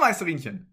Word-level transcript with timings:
Meisterinchen. 0.00 0.70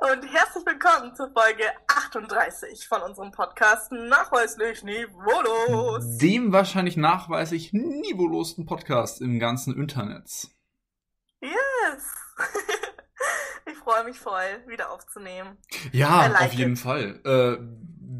Und 0.00 0.22
herzlich 0.32 0.64
willkommen 0.64 1.14
zur 1.14 1.30
Folge 1.32 1.64
38 1.86 2.88
von 2.88 3.02
unserem 3.02 3.30
Podcast 3.30 3.92
Nachweislich 3.92 4.82
Niveaulos. 4.82 6.16
Dem 6.16 6.50
wahrscheinlich 6.50 6.96
nachweislich 6.96 7.72
niveaulosten 7.72 8.64
Podcast 8.64 9.20
im 9.20 9.38
ganzen 9.38 9.76
Internet. 9.76 10.48
Yes! 11.40 12.14
ich 13.70 13.76
freue 13.78 14.04
mich 14.04 14.18
voll, 14.18 14.64
wieder 14.66 14.90
aufzunehmen. 14.90 15.58
Ja, 15.92 16.26
like 16.26 16.42
auf 16.42 16.52
jeden 16.54 16.72
it. 16.72 16.78
Fall. 16.78 17.20
Äh, 17.24 17.58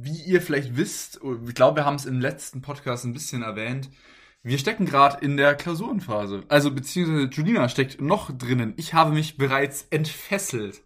wie 0.04 0.22
ihr 0.24 0.42
vielleicht 0.42 0.76
wisst, 0.76 1.20
ich 1.46 1.54
glaube, 1.54 1.80
wir 1.80 1.84
haben 1.86 1.96
es 1.96 2.04
im 2.04 2.20
letzten 2.20 2.60
Podcast 2.60 3.04
ein 3.04 3.14
bisschen 3.14 3.42
erwähnt, 3.42 3.88
wir 4.42 4.58
stecken 4.58 4.86
gerade 4.86 5.24
in 5.24 5.36
der 5.36 5.54
Klausurenphase. 5.54 6.44
Also 6.48 6.72
beziehungsweise 6.72 7.28
Julina 7.28 7.68
steckt 7.68 8.00
noch 8.00 8.30
drinnen. 8.36 8.74
Ich 8.76 8.92
habe 8.94 9.12
mich 9.12 9.36
bereits 9.36 9.86
entfesselt. 9.90 10.82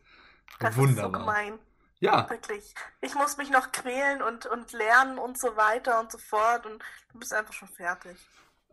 Das 0.59 0.77
Wunderbar. 0.77 1.06
ist 1.06 1.12
so 1.12 1.19
gemein. 1.20 1.59
Ja, 1.98 2.29
Wirklich. 2.29 2.74
Ich 3.01 3.15
muss 3.15 3.38
mich 3.38 3.51
noch 3.51 3.73
quälen 3.73 4.20
und, 4.20 4.45
und 4.46 4.73
lernen 4.73 5.19
und 5.19 5.38
so 5.38 5.56
weiter 5.56 5.98
und 6.01 6.12
so 6.12 6.19
fort. 6.19 6.66
Und 6.66 6.82
du 7.12 7.19
bist 7.19 7.32
einfach 7.32 7.55
schon 7.55 7.69
fertig. 7.69 8.16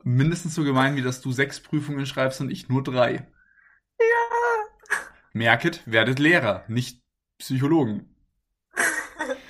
mindestens 0.03 0.55
so 0.55 0.63
gemein, 0.63 0.95
wie 0.97 1.01
dass 1.01 1.21
du 1.21 1.31
sechs 1.31 1.61
Prüfungen 1.61 2.05
schreibst 2.05 2.41
und 2.41 2.51
ich 2.51 2.67
nur 2.67 2.83
drei. 2.83 3.25
Ja. 3.99 4.05
Merket, 5.31 5.81
werdet 5.85 6.19
Lehrer, 6.19 6.65
nicht 6.67 7.01
Psychologen. 7.39 8.13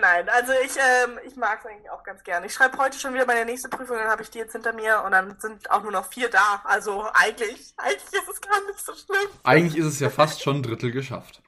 Nein, 0.00 0.28
also 0.28 0.52
ich, 0.64 0.72
ähm, 0.76 1.18
ich 1.26 1.36
mag 1.36 1.60
es 1.60 1.66
eigentlich 1.70 1.90
auch 1.90 2.02
ganz 2.02 2.24
gerne. 2.24 2.46
Ich 2.46 2.54
schreibe 2.54 2.78
heute 2.78 2.98
schon 2.98 3.14
wieder 3.14 3.26
meine 3.26 3.44
nächste 3.44 3.68
Prüfung, 3.68 3.96
dann 3.96 4.08
habe 4.08 4.22
ich 4.22 4.30
die 4.30 4.38
jetzt 4.38 4.52
hinter 4.52 4.72
mir 4.72 5.02
und 5.04 5.12
dann 5.12 5.38
sind 5.38 5.70
auch 5.70 5.82
nur 5.82 5.92
noch 5.92 6.12
vier 6.12 6.28
da. 6.30 6.62
Also 6.64 7.06
eigentlich, 7.14 7.74
eigentlich 7.76 8.12
ist 8.12 8.28
es 8.32 8.40
gar 8.40 8.60
nicht 8.66 8.80
so 8.84 8.92
schlimm. 8.92 9.30
Eigentlich 9.44 9.76
ist 9.76 9.86
es 9.86 10.00
ja 10.00 10.10
fast 10.10 10.42
schon 10.42 10.56
ein 10.56 10.62
Drittel 10.62 10.90
geschafft. 10.90 11.42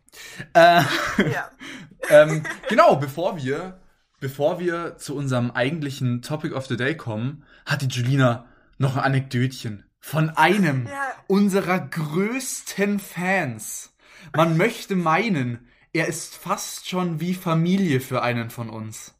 Äh, 0.54 0.82
Ja. 1.30 1.50
ähm, 2.08 2.44
genau, 2.68 2.96
bevor 2.96 3.36
wir, 3.36 3.80
bevor 4.20 4.60
wir 4.60 4.96
zu 4.96 5.16
unserem 5.16 5.50
eigentlichen 5.50 6.22
Topic 6.22 6.54
of 6.54 6.66
the 6.66 6.76
Day 6.76 6.96
kommen, 6.96 7.44
hat 7.66 7.82
die 7.82 7.88
Julina 7.88 8.46
noch 8.78 8.96
ein 8.96 9.02
Anekdötchen 9.02 9.84
von 9.98 10.30
einem 10.30 10.86
Ja. 10.86 11.12
unserer 11.26 11.80
größten 11.80 13.00
Fans. 13.00 13.92
Man 14.34 14.56
möchte 14.56 14.94
meinen, 14.94 15.68
er 15.96 16.06
ist 16.08 16.36
fast 16.36 16.88
schon 16.88 17.20
wie 17.20 17.34
Familie 17.34 18.00
für 18.00 18.22
einen 18.22 18.50
von 18.50 18.68
uns. 18.68 19.14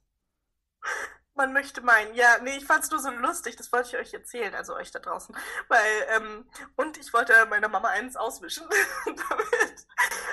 Man 1.37 1.53
möchte 1.53 1.83
meinen, 1.83 2.15
ja, 2.15 2.39
nee, 2.43 2.57
ich 2.57 2.67
fand's 2.67 2.91
nur 2.91 3.01
so 3.01 3.11
lustig, 3.11 3.57
das 3.57 3.71
wollte 3.73 3.91
ich 3.91 3.97
euch 3.97 4.15
erzählen, 4.15 4.55
also 4.55 4.75
euch 4.75 4.91
da 4.91 4.99
draußen. 4.99 5.37
Weil, 5.69 6.07
ähm, 6.17 6.49
und 6.77 6.97
ich 6.97 7.13
wollte 7.13 7.47
meiner 7.47 7.69
Mama 7.69 7.89
eins 7.89 8.17
auswischen. 8.17 8.67
damit, 9.07 9.87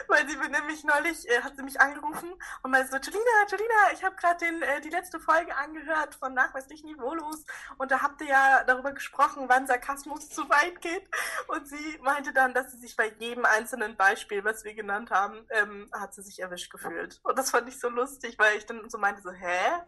weil 0.08 0.28
sie 0.28 0.38
nämlich 0.38 0.84
neulich, 0.84 1.30
äh, 1.30 1.42
hat 1.42 1.56
sie 1.56 1.64
mich 1.64 1.80
angerufen 1.80 2.34
und 2.62 2.72
meinte 2.72 2.90
so, 2.90 2.98
Julina, 2.98 3.46
Julina, 3.50 3.92
ich 3.94 4.04
habe 4.04 4.16
gerade 4.16 4.46
äh, 4.46 4.82
die 4.82 4.90
letzte 4.90 5.20
Folge 5.20 5.56
angehört 5.56 6.16
von 6.16 6.34
Nachweislich 6.34 6.84
Niveaulos 6.84 7.46
und 7.78 7.92
da 7.92 8.02
habt 8.02 8.22
ihr 8.22 8.28
ja 8.28 8.64
darüber 8.64 8.92
gesprochen, 8.94 9.46
wann 9.48 9.68
Sarkasmus 9.68 10.30
zu 10.30 10.50
weit 10.50 10.82
geht. 10.82 11.10
Und 11.48 11.68
sie 11.68 12.00
meinte 12.02 12.34
dann, 12.34 12.54
dass 12.54 12.72
sie 12.72 12.78
sich 12.78 12.96
bei 12.96 13.12
jedem 13.20 13.46
einzelnen 13.46 13.98
Beispiel, 13.98 14.44
was 14.44 14.64
wir 14.64 14.74
genannt 14.74 15.12
haben, 15.12 15.46
ähm, 15.50 15.90
hat 15.94 16.14
sie 16.14 16.22
sich 16.22 16.40
erwischt 16.40 16.72
gefühlt. 16.72 17.20
Und 17.24 17.38
das 17.38 17.52
fand 17.52 17.68
ich 17.68 17.80
so 17.80 17.90
lustig, 17.90 18.38
weil 18.40 18.58
ich 18.58 18.66
dann 18.66 18.90
so 18.90 18.98
meinte 18.98 19.22
so, 19.22 19.32
hä? 19.32 19.84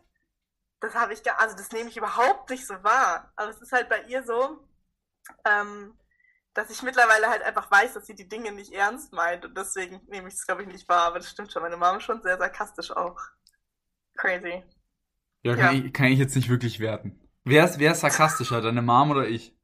Das 0.85 0.93
habe 0.93 1.13
ich 1.13 1.23
gar, 1.23 1.39
also 1.39 1.55
das 1.55 1.71
nehme 1.71 1.89
ich 1.89 1.97
überhaupt 1.97 2.51
nicht 2.51 2.67
so 2.67 2.75
wahr. 2.83 3.33
Aber 3.35 3.49
es 3.49 3.59
ist 3.59 3.71
halt 3.71 3.89
bei 3.89 4.03
ihr 4.03 4.23
so, 4.23 4.59
ähm, 5.43 5.97
dass 6.53 6.69
ich 6.69 6.83
mittlerweile 6.83 7.27
halt 7.27 7.41
einfach 7.41 7.71
weiß, 7.71 7.95
dass 7.95 8.05
sie 8.05 8.13
die 8.13 8.29
Dinge 8.29 8.51
nicht 8.51 8.71
ernst 8.71 9.11
meint 9.11 9.45
und 9.45 9.57
deswegen 9.57 10.01
nehme 10.07 10.27
ich 10.27 10.35
es, 10.35 10.45
glaube 10.45 10.61
ich, 10.61 10.67
nicht 10.67 10.87
wahr. 10.87 11.07
Aber 11.07 11.17
das 11.17 11.31
stimmt 11.31 11.51
schon. 11.51 11.63
Meine 11.63 11.75
Mama 11.75 11.97
ist 11.97 12.03
schon 12.03 12.21
sehr 12.21 12.37
sarkastisch 12.37 12.91
auch. 12.91 13.19
Crazy. 14.15 14.63
Ja, 15.41 15.55
kann, 15.55 15.75
Ja. 15.75 15.85
Ich, 15.85 15.91
kann 15.91 16.05
ich 16.05 16.19
jetzt 16.19 16.35
nicht 16.35 16.49
wirklich 16.49 16.79
werten. 16.79 17.19
Wer 17.43 17.65
ist, 17.65 17.79
wer 17.79 17.93
ist 17.93 18.01
sarkastischer, 18.01 18.61
deine 18.61 18.83
Mom 18.83 19.09
oder 19.09 19.27
ich? 19.27 19.54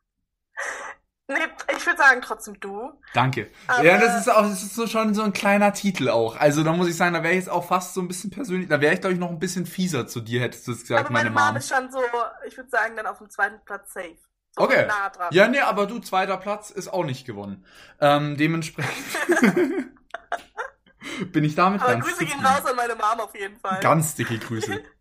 Nee, 1.34 1.40
ich 1.78 1.86
würde 1.86 1.97
sagen 1.97 2.22
trotzdem 2.22 2.59
du. 2.59 2.92
Danke. 3.14 3.50
Aber- 3.68 3.84
ja, 3.84 3.97
das 3.97 4.19
ist 4.19 4.30
auch, 4.30 4.42
das 4.42 4.64
ist 4.64 4.75
so 4.75 4.86
schon 4.88 5.14
so 5.14 5.22
ein 5.24 5.34
kleiner 5.34 5.74
Titel 5.74 6.09
auch. 6.09 6.36
Also 6.38 6.64
da 6.64 6.74
muss 6.74 6.88
ich 6.88 6.97
sagen, 6.97 7.14
da 7.14 7.24
wäre 7.24 7.34
ich 7.34 7.40
jetzt 7.40 7.50
auch 7.50 7.66
fast 7.68 7.94
so 7.94 8.02
ein 8.02 8.08
bisschen 8.08 8.30
persönlich, 8.31 8.68
da 8.69 8.81
wäre 8.81 8.94
ich 8.94 9.00
glaube 9.02 9.14
ich 9.14 9.19
noch 9.19 9.30
ein 9.30 9.40
bisschen 9.40 9.66
fieser 9.66 10.08
zu 10.08 10.20
dir, 10.22 10.41
hättest 10.41 10.68
du 10.68 10.72
es 10.74 10.81
gesagt, 10.81 11.02
Aber 11.06 11.12
meine, 11.12 11.30
meine 11.30 11.34
Mama 11.36 11.47
Mom. 11.52 11.58
ist 11.58 11.70
schon 11.74 11.91
so, 11.91 12.00
ich 12.47 12.58
würde 12.58 12.70
sagen, 12.70 12.96
dann 12.96 13.08
auf 13.08 13.18
dem 13.20 13.30
zweiten 13.30 13.64
Platz 13.66 13.94
safe. 13.94 14.18
So 14.58 14.64
Okay. 14.64 14.86
nah 14.88 15.09
dran. 15.09 15.30
Ja, 15.31 15.47
nee, 15.47 15.62
aber 15.62 15.88
du, 15.88 16.00
zweiter 16.00 16.36
Platz 16.38 16.72
ist 16.72 16.90
auch 16.91 17.06
nicht 17.06 17.25
gewonnen. 17.25 17.66
Ähm, 18.02 18.36
dementsprechend 18.36 18.91
bin 21.31 21.44
ich 21.44 21.56
damit 21.56 21.81
Aber 21.81 21.94
ganz 21.94 22.06
Grüße 22.06 22.25
gehen 22.25 22.46
raus 22.46 22.66
an 22.66 22.75
meine 22.75 22.96
Mom 22.96 23.20
auf 23.22 23.34
jeden 23.36 23.58
Fall. 23.59 23.80
Ganz 23.81 24.16
dicke 24.16 24.38
Grüße. 24.38 24.81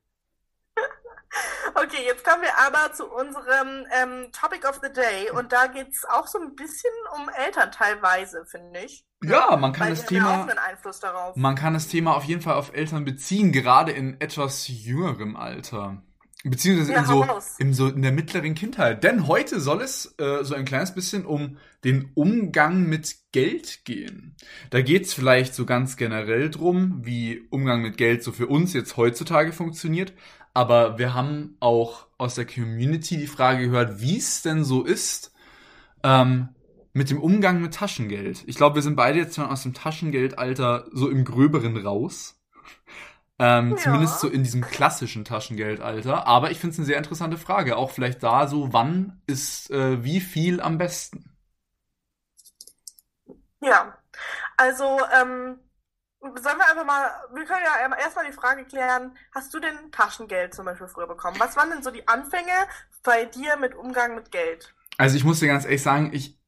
Okay, 1.93 2.05
jetzt 2.07 2.25
kommen 2.25 2.43
wir 2.43 2.57
aber 2.65 2.93
zu 2.95 3.05
unserem 3.07 3.85
ähm, 4.01 4.31
Topic 4.33 4.67
of 4.69 4.81
the 4.83 4.93
Day 4.93 5.31
und 5.37 5.53
da 5.53 5.67
geht's 5.67 6.05
auch 6.05 6.27
so 6.29 6.39
ein 6.39 6.55
bisschen 6.55 6.91
um 7.17 7.29
Eltern 7.45 7.73
teilweise, 7.73 8.45
finde 8.47 8.81
ich. 8.85 9.05
Ja, 9.25 9.57
man 9.57 9.73
kann 9.73 9.89
Weil 9.89 9.97
das 9.97 10.01
ja 10.03 10.07
auch 10.07 10.09
Thema, 10.09 10.43
einen 10.43 10.59
Einfluss 10.59 11.01
darauf. 11.01 11.37
man 11.37 11.57
kann 11.57 11.75
das 11.75 11.89
Thema 11.89 12.15
auf 12.17 12.25
jeden 12.25 12.43
Fall 12.43 12.55
auf 12.55 12.73
Eltern 12.75 13.05
beziehen, 13.05 13.51
gerade 13.51 13.91
in 13.93 14.21
etwas 14.21 14.69
jüngerem 14.69 15.35
Alter. 15.37 16.03
Beziehungsweise 16.43 16.93
Ja, 16.93 17.01
in 17.01 17.07
so, 17.07 17.27
in 17.59 17.75
so 17.75 17.89
in 17.89 18.01
der 18.01 18.13
mittleren 18.13 18.55
Kindheit. 18.55 19.05
Denn 19.05 19.27
heute 19.27 19.61
soll 19.61 19.83
es 19.83 20.15
äh, 20.19 20.43
so 20.43 20.55
ein 20.55 20.65
kleines 20.65 20.95
bisschen 20.95 21.27
um 21.27 21.59
den 21.85 22.13
Umgang 22.15 22.85
mit 22.85 23.15
Geld 23.33 23.85
gehen. 23.85 24.37
Da 24.71 24.81
geht's 24.81 25.13
vielleicht 25.13 25.55
so 25.55 25.67
ganz 25.67 25.99
generell 25.99 26.49
drum, 26.49 27.01
wie 27.05 27.43
Umgang 27.51 27.83
mit 27.83 27.99
Geld 27.99 28.23
so 28.23 28.33
für 28.33 28.47
uns 28.47 28.73
jetzt 28.73 28.97
heutzutage 28.97 29.53
funktioniert. 29.53 30.15
Aber 30.55 30.99
wir 30.99 31.15
haben 31.15 31.57
auch 31.61 32.09
aus 32.19 32.35
der 32.35 32.47
Community 32.47 33.17
die 33.17 33.27
Frage 33.27 33.67
gehört, 33.67 34.01
wie 34.01 34.19
es 34.19 34.43
denn 34.43 34.65
so 34.65 34.85
ist 34.85 35.33
ähm, 36.03 36.49
mit 36.93 37.11
dem 37.11 37.21
Umgang 37.23 37.61
mit 37.63 37.75
Taschengeld. 37.75 38.43
Ich 38.47 38.57
glaube, 38.57 38.77
wir 38.77 38.83
sind 38.83 38.97
beide 38.97 39.19
jetzt 39.19 39.37
schon 39.37 39.47
aus 39.47 39.63
dem 39.63 39.75
Taschengeldalter 39.75 40.87
so 40.93 41.09
im 41.09 41.25
Gröberen 41.25 41.77
raus. 41.77 42.41
Ähm, 43.39 43.71
Ja. 43.71 43.77
Zumindest 43.77 44.21
so 44.21 44.29
in 44.29 44.43
diesem 44.43 44.61
klassischen 44.63 45.25
Taschengeldalter. 45.25 46.27
Aber 46.27 46.51
ich 46.51 46.59
finde 46.59 46.73
es 46.75 46.79
eine 46.79 46.87
sehr 46.87 46.99
interessante 46.99 47.39
Frage. 47.39 47.77
Auch 47.77 47.91
vielleicht 47.91 48.23
da 48.23 48.47
so, 48.47 48.73
wann 48.73 49.23
ist 49.27 49.71
äh, 49.71 50.05
wie 50.05 50.21
viel 50.21 50.61
am 50.61 50.79
besten? 50.79 51.25
Ja, 53.63 53.97
also 54.57 54.99
ähm, 55.21 55.59
sollen 56.21 56.59
wir 56.59 56.69
einfach 56.69 56.85
mal, 56.85 57.11
wir 57.35 57.45
können 57.45 57.61
ja 57.65 57.97
erstmal 57.97 58.27
die 58.27 58.33
Frage 58.33 58.65
klären, 58.65 59.17
hast 59.33 59.53
du 59.55 59.61
denn 59.61 59.91
Taschengeld 59.91 60.55
zum 60.55 60.67
Beispiel 60.67 60.89
früher 60.89 61.07
bekommen? 61.07 61.39
Was 61.41 61.57
waren 61.57 61.71
denn 61.71 61.83
so 61.83 61.91
die 61.91 62.07
Anfänge 62.07 62.53
bei 63.03 63.25
dir 63.25 63.57
mit 63.57 63.75
Umgang 63.75 64.15
mit 64.15 64.31
Geld? 64.31 64.75
Also 64.99 65.17
ich 65.17 65.25
muss 65.25 65.41
dir 65.41 65.47
ganz 65.47 65.65
ehrlich 65.65 65.83
sagen, 65.83 66.11
ich 66.13 66.39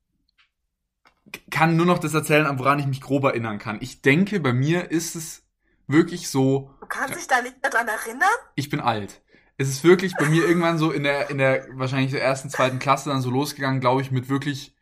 kann 1.51 1.77
nur 1.77 1.87
noch 1.87 1.99
das 1.99 2.13
erzählen, 2.13 2.59
woran 2.59 2.79
ich 2.79 2.87
mich 2.87 3.01
grob 3.01 3.25
erinnern 3.25 3.59
kann. 3.59 3.79
Ich 3.81 4.03
denke, 4.03 4.41
bei 4.41 4.53
mir 4.53 4.91
ist 4.91 5.15
es 5.15 5.43
wirklich 5.87 6.29
so, 6.29 6.75
Du 6.81 6.87
kannst 6.87 7.17
dich 7.17 7.27
da 7.27 7.41
nicht 7.41 7.63
mehr 7.63 7.71
dran 7.71 7.89
erinnern? 7.89 8.29
ich 8.55 8.69
bin 8.69 8.81
alt. 8.81 9.23
Es 9.57 9.69
ist 9.69 9.85
wirklich 9.85 10.15
bei 10.17 10.29
mir 10.29 10.47
irgendwann 10.47 10.77
so 10.79 10.91
in 10.91 11.05
der, 11.05 11.31
in 11.31 11.39
der 11.39 11.67
wahrscheinlich 11.79 12.11
der 12.11 12.23
ersten, 12.23 12.51
zweiten 12.51 12.79
Klasse 12.79 13.11
dann 13.11 13.23
so 13.23 13.31
losgegangen, 13.31 13.81
glaube 13.81 14.03
ich, 14.03 14.11
mit 14.11 14.29
wirklich 14.29 14.75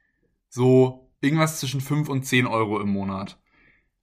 so 0.48 1.10
irgendwas 1.20 1.60
zwischen 1.60 1.80
5 1.80 2.08
und 2.08 2.24
10 2.24 2.46
Euro 2.46 2.80
im 2.80 2.88
Monat. 2.88 3.38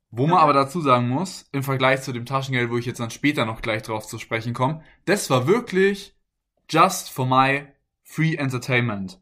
Wo 0.10 0.26
man 0.26 0.40
aber 0.40 0.54
dazu 0.54 0.82
sagen 0.82 1.10
muss, 1.10 1.50
im 1.52 1.64
Vergleich 1.64 2.02
zu 2.02 2.14
dem 2.14 2.26
Taschengeld, 2.26 2.70
wo 2.70 2.78
ich 2.78 2.86
jetzt 2.86 3.00
dann 3.00 3.12
später 3.12 3.46
noch 3.46 3.62
gleich 3.62 3.84
drauf 3.84 4.08
zu 4.08 4.20
sprechen 4.20 4.54
komme, 4.54 4.84
das 5.06 5.30
war 5.30 5.48
wirklich 5.48 6.16
just 6.70 7.10
for 7.10 7.26
my 7.26 7.68
free 8.04 8.36
entertainment. 8.36 9.20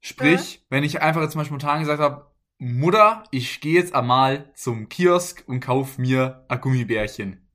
Sprich, 0.00 0.64
wenn 0.70 0.84
ich 0.84 1.02
einfach 1.02 1.22
jetzt 1.22 1.34
mal 1.34 1.44
spontan 1.44 1.80
gesagt 1.80 2.00
habe, 2.00 2.26
Mutter, 2.58 3.24
ich 3.30 3.60
gehe 3.60 3.74
jetzt 3.74 3.94
einmal 3.94 4.50
zum 4.54 4.88
Kiosk 4.88 5.44
und 5.46 5.60
kauf 5.60 5.98
mir 5.98 6.44
ein 6.48 6.60
Gummibärchen. 6.60 7.48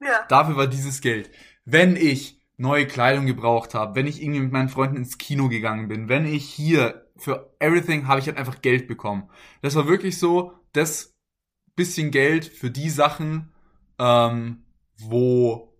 Ja. 0.00 0.24
Dafür 0.28 0.56
war 0.56 0.66
dieses 0.68 1.00
Geld. 1.00 1.30
Wenn 1.64 1.96
ich 1.96 2.40
neue 2.56 2.86
Kleidung 2.86 3.26
gebraucht 3.26 3.74
habe, 3.74 3.96
wenn 3.96 4.06
ich 4.06 4.22
irgendwie 4.22 4.40
mit 4.40 4.52
meinen 4.52 4.68
Freunden 4.68 4.96
ins 4.96 5.18
Kino 5.18 5.48
gegangen 5.48 5.88
bin, 5.88 6.08
wenn 6.08 6.26
ich 6.26 6.44
hier 6.44 7.06
für 7.16 7.54
everything 7.58 8.06
habe 8.06 8.20
ich 8.20 8.26
halt 8.26 8.36
einfach 8.36 8.62
Geld 8.62 8.86
bekommen. 8.86 9.28
Das 9.60 9.74
war 9.74 9.88
wirklich 9.88 10.18
so, 10.18 10.52
das 10.72 11.11
bisschen 11.76 12.10
Geld 12.10 12.44
für 12.46 12.70
die 12.70 12.90
Sachen, 12.90 13.52
ähm, 13.98 14.64
wo 14.98 15.74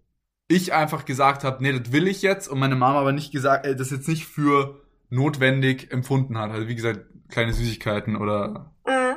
ich 0.49 0.73
einfach 0.73 1.05
gesagt 1.05 1.45
habe, 1.45 1.63
nee, 1.63 1.79
das 1.79 1.93
will 1.93 2.09
ich 2.09 2.23
jetzt 2.23 2.49
und 2.49 2.59
meine 2.59 2.77
Mama 2.77 3.01
aber 3.01 3.13
nicht 3.13 3.33
gesagt, 3.33 3.67
äh, 3.67 3.77
das 3.77 3.91
jetzt 3.91 4.09
nicht 4.09 4.27
für 4.27 4.81
notwendig 5.11 5.93
empfunden 5.93 6.39
hat. 6.39 6.51
Also 6.51 6.69
wie 6.69 6.75
gesagt, 6.75 7.01
kleine 7.29 7.53
Süßigkeiten 7.53 8.17
oder 8.17 8.75
Mhm. 8.87 9.17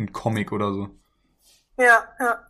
ein 0.00 0.12
Comic 0.12 0.52
oder 0.52 0.72
so. 0.72 0.88
Ja, 1.78 2.04
ja. 2.20 2.46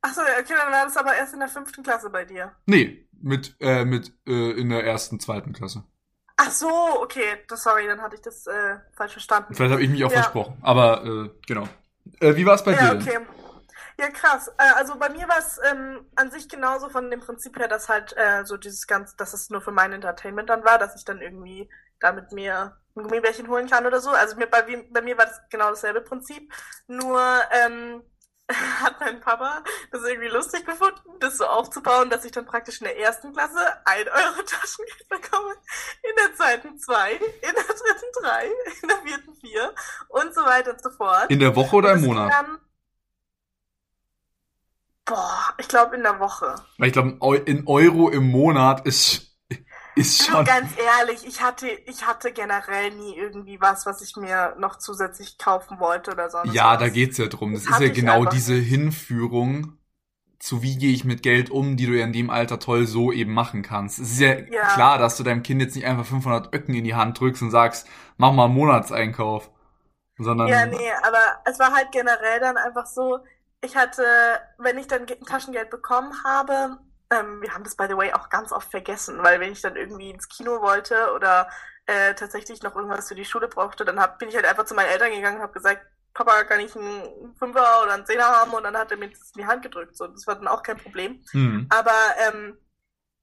Achso, 0.00 0.20
okay, 0.22 0.54
dann 0.56 0.72
war 0.72 0.84
das 0.84 0.96
aber 0.96 1.14
erst 1.16 1.34
in 1.34 1.40
der 1.40 1.48
fünften 1.48 1.82
Klasse 1.82 2.10
bei 2.10 2.24
dir. 2.24 2.52
Nee, 2.66 3.08
mit, 3.20 3.56
äh, 3.60 3.84
mit 3.84 4.12
äh, 4.26 4.52
in 4.52 4.68
der 4.70 4.84
ersten, 4.84 5.18
zweiten 5.20 5.52
Klasse. 5.52 5.84
Ach 6.36 6.50
so, 6.52 6.68
okay, 7.02 7.38
das, 7.48 7.64
sorry, 7.64 7.86
dann 7.86 8.00
hatte 8.00 8.14
ich 8.14 8.22
das 8.22 8.46
äh, 8.46 8.76
falsch 8.92 9.12
verstanden. 9.12 9.54
Vielleicht 9.54 9.72
habe 9.72 9.82
ich 9.82 9.90
mich 9.90 10.04
auch 10.04 10.12
Ja. 10.12 10.22
versprochen. 10.22 10.56
Aber 10.62 11.04
äh, 11.04 11.30
genau. 11.46 11.68
Äh, 12.20 12.36
wie 12.36 12.46
war 12.46 12.54
es 12.54 12.64
bei 12.64 12.72
Ja, 12.72 12.74
dir? 12.74 12.92
okay. 12.92 13.18
Ja, 13.98 14.10
krass. 14.10 14.48
Äh, 14.58 14.72
also 14.76 14.98
bei 14.98 15.08
mir 15.10 15.28
war 15.28 15.38
es 15.38 15.58
ähm, 15.70 16.06
an 16.16 16.30
sich 16.30 16.48
genauso 16.48 16.88
von 16.90 17.10
dem 17.10 17.20
Prinzip 17.20 17.58
her, 17.58 17.68
dass 17.68 17.88
halt 17.88 18.14
äh, 18.16 18.44
so 18.44 18.56
dieses 18.56 18.86
ganze, 18.86 19.16
dass 19.16 19.34
es 19.34 19.50
nur 19.50 19.60
für 19.60 19.72
mein 19.72 19.92
Entertainment 19.92 20.50
dann 20.50 20.64
war, 20.64 20.78
dass 20.78 20.96
ich 20.96 21.04
dann 21.04 21.20
irgendwie 21.20 21.70
damit 22.00 22.32
mir 22.32 22.76
ein 22.96 23.02
Gummibärchen 23.02 23.48
holen 23.48 23.68
kann 23.68 23.86
oder 23.86 24.00
so. 24.00 24.10
Also 24.10 24.36
mir, 24.36 24.46
bei, 24.48 24.62
bei 24.90 25.02
mir 25.02 25.18
war 25.18 25.26
das 25.26 25.40
genau 25.50 25.70
dasselbe 25.70 26.00
Prinzip. 26.02 26.52
Nur 26.86 27.20
ähm, 27.52 28.02
hat 28.80 28.98
mein 29.00 29.20
Papa 29.20 29.62
das 29.90 30.02
irgendwie 30.04 30.28
lustig 30.28 30.64
gefunden, 30.64 31.00
das 31.20 31.36
so 31.36 31.44
aufzubauen, 31.44 32.08
dass 32.08 32.24
ich 32.24 32.32
dann 32.32 32.46
praktisch 32.46 32.80
in 32.80 32.86
der 32.86 32.98
ersten 32.98 33.32
Klasse 33.32 33.60
ein 33.84 34.08
Euro 34.08 34.42
Taschengeld 34.42 35.08
bekomme, 35.08 35.52
in 36.02 36.16
der 36.16 36.34
zweiten 36.34 36.78
zwei, 36.78 37.12
in 37.12 37.20
der 37.42 37.52
dritten 37.52 38.06
drei, 38.20 38.46
in 38.82 38.88
der 38.88 38.96
vierten 38.98 39.34
vier 39.34 39.74
und 40.08 40.34
so 40.34 40.40
weiter 40.42 40.72
und 40.72 40.82
so 40.82 40.90
fort. 40.90 41.30
In 41.30 41.40
der 41.40 41.54
Woche 41.54 41.76
oder 41.76 41.92
im 41.92 42.02
Monat? 42.02 42.32
Dann, 42.32 42.58
boah, 45.04 45.54
ich 45.58 45.68
glaube 45.68 45.96
in 45.96 46.02
der 46.02 46.18
Woche. 46.18 46.54
Weil 46.78 46.88
ich 46.88 46.94
glaube, 46.94 47.18
in 47.44 47.66
Euro 47.66 48.08
im 48.08 48.30
Monat 48.30 48.86
ist, 48.86 49.27
ist 49.98 50.22
Du, 50.22 50.24
schon. 50.24 50.44
ganz 50.44 50.76
ehrlich, 50.76 51.24
ich 51.26 51.40
hatte, 51.42 51.68
ich 51.68 52.06
hatte 52.06 52.32
generell 52.32 52.90
nie 52.92 53.16
irgendwie 53.16 53.60
was, 53.60 53.86
was 53.86 54.00
ich 54.02 54.16
mir 54.16 54.54
noch 54.58 54.76
zusätzlich 54.78 55.38
kaufen 55.38 55.80
wollte 55.80 56.12
oder 56.12 56.30
sonst 56.30 56.62
Ja, 56.62 56.64
was. 56.64 56.76
da 56.76 56.88
geht's 56.88 57.18
ja 57.18 57.26
drum. 57.26 57.52
Das 57.54 57.66
Das 57.66 57.68
ist 57.68 57.80
ja 57.80 57.88
genau 57.88 58.24
diese 58.24 58.54
nicht. 58.54 58.54
Hinführung 58.54 59.74
zu 60.40 60.62
wie 60.62 60.78
gehe 60.78 60.92
ich 60.92 61.04
mit 61.04 61.22
Geld 61.22 61.50
um, 61.50 61.76
die 61.76 61.86
du 61.86 61.98
ja 61.98 62.04
in 62.06 62.12
dem 62.12 62.30
Alter 62.30 62.58
toll 62.60 62.86
so 62.86 63.12
eben 63.12 63.34
machen 63.34 63.62
kannst. 63.62 63.98
Es 64.00 64.12
ist 64.12 64.20
ja, 64.20 64.36
Ja. 64.46 64.68
klar, 64.68 64.98
dass 64.98 65.16
du 65.18 65.24
deinem 65.24 65.42
Kind 65.42 65.62
jetzt 65.62 65.76
nicht 65.76 65.86
einfach 65.86 66.06
500 66.06 66.54
Öcken 66.54 66.74
in 66.74 66.84
die 66.84 66.94
Hand 66.96 67.20
drückst 67.20 67.42
und 67.42 67.50
sagst, 67.52 67.88
mach 68.18 68.32
mal 68.32 68.46
einen 68.46 68.54
Monatseinkauf. 68.54 69.50
Sondern, 70.18 70.50
Ja, 70.50 70.66
nee, 70.66 70.90
aber 71.02 71.18
es 71.44 71.58
war 71.58 71.72
halt 71.74 71.92
generell 71.92 72.40
dann 72.40 72.56
einfach 72.56 72.86
so, 72.86 73.18
ich 73.60 73.76
hatte, 73.76 74.02
wenn 74.58 74.78
ich 74.78 74.86
dann 74.86 75.04
Ge- 75.06 75.18
Taschengeld 75.24 75.68
bekommen 75.70 76.12
habe, 76.24 76.78
ähm, 77.10 77.40
wir 77.42 77.54
haben 77.54 77.64
das 77.64 77.76
by 77.76 77.86
the 77.88 77.96
way 77.96 78.12
auch 78.12 78.28
ganz 78.28 78.52
oft 78.52 78.70
vergessen, 78.70 79.22
weil 79.22 79.40
wenn 79.40 79.52
ich 79.52 79.62
dann 79.62 79.76
irgendwie 79.76 80.10
ins 80.10 80.28
Kino 80.28 80.60
wollte 80.60 81.12
oder 81.14 81.48
äh, 81.86 82.14
tatsächlich 82.14 82.62
noch 82.62 82.76
irgendwas 82.76 83.08
für 83.08 83.14
die 83.14 83.24
Schule 83.24 83.48
brauchte, 83.48 83.84
dann 83.84 84.00
hab, 84.00 84.18
bin 84.18 84.28
ich 84.28 84.36
halt 84.36 84.46
einfach 84.46 84.64
zu 84.64 84.74
meinen 84.74 84.90
Eltern 84.90 85.10
gegangen 85.10 85.36
und 85.36 85.42
habe 85.42 85.52
gesagt, 85.52 85.86
Papa, 86.14 86.44
kann 86.44 86.60
ich 86.60 86.74
einen 86.74 87.34
Fünfer 87.38 87.82
oder 87.82 87.94
einen 87.94 88.06
Zehner 88.06 88.26
haben? 88.26 88.52
Und 88.52 88.64
dann 88.64 88.76
hat 88.76 88.90
er 88.90 88.96
mir 88.96 89.08
das 89.08 89.30
in 89.34 89.42
die 89.42 89.46
Hand 89.46 89.62
gedrückt. 89.62 89.96
So, 89.96 90.06
das 90.06 90.26
war 90.26 90.34
dann 90.34 90.48
auch 90.48 90.62
kein 90.62 90.76
Problem. 90.76 91.22
hm. 91.30 91.66
Aber 91.70 91.94
ähm, 92.26 92.58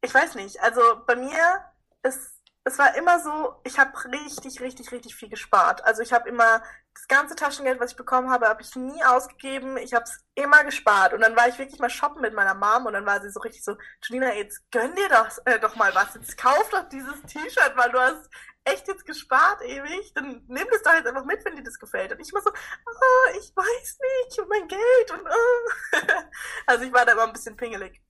ich 0.02 0.14
weiß 0.14 0.36
nicht. 0.36 0.62
Also 0.62 0.82
bei 1.06 1.16
mir 1.16 1.62
ist 2.04 2.35
es 2.68 2.80
war 2.80 2.96
immer 2.96 3.20
so, 3.20 3.56
ich 3.64 3.78
habe 3.78 3.92
richtig, 4.12 4.60
richtig, 4.60 4.92
richtig 4.92 5.16
viel 5.16 5.30
gespart. 5.30 5.86
Also 5.86 6.02
ich 6.02 6.12
habe 6.12 6.28
immer 6.28 6.64
das 6.96 7.08
ganze 7.08 7.36
Taschengeld, 7.36 7.80
was 7.80 7.92
ich 7.92 7.98
bekommen 7.98 8.32
habe, 8.32 8.48
habe 8.48 8.64
ich 8.64 8.76
nie 8.76 9.04
ausgegeben. 9.04 9.78
Ich 9.78 9.94
habe 9.94 10.06
es 10.06 10.26
immer 10.34 10.64
gespart. 10.64 11.14
Und 11.14 11.22
dann 11.22 11.36
war 11.36 11.48
ich 11.48 11.60
wirklich 11.60 11.80
mal 11.80 11.92
shoppen 11.92 12.22
mit 12.22 12.34
meiner 12.34 12.56
Mom 12.56 12.88
und 12.88 12.94
dann 12.94 13.06
war 13.06 13.22
sie 13.22 13.30
so 13.30 13.40
richtig 13.42 13.64
so, 13.64 13.78
Julina, 14.04 14.34
jetzt 14.34 14.64
gönn 14.72 14.96
dir 14.96 15.08
doch, 15.10 15.30
äh, 15.46 15.60
doch 15.60 15.76
mal 15.76 15.94
was. 15.94 16.16
Jetzt 16.16 16.38
kauf 16.40 16.68
doch 16.72 16.90
dieses 16.90 17.22
T-Shirt, 17.28 17.74
weil 17.76 17.92
du 17.92 18.00
hast 18.00 18.30
echt 18.64 18.88
jetzt 18.88 19.06
gespart 19.06 19.62
ewig. 19.62 20.14
Dann 20.16 20.44
nimm 20.48 20.68
das 20.72 20.82
doch 20.82 20.94
jetzt 20.94 21.08
einfach 21.08 21.26
mit, 21.26 21.46
wenn 21.46 21.56
dir 21.56 21.64
das 21.64 21.78
gefällt. 21.78 22.14
Und 22.14 22.20
ich 22.20 22.34
war 22.34 22.42
so, 22.42 22.50
oh, 22.50 23.38
ich 23.38 23.56
weiß 23.56 24.00
nicht, 24.02 24.50
mein 24.50 24.68
Geld 24.68 25.12
und 25.12 25.22
oh. 25.22 26.00
Also 26.66 26.86
ich 26.86 26.94
war 26.94 27.06
da 27.06 27.12
immer 27.12 27.28
ein 27.28 27.34
bisschen 27.34 27.56
pingelig. 27.56 28.02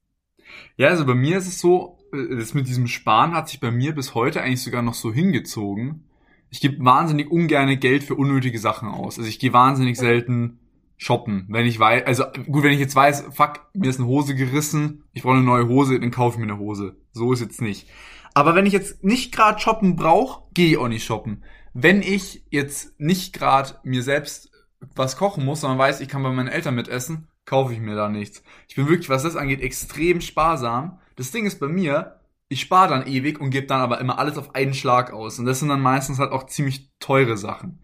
Ja, 0.78 0.90
also 0.90 1.06
bei 1.06 1.16
mir 1.16 1.38
ist 1.38 1.48
es 1.48 1.60
so, 1.60 1.98
äh, 2.14 2.36
das 2.38 2.54
mit 2.54 2.68
diesem 2.68 2.88
Sparen 2.88 3.34
hat 3.34 3.50
sich 3.50 3.60
bei 3.60 3.72
mir 3.72 3.94
bis 3.94 4.16
heute 4.16 4.42
eigentlich 4.42 4.64
sogar 4.64 4.82
noch 4.82 4.94
so 4.94 5.14
hingezogen. 5.14 6.06
Ich 6.50 6.62
gebe 6.62 6.84
wahnsinnig 6.84 7.32
ungerne 7.32 7.78
Geld 7.78 8.04
für 8.04 8.16
unnötige 8.16 8.60
Sachen 8.60 8.88
aus. 8.88 9.18
Also 9.18 9.30
ich 9.30 9.40
gehe 9.40 9.54
wahnsinnig 9.54 9.98
selten 9.98 10.60
shoppen. 10.98 11.46
Wenn 11.50 11.66
ich 11.66 11.80
weiß, 11.80 12.06
also 12.06 12.26
gut, 12.50 12.64
wenn 12.64 12.72
ich 12.72 12.80
jetzt 12.80 12.96
weiß, 12.96 13.26
fuck, 13.32 13.68
mir 13.74 13.90
ist 13.90 14.00
eine 14.00 14.08
Hose 14.08 14.36
gerissen, 14.36 15.04
ich 15.14 15.24
brauche 15.24 15.36
eine 15.36 15.44
neue 15.44 15.68
Hose, 15.68 16.00
dann 16.00 16.12
kaufe 16.12 16.36
ich 16.36 16.46
mir 16.46 16.52
eine 16.52 16.60
Hose. 16.60 16.96
So 17.12 17.34
ist 17.34 17.42
jetzt 17.42 17.62
nicht. 17.62 17.90
Aber 18.34 18.56
wenn 18.56 18.66
ich 18.66 18.74
jetzt 18.74 19.04
nicht 19.04 19.34
gerade 19.34 19.60
shoppen 19.60 19.96
brauche, 19.96 20.44
gehe 20.54 20.72
ich 20.72 20.78
auch 20.78 20.88
nicht 20.88 21.06
shoppen. 21.06 21.44
Wenn 21.74 22.02
ich 22.02 22.46
jetzt 22.50 23.00
nicht 23.00 23.34
gerade 23.34 23.76
mir 23.84 24.04
selbst 24.04 24.52
was 24.96 25.18
kochen 25.18 25.44
muss, 25.44 25.62
sondern 25.62 25.80
weiß, 25.80 26.02
ich 26.02 26.08
kann 26.08 26.24
bei 26.24 26.32
meinen 26.32 26.48
Eltern 26.48 26.76
mitessen, 26.76 27.28
kaufe 27.46 27.74
ich 27.74 27.80
mir 27.80 27.96
da 27.96 28.10
nichts. 28.10 28.44
Ich 28.68 28.76
bin 28.76 28.88
wirklich, 28.90 29.10
was 29.10 29.24
das 29.24 29.36
angeht, 29.36 29.62
extrem 29.62 30.22
sparsam. 30.22 31.00
Das 31.16 31.32
Ding 31.32 31.46
ist 31.46 31.60
bei 31.60 31.68
mir, 31.68 32.20
ich 32.48 32.62
spare 32.62 32.90
dann 32.90 33.08
ewig 33.08 33.40
und 33.40 33.50
gebe 33.50 33.68
dann 33.68 33.82
aber 33.82 34.00
immer 34.00 34.20
alles 34.20 34.38
auf 34.38 34.56
einen 34.56 34.74
Schlag 34.74 35.14
aus. 35.14 35.40
Und 35.40 35.46
das 35.46 35.60
sind 35.60 35.70
dann 35.70 35.82
meistens 35.82 36.20
halt 36.20 36.32
auch 36.32 36.46
ziemlich 36.48 36.92
teure 37.00 37.38
Sachen. 37.38 37.80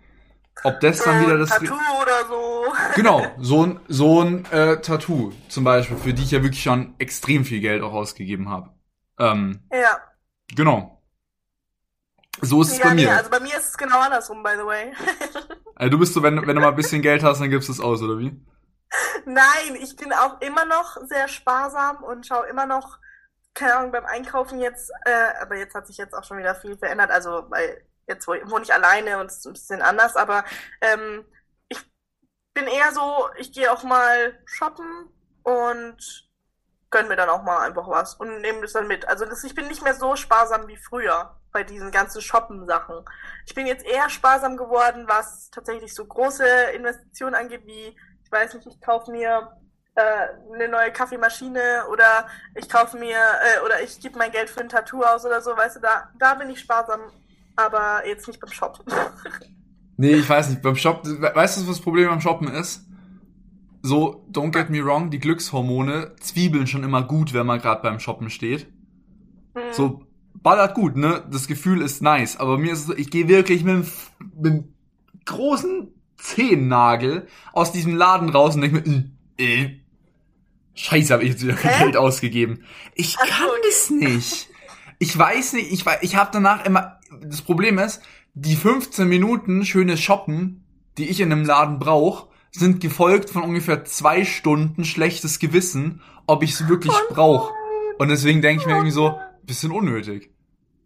Ob 0.63 0.79
das 0.79 1.03
dann 1.03 1.21
wieder 1.25 1.37
das... 1.37 1.49
Tattoo 1.49 1.73
oder 2.01 2.25
so. 2.27 2.51
Genau, 2.95 3.25
so 3.39 3.65
ein, 3.65 3.79
so 3.87 4.21
ein 4.21 4.45
äh, 4.51 4.81
Tattoo 4.81 5.31
zum 5.47 5.63
Beispiel, 5.63 5.97
für 5.97 6.13
die 6.13 6.23
ich 6.23 6.31
ja 6.31 6.43
wirklich 6.43 6.61
schon 6.61 6.93
extrem 6.99 7.45
viel 7.45 7.59
Geld 7.59 7.81
auch 7.81 7.93
ausgegeben 7.93 8.49
habe. 8.49 8.69
Ähm, 9.17 9.61
Ja. 9.71 9.97
genau. 10.55 11.01
So 12.41 12.61
ist 12.61 12.71
es 12.71 12.77
ja, 12.79 12.85
bei 12.85 12.93
nee, 12.93 13.03
mir. 13.05 13.15
also 13.15 13.29
bei 13.29 13.39
mir 13.39 13.57
ist 13.57 13.69
es 13.69 13.77
genau 13.77 13.99
andersrum, 13.99 14.41
by 14.43 14.51
the 14.57 14.65
way. 14.65 14.91
Also 15.75 15.89
du 15.89 15.97
bist 15.97 16.13
so, 16.13 16.21
wenn, 16.21 16.45
wenn 16.45 16.55
du 16.55 16.61
mal 16.61 16.69
ein 16.69 16.75
bisschen 16.75 17.01
Geld 17.01 17.23
hast, 17.23 17.41
dann 17.41 17.49
gibst 17.49 17.67
du 17.67 17.73
es 17.73 17.79
aus, 17.79 18.03
oder 18.03 18.19
wie? 18.19 18.39
Nein, 19.25 19.75
ich 19.79 19.95
bin 19.95 20.13
auch 20.13 20.39
immer 20.41 20.65
noch 20.65 20.97
sehr 21.03 21.27
sparsam 21.27 22.03
und 22.03 22.25
schaue 22.27 22.47
immer 22.47 22.65
noch, 22.65 22.99
keine 23.53 23.75
Ahnung, 23.77 23.91
beim 23.91 24.05
Einkaufen 24.05 24.59
jetzt, 24.59 24.91
äh, 25.05 25.29
aber 25.41 25.57
jetzt 25.57 25.75
hat 25.75 25.88
sich 25.88 25.97
jetzt 25.97 26.13
auch 26.13 26.23
schon 26.23 26.38
wieder 26.38 26.55
viel 26.55 26.77
verändert, 26.77 27.11
also 27.11 27.45
weil 27.49 27.85
jetzt 28.07 28.27
wo- 28.27 28.33
wohne 28.49 28.63
ich 28.63 28.73
alleine 28.73 29.19
und 29.19 29.27
es 29.27 29.38
ist 29.39 29.45
ein 29.47 29.53
bisschen 29.53 29.81
anders, 29.81 30.15
aber 30.15 30.43
ähm, 30.81 31.25
ich 31.69 31.79
bin 32.53 32.67
eher 32.67 32.93
so, 32.93 33.29
ich 33.38 33.53
gehe 33.53 33.71
auch 33.71 33.83
mal 33.83 34.39
shoppen 34.45 35.09
und 35.43 36.29
gönn 36.89 37.07
mir 37.07 37.15
dann 37.15 37.29
auch 37.29 37.43
mal 37.43 37.59
einfach 37.65 37.88
was 37.88 38.15
und 38.15 38.41
nehme 38.41 38.61
das 38.61 38.73
dann 38.73 38.88
mit. 38.88 39.07
Also 39.07 39.25
das, 39.25 39.43
ich 39.43 39.55
bin 39.55 39.67
nicht 39.67 39.81
mehr 39.83 39.93
so 39.95 40.15
sparsam 40.15 40.67
wie 40.67 40.77
früher 40.77 41.38
bei 41.51 41.63
diesen 41.63 41.91
ganzen 41.91 42.21
Shoppen-Sachen. 42.21 43.05
Ich 43.45 43.55
bin 43.55 43.65
jetzt 43.67 43.85
eher 43.85 44.09
sparsam 44.09 44.57
geworden, 44.57 45.05
was 45.07 45.49
tatsächlich 45.51 45.93
so 45.93 46.05
große 46.05 46.45
Investitionen 46.73 47.35
angeht, 47.35 47.65
wie 47.65 47.97
weiß 48.31 48.53
nicht, 48.55 48.67
ich 48.67 48.81
kaufe 48.81 49.11
mir 49.11 49.51
äh, 49.95 50.01
eine 50.53 50.67
neue 50.69 50.91
Kaffeemaschine 50.91 51.83
oder 51.91 52.27
ich 52.55 52.69
kaufe 52.69 52.97
mir 52.97 53.17
äh, 53.17 53.65
oder 53.65 53.81
ich 53.81 53.99
gebe 53.99 54.17
mein 54.17 54.31
Geld 54.31 54.49
für 54.49 54.61
ein 54.61 54.69
Tattoo 54.69 55.03
aus 55.03 55.25
oder 55.25 55.41
so, 55.41 55.55
weißt 55.55 55.77
du, 55.77 55.79
da, 55.81 56.09
da 56.19 56.35
bin 56.35 56.49
ich 56.49 56.59
sparsam, 56.59 57.01
aber 57.55 58.07
jetzt 58.07 58.27
nicht 58.27 58.39
beim 58.39 58.51
Shoppen. 58.51 58.85
Nee, 59.97 60.13
ich 60.15 60.27
weiß 60.27 60.49
nicht. 60.49 60.63
Beim 60.63 60.75
Shop, 60.75 61.05
weißt 61.05 61.57
du, 61.57 61.61
was 61.61 61.67
das 61.67 61.79
Problem 61.81 62.09
beim 62.09 62.21
Shoppen 62.21 62.47
ist? 62.47 62.88
So, 63.83 64.25
don't 64.31 64.51
get 64.51 64.71
me 64.71 64.83
wrong, 64.83 65.11
die 65.11 65.19
Glückshormone 65.19 66.15
zwiebeln 66.19 66.65
schon 66.65 66.83
immer 66.83 67.03
gut, 67.03 67.33
wenn 67.33 67.45
man 67.45 67.59
gerade 67.61 67.83
beim 67.83 68.00
Shoppen 68.00 68.31
steht. 68.31 68.65
Hm. 69.55 69.73
So, 69.73 70.01
ballert 70.33 70.73
gut, 70.73 70.95
ne? 70.95 71.23
Das 71.29 71.47
Gefühl 71.47 71.83
ist 71.83 72.01
nice. 72.01 72.39
Aber 72.39 72.57
mir 72.57 72.73
ist 72.73 72.79
es 72.79 72.85
so, 72.88 72.95
ich 72.95 73.11
gehe 73.11 73.27
wirklich 73.27 73.63
mit, 73.63 73.75
dem- 73.75 73.91
mit 74.35 74.45
dem 74.53 74.73
großen 75.25 75.93
Zehennagel 76.21 77.27
aus 77.53 77.71
diesem 77.71 77.95
Laden 77.95 78.29
raus 78.29 78.55
und 78.55 78.61
denke 78.61 78.81
mir, 78.81 79.11
äh, 79.37 79.63
äh, 79.63 79.79
Scheiße, 80.73 81.13
habe 81.13 81.23
ich 81.23 81.31
jetzt 81.31 81.43
wieder 81.43 81.55
Hä? 81.55 81.83
Geld 81.83 81.97
ausgegeben. 81.97 82.63
Ich 82.95 83.17
Ach 83.19 83.27
kann 83.27 83.49
okay. 83.49 83.59
das 83.63 83.89
nicht. 83.89 84.49
Ich 84.99 85.17
weiß 85.17 85.53
nicht, 85.53 85.71
ich, 85.71 85.85
ich 86.01 86.15
habe 86.15 86.29
danach 86.31 86.65
immer, 86.65 86.99
das 87.21 87.41
Problem 87.41 87.79
ist, 87.79 88.01
die 88.33 88.55
15 88.55 89.07
Minuten 89.07 89.65
schönes 89.65 89.99
Shoppen, 89.99 90.63
die 90.97 91.09
ich 91.09 91.19
in 91.19 91.31
einem 91.31 91.43
Laden 91.43 91.79
brauche, 91.79 92.29
sind 92.51 92.81
gefolgt 92.81 93.29
von 93.29 93.43
ungefähr 93.43 93.85
zwei 93.85 94.25
Stunden 94.25 94.85
schlechtes 94.85 95.39
Gewissen, 95.39 96.01
ob 96.27 96.43
ich 96.43 96.51
es 96.51 96.67
wirklich 96.67 96.93
Oh 96.93 97.13
brauche. 97.13 97.53
Und 97.97 98.09
deswegen 98.09 98.41
denke 98.41 98.61
ich 98.61 98.67
mir 98.67 98.73
Oh 98.73 98.77
irgendwie 98.77 98.91
so, 98.91 99.19
bisschen 99.43 99.71
unnötig. 99.71 100.31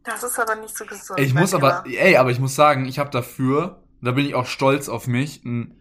Das 0.04 0.24
ist 0.24 0.40
aber 0.40 0.56
nicht 0.56 0.78
so 0.78 0.86
gesund. 0.86 1.20
Ey, 1.20 1.26
ich 1.26 1.34
muss 1.34 1.54
aber, 1.54 1.84
ey, 1.86 2.16
aber 2.18 2.30
ich 2.30 2.40
muss 2.40 2.56
sagen, 2.56 2.86
ich 2.86 3.00
habe 3.00 3.10
dafür, 3.10 3.84
da 4.06 4.12
bin 4.12 4.26
ich 4.26 4.36
auch 4.36 4.46
stolz 4.48 4.90
auf 4.90 5.08
mich, 5.08 5.44
ein 5.46 5.80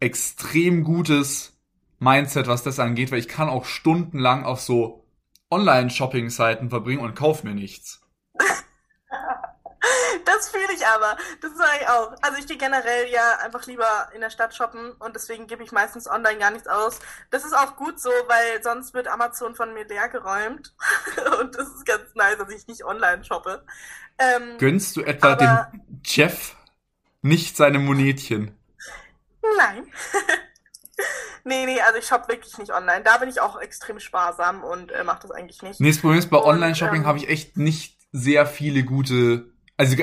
extrem 0.00 0.84
gutes 0.84 1.52
Mindset, 1.98 2.46
was 2.46 2.62
das 2.62 2.78
angeht, 2.80 3.10
weil 3.12 3.18
ich 3.18 3.28
kann 3.28 3.48
auch 3.48 3.64
stundenlang 3.64 4.44
auf 4.44 4.60
so 4.60 5.06
Online-Shopping-Seiten 5.50 6.70
verbringen 6.70 7.00
und 7.02 7.14
kauf 7.14 7.44
mir 7.44 7.54
nichts. 7.54 8.00
Das 10.24 10.48
fühle 10.48 10.72
ich 10.74 10.86
aber. 10.86 11.16
Das 11.42 11.54
sage 11.56 11.78
ich 11.82 11.88
auch. 11.88 12.14
Also 12.22 12.38
ich 12.38 12.46
gehe 12.46 12.56
generell 12.56 13.08
ja 13.10 13.38
einfach 13.44 13.66
lieber 13.66 14.08
in 14.14 14.22
der 14.22 14.30
Stadt 14.30 14.54
shoppen 14.54 14.92
und 14.92 15.14
deswegen 15.14 15.46
gebe 15.46 15.62
ich 15.62 15.72
meistens 15.72 16.08
online 16.08 16.38
gar 16.38 16.50
nichts 16.50 16.66
aus. 16.66 17.00
Das 17.30 17.44
ist 17.44 17.52
auch 17.52 17.76
gut 17.76 18.00
so, 18.00 18.08
weil 18.08 18.62
sonst 18.62 18.94
wird 18.94 19.06
Amazon 19.08 19.54
von 19.54 19.74
mir 19.74 19.86
leer 19.86 20.08
geräumt. 20.08 20.74
Und 21.40 21.54
das 21.54 21.68
ist 21.68 21.84
ganz 21.84 22.14
nice, 22.14 22.38
dass 22.38 22.50
ich 22.50 22.66
nicht 22.66 22.84
online 22.84 23.22
shoppe. 23.24 23.64
Ähm, 24.18 24.56
Gönnst 24.58 24.96
du 24.96 25.02
etwa 25.02 25.32
Aber- 25.32 25.70
dem 25.72 26.00
Jeff 26.04 26.56
nicht 27.24 27.56
seine 27.56 27.78
Monetchen? 27.78 28.56
nein. 29.56 29.84
nee, 31.44 31.66
nee, 31.66 31.80
also 31.80 31.98
ich 31.98 32.06
shoppe 32.06 32.28
wirklich 32.28 32.56
nicht 32.58 32.72
online. 32.72 33.02
Da 33.04 33.18
bin 33.18 33.28
ich 33.28 33.40
auch 33.40 33.60
extrem 33.60 34.00
sparsam 34.00 34.62
und 34.62 34.92
äh, 34.92 35.04
mache 35.04 35.22
das 35.22 35.30
eigentlich 35.30 35.62
nicht. 35.62 35.80
Nee, 35.80 35.88
das 35.88 35.98
Problem 35.98 36.18
ist, 36.18 36.30
bei 36.30 36.38
Online-Shopping 36.38 37.02
ähm, 37.02 37.06
habe 37.06 37.18
ich 37.18 37.28
echt 37.28 37.56
nicht 37.56 37.98
sehr 38.12 38.46
viele 38.46 38.84
gute, 38.84 39.52
also 39.76 39.96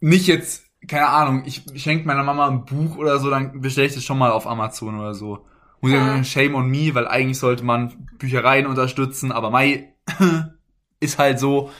nicht 0.00 0.26
jetzt 0.26 0.68
keine 0.86 1.08
Ahnung, 1.08 1.42
ich 1.44 1.64
schenke 1.76 2.06
meiner 2.06 2.22
Mama 2.22 2.46
ein 2.46 2.64
Buch 2.64 2.96
oder 2.96 3.18
so, 3.18 3.30
dann 3.30 3.60
bestelle 3.60 3.88
ich 3.88 3.94
das 3.94 4.04
schon 4.04 4.18
mal 4.18 4.30
auf 4.30 4.46
Amazon 4.46 4.98
oder 4.98 5.14
so. 5.14 5.44
Muss 5.80 5.92
ja 5.92 6.04
sagen, 6.04 6.24
shame 6.24 6.54
on 6.54 6.68
me, 6.68 6.94
weil 6.94 7.08
eigentlich 7.08 7.38
sollte 7.38 7.64
man 7.64 8.08
Büchereien 8.18 8.66
unterstützen, 8.66 9.32
aber 9.32 9.50
Mai 9.50 9.94
ist 11.00 11.18
halt 11.18 11.38
so. 11.38 11.70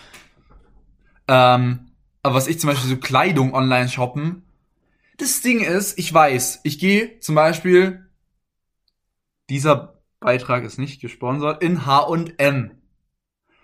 Ähm, 1.28 1.90
aber 2.22 2.34
was 2.34 2.48
ich 2.48 2.58
zum 2.58 2.70
Beispiel 2.70 2.90
so 2.90 2.96
Kleidung 2.96 3.54
online 3.54 3.88
shoppen, 3.88 4.47
das 5.18 5.40
Ding 5.42 5.60
ist, 5.60 5.98
ich 5.98 6.12
weiß, 6.12 6.60
ich 6.62 6.78
gehe 6.78 7.20
zum 7.20 7.34
Beispiel, 7.34 8.08
dieser 9.50 10.00
Beitrag 10.20 10.64
ist 10.64 10.78
nicht 10.78 11.00
gesponsert, 11.00 11.62
in 11.62 11.86
H&M. 11.86 12.82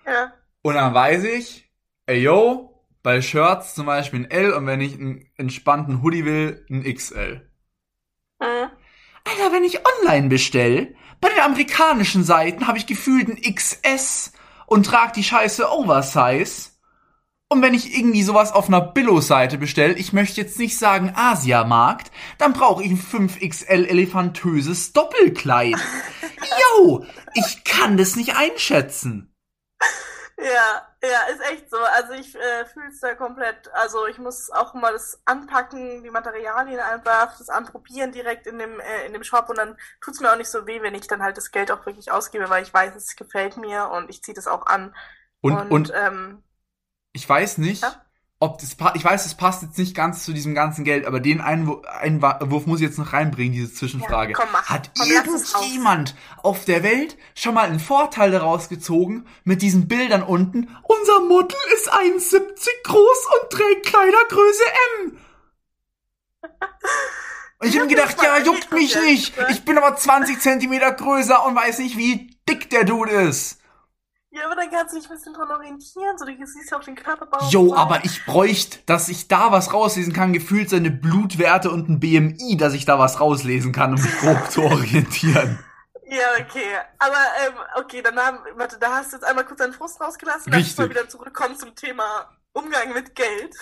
Ja. 0.07 0.33
Und 0.63 0.75
dann 0.75 0.95
weiß 0.95 1.25
ich, 1.25 1.71
ey 2.07 2.21
yo, 2.21 2.87
bei 3.03 3.21
Shirts 3.21 3.75
zum 3.75 3.87
Beispiel 3.87 4.21
ein 4.21 4.31
L 4.31 4.53
und 4.53 4.67
wenn 4.67 4.81
ich 4.81 4.95
einen 4.95 5.31
entspannten 5.37 6.03
Hoodie 6.03 6.25
will, 6.25 6.65
ein 6.71 6.83
XL. 6.83 7.49
Mhm. 8.41 8.71
Alter, 9.25 9.53
wenn 9.53 9.65
ich 9.65 9.81
online 9.87 10.29
bestell, 10.29 10.95
bei 11.21 11.29
den 11.29 11.41
amerikanischen 11.41 12.25
Seiten 12.25 12.67
habe 12.67 12.79
ich 12.79 12.87
gefühlt 12.87 13.29
ein 13.29 13.55
XS 13.55 14.33
und 14.67 14.87
trag 14.87 15.13
die 15.13 15.25
scheiße 15.25 15.71
Oversize. 15.71 16.71
Und 17.55 17.63
wenn 17.63 17.73
ich 17.73 17.97
irgendwie 17.97 18.25
sowas 18.25 18.51
auf 18.51 18.67
einer 18.67 18.81
Billo-Seite 18.81 19.59
bestell, 19.59 19.97
ich 19.97 20.13
möchte 20.13 20.41
jetzt 20.41 20.59
nicht 20.59 20.77
sagen 20.77 21.13
Asiamarkt, 21.15 22.11
dann 22.37 22.53
brauche 22.53 22.83
ich 22.83 22.91
ein 22.91 22.99
5XL 22.99 23.87
elefantöses 23.87 24.93
Doppelkleid. 24.93 25.77
Yo, 26.81 27.07
ich 27.35 27.63
kann 27.63 27.97
das 27.97 28.17
nicht 28.17 28.35
einschätzen. 28.37 29.33
Ja, 30.37 30.89
ja, 31.01 31.33
ist 31.33 31.43
echt 31.49 31.71
so. 31.71 31.77
Also 31.79 32.15
ich 32.15 32.35
äh, 32.35 32.65
fühle 32.67 32.89
es 32.89 32.99
da 32.99 33.15
komplett. 33.15 33.73
Also 33.73 34.09
ich 34.09 34.19
muss 34.19 34.51
auch 34.51 34.75
mal 34.75 34.93
das 34.93 35.23
anpacken, 35.25 36.03
die 36.03 36.11
Materialien 36.11 36.81
einfach, 36.81 37.39
das 37.39 37.51
anprobieren 37.51 38.11
direkt 38.11 38.49
in 38.49 38.59
dem 38.59 38.81
äh, 38.81 39.07
in 39.07 39.13
dem 39.13 39.23
Shop 39.23 39.49
und 39.49 39.59
dann 39.59 39.77
tut's 40.01 40.19
mir 40.19 40.33
auch 40.33 40.37
nicht 40.37 40.51
so 40.51 40.67
weh, 40.67 40.83
wenn 40.83 40.97
ich 40.97 41.07
dann 41.07 41.23
halt 41.23 41.37
das 41.37 41.53
Geld 41.53 41.71
auch 41.71 41.87
wirklich 41.87 42.11
ausgebe, 42.11 42.51
weil 42.51 42.65
ich 42.65 42.75
weiß, 42.75 42.97
es 42.97 43.15
gefällt 43.15 43.59
mir 43.59 43.91
und 43.91 44.11
ich 44.11 44.25
ziehe 44.25 44.35
das 44.35 44.49
auch 44.49 44.67
an. 44.67 44.93
Und, 45.41 45.71
und, 45.71 45.93
ähm, 45.95 46.43
ich 47.15 47.27
weiß 47.27 47.57
nicht, 47.59 47.83
Ja? 47.83 47.95
ob 48.41 48.59
das 48.59 48.77
ich 48.95 49.05
weiß, 49.05 49.25
es 49.25 49.37
passt 49.37 49.63
jetzt 49.63 49.79
nicht 49.79 49.95
ganz 49.95 50.25
zu 50.25 50.35
diesem 50.35 50.55
ganzen 50.55 50.85
Geld, 50.85 51.07
aber 51.07 51.21
den 51.21 51.41
Einwurf, 51.41 51.87
Einwurf 51.87 52.67
muss 52.67 52.81
ich 52.81 52.87
jetzt 52.87 52.99
noch 52.99 53.15
reinbringen, 53.15 53.53
diese 53.55 53.73
Zwischenfrage. 53.73 54.33
Ja, 54.33 54.39
komm, 54.39 54.49
mach. 54.53 54.69
Hat 54.69 54.91
Komm, 54.99 55.09
irgendjemand 55.11 56.15
auf 56.43 56.67
der 56.67 56.83
Welt 56.83 57.17
schon 57.35 57.55
mal 57.55 57.65
einen 57.71 57.81
Vorteil 57.81 58.31
daraus 58.33 58.69
gezogen 58.69 59.25
mit 59.45 59.63
diesen 59.63 59.89
Bildern 59.89 60.23
unten? 60.23 60.69
Unser 60.83 61.21
Model 61.21 61.57
ist 61.75 61.91
1,70 61.91 62.43
groß 62.85 63.27
und 63.41 63.51
trägt 63.51 63.87
Kleidergröße 63.87 64.65
M. 65.05 65.19
Und 67.61 67.69
ich 67.69 67.75
Ich 67.77 67.81
hab 67.81 67.89
mir 67.89 67.97
hab 68.03 68.09
gedacht, 68.11 68.23
ja, 68.23 68.39
juckt 68.45 68.73
mich 68.73 68.95
nicht. 68.97 69.37
ja. 69.37 69.49
Ich 69.49 69.65
bin 69.65 69.79
aber 69.79 69.97
20 69.97 70.41
Zentimeter 70.41 70.93
größer 70.93 71.47
und 71.47 71.55
weiß 71.55 71.79
nicht, 71.79 71.97
wie 71.97 72.37
dick 72.49 72.69
der 72.69 72.85
Dude 72.85 73.11
ist. 73.13 73.59
Ja, 74.35 74.47
aber 74.47 74.57
dann 74.57 74.69
kannst 74.69 74.93
du 74.93 74.99
dich 74.99 75.09
ein 75.09 75.17
bisschen 75.17 75.33
dran 75.33 75.49
orientieren, 75.49 76.19
so 76.19 76.25
du 76.25 76.35
siehst 76.45 76.73
ja 76.73 76.77
auch 76.77 76.83
den 76.83 76.97
Körperbau. 76.97 77.49
Jo, 77.51 77.73
aber 77.73 78.05
ich 78.05 78.27
bräuchte, 78.27 78.81
dass 78.85 79.09
ich 79.09 79.29
da 79.29 79.53
was 79.53 79.73
rauslesen 79.73 80.13
kann, 80.13 80.33
gefühlt 80.33 80.69
seine 80.69 80.91
Blutwerte 80.91 81.71
und 81.71 81.89
ein 81.89 82.01
BMI, 82.01 82.57
dass 82.57 82.75
ich 82.75 82.85
da 82.85 82.99
was 82.99 83.21
rauslesen 83.21 83.71
kann, 83.71 83.95
um 83.95 84.03
mich 84.03 84.19
grob 84.19 84.51
zu 84.51 84.63
orientieren. 84.63 85.59
Ja, 86.07 86.27
okay. 86.39 86.77
Aber 86.99 87.17
ähm, 87.45 87.55
okay, 87.77 88.03
dann 88.03 88.17
haben, 88.19 88.39
warte, 88.57 88.79
da 88.79 88.97
hast 88.97 89.11
du 89.11 89.17
jetzt 89.17 89.25
einmal 89.25 89.47
kurz 89.47 89.59
deinen 89.59 89.73
Frust 89.73 89.99
rausgelassen. 90.01 90.53
Richtig. 90.53 90.77
mal 90.77 90.91
wieder 90.91 91.09
zurückkommen 91.09 91.57
zum 91.57 91.75
Thema 91.75 92.31
Umgang 92.53 92.93
mit 92.93 93.15
Geld. 93.17 93.57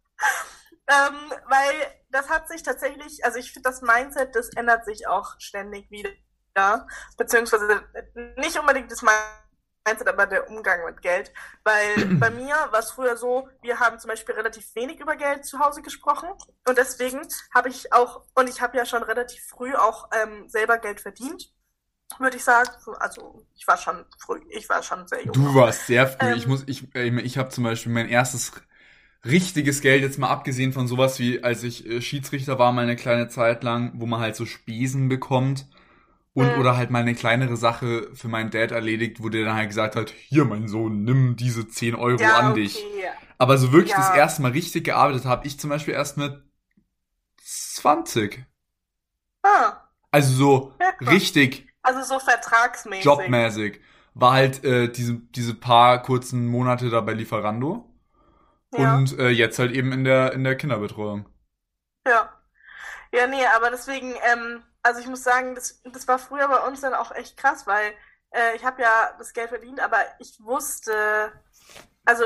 ähm, 0.88 1.32
weil 1.46 1.74
das 2.10 2.30
hat 2.30 2.48
sich 2.48 2.62
tatsächlich, 2.62 3.22
also 3.22 3.38
ich 3.38 3.52
finde 3.52 3.68
das 3.68 3.82
Mindset, 3.82 4.34
das 4.34 4.48
ändert 4.56 4.86
sich 4.86 5.06
auch 5.06 5.38
ständig 5.38 5.90
wieder. 5.90 6.86
Beziehungsweise 7.18 7.82
nicht 8.38 8.58
unbedingt 8.58 8.90
das 8.90 9.02
Mindset, 9.02 9.47
aber 10.06 10.26
der 10.26 10.50
Umgang 10.50 10.84
mit 10.84 11.00
Geld. 11.02 11.32
Weil 11.64 12.04
bei 12.20 12.30
mir 12.30 12.54
war 12.70 12.80
es 12.80 12.90
früher 12.90 13.16
so, 13.16 13.48
wir 13.62 13.80
haben 13.80 13.98
zum 13.98 14.08
Beispiel 14.08 14.34
relativ 14.34 14.74
wenig 14.74 15.00
über 15.00 15.16
Geld 15.16 15.44
zu 15.44 15.58
Hause 15.58 15.82
gesprochen. 15.82 16.28
Und 16.66 16.78
deswegen 16.78 17.26
habe 17.54 17.68
ich 17.68 17.92
auch, 17.92 18.24
und 18.34 18.48
ich 18.48 18.60
habe 18.60 18.76
ja 18.76 18.84
schon 18.84 19.02
relativ 19.02 19.42
früh 19.44 19.74
auch 19.74 20.08
ähm, 20.22 20.48
selber 20.48 20.78
Geld 20.78 21.00
verdient 21.00 21.52
würde 22.18 22.36
ich 22.36 22.44
sagen. 22.44 22.70
Also 22.98 23.44
ich 23.54 23.66
war 23.66 23.76
schon 23.76 24.04
früh, 24.18 24.40
ich 24.50 24.68
war 24.68 24.82
schon 24.82 25.06
sehr 25.06 25.24
jung. 25.24 25.32
Du 25.32 25.54
warst 25.54 25.86
sehr 25.86 26.06
früh. 26.06 26.26
Ähm. 26.26 26.38
ich 26.38 26.46
muss, 26.46 26.64
ich, 26.66 26.94
ich 26.94 27.38
habe 27.38 27.50
zum 27.50 27.64
Beispiel 27.64 27.92
mein 27.92 28.08
erstes 28.08 28.52
richtiges 29.24 29.80
Geld 29.80 30.02
jetzt 30.02 30.18
mal 30.18 30.28
abgesehen 30.28 30.72
von 30.72 30.86
sowas 30.86 31.18
wie, 31.18 31.42
als 31.42 31.62
ich 31.62 31.86
äh, 31.86 32.00
Schiedsrichter 32.00 32.58
war, 32.58 32.72
mal 32.72 32.82
eine 32.82 32.96
kleine 32.96 33.28
Zeit 33.28 33.62
lang, 33.62 33.92
wo 33.96 34.06
man 34.06 34.20
halt 34.20 34.36
so 34.36 34.46
Spesen 34.46 35.08
bekommt. 35.08 35.66
Und 36.34 36.50
oder 36.58 36.76
halt 36.76 36.90
mal 36.90 37.00
eine 37.00 37.14
kleinere 37.14 37.56
Sache 37.56 38.10
für 38.14 38.28
meinen 38.28 38.50
Dad 38.50 38.70
erledigt, 38.70 39.22
wo 39.22 39.28
der 39.28 39.44
dann 39.44 39.56
halt 39.56 39.68
gesagt 39.68 39.96
hat, 39.96 40.10
hier 40.10 40.44
mein 40.44 40.68
Sohn, 40.68 41.02
nimm 41.02 41.34
diese 41.36 41.66
10 41.68 41.94
Euro 41.96 42.20
ja, 42.20 42.36
an 42.38 42.52
okay. 42.52 42.62
dich. 42.62 42.84
Aber 43.38 43.58
so 43.58 43.72
wirklich 43.72 43.92
Ja. 43.92 43.98
das 43.98 44.14
erste 44.16 44.42
Mal 44.42 44.52
richtig 44.52 44.84
gearbeitet 44.84 45.24
habe 45.24 45.46
ich 45.46 45.58
zum 45.58 45.70
Beispiel 45.70 45.94
erst 45.94 46.16
mit 46.16 46.40
20. 47.42 48.44
Ah, 49.42 49.88
Also 50.10 50.32
so 50.34 50.72
ja, 50.80 51.10
richtig 51.10 51.66
Also 51.82 52.02
so 52.02 52.18
vertragsmäßig. 52.18 53.04
jobmäßig. 53.04 53.80
War 54.14 54.32
halt 54.32 54.64
äh, 54.64 54.88
diese, 54.90 55.14
diese 55.14 55.54
paar 55.54 56.02
kurzen 56.02 56.46
Monate 56.46 56.90
da 56.90 57.00
bei 57.00 57.12
Lieferando. 57.14 57.84
Und 58.70 59.18
äh, 59.18 59.30
jetzt 59.30 59.58
halt 59.58 59.72
eben 59.72 59.92
in 59.92 60.04
der, 60.04 60.32
in 60.34 60.44
der 60.44 60.56
Kinderbetreuung. 60.56 61.26
Ja. 62.06 62.32
Ja, 63.12 63.26
nee, 63.26 63.44
aber 63.56 63.70
deswegen, 63.70 64.14
ähm, 64.32 64.62
also 64.88 65.00
ich 65.00 65.06
muss 65.06 65.22
sagen, 65.22 65.54
das, 65.54 65.80
das 65.84 66.08
war 66.08 66.18
früher 66.18 66.48
bei 66.48 66.60
uns 66.66 66.80
dann 66.80 66.94
auch 66.94 67.12
echt 67.12 67.36
krass, 67.36 67.66
weil 67.66 67.92
äh, 68.30 68.56
ich 68.56 68.64
habe 68.64 68.82
ja 68.82 69.14
das 69.18 69.32
Geld 69.34 69.50
verdient, 69.50 69.80
aber 69.80 69.98
ich 70.18 70.38
wusste, 70.42 71.32
also 72.04 72.24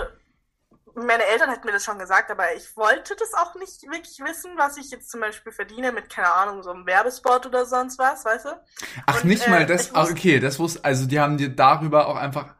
meine 0.94 1.24
Eltern 1.24 1.50
hätten 1.50 1.66
mir 1.66 1.72
das 1.72 1.84
schon 1.84 1.98
gesagt, 1.98 2.30
aber 2.30 2.54
ich 2.54 2.76
wollte 2.76 3.16
das 3.16 3.34
auch 3.34 3.54
nicht 3.56 3.82
wirklich 3.84 4.18
wissen, 4.20 4.52
was 4.56 4.76
ich 4.76 4.90
jetzt 4.90 5.10
zum 5.10 5.20
Beispiel 5.20 5.52
verdiene 5.52 5.90
mit, 5.92 6.10
keine 6.10 6.32
Ahnung, 6.32 6.62
so 6.62 6.70
einem 6.70 6.86
Werbespot 6.86 7.46
oder 7.46 7.64
sonst 7.66 7.98
was, 7.98 8.24
weißt 8.24 8.44
du? 8.46 8.60
Ach, 9.06 9.22
Und, 9.22 9.28
nicht 9.30 9.46
äh, 9.46 9.50
mal 9.50 9.66
das. 9.66 9.94
Ach, 9.94 10.02
wusste- 10.04 10.12
okay, 10.12 10.40
das 10.40 10.58
wusste, 10.58 10.84
also 10.84 11.06
die 11.06 11.18
haben 11.18 11.38
dir 11.38 11.48
darüber 11.54 12.06
auch 12.08 12.16
einfach, 12.16 12.54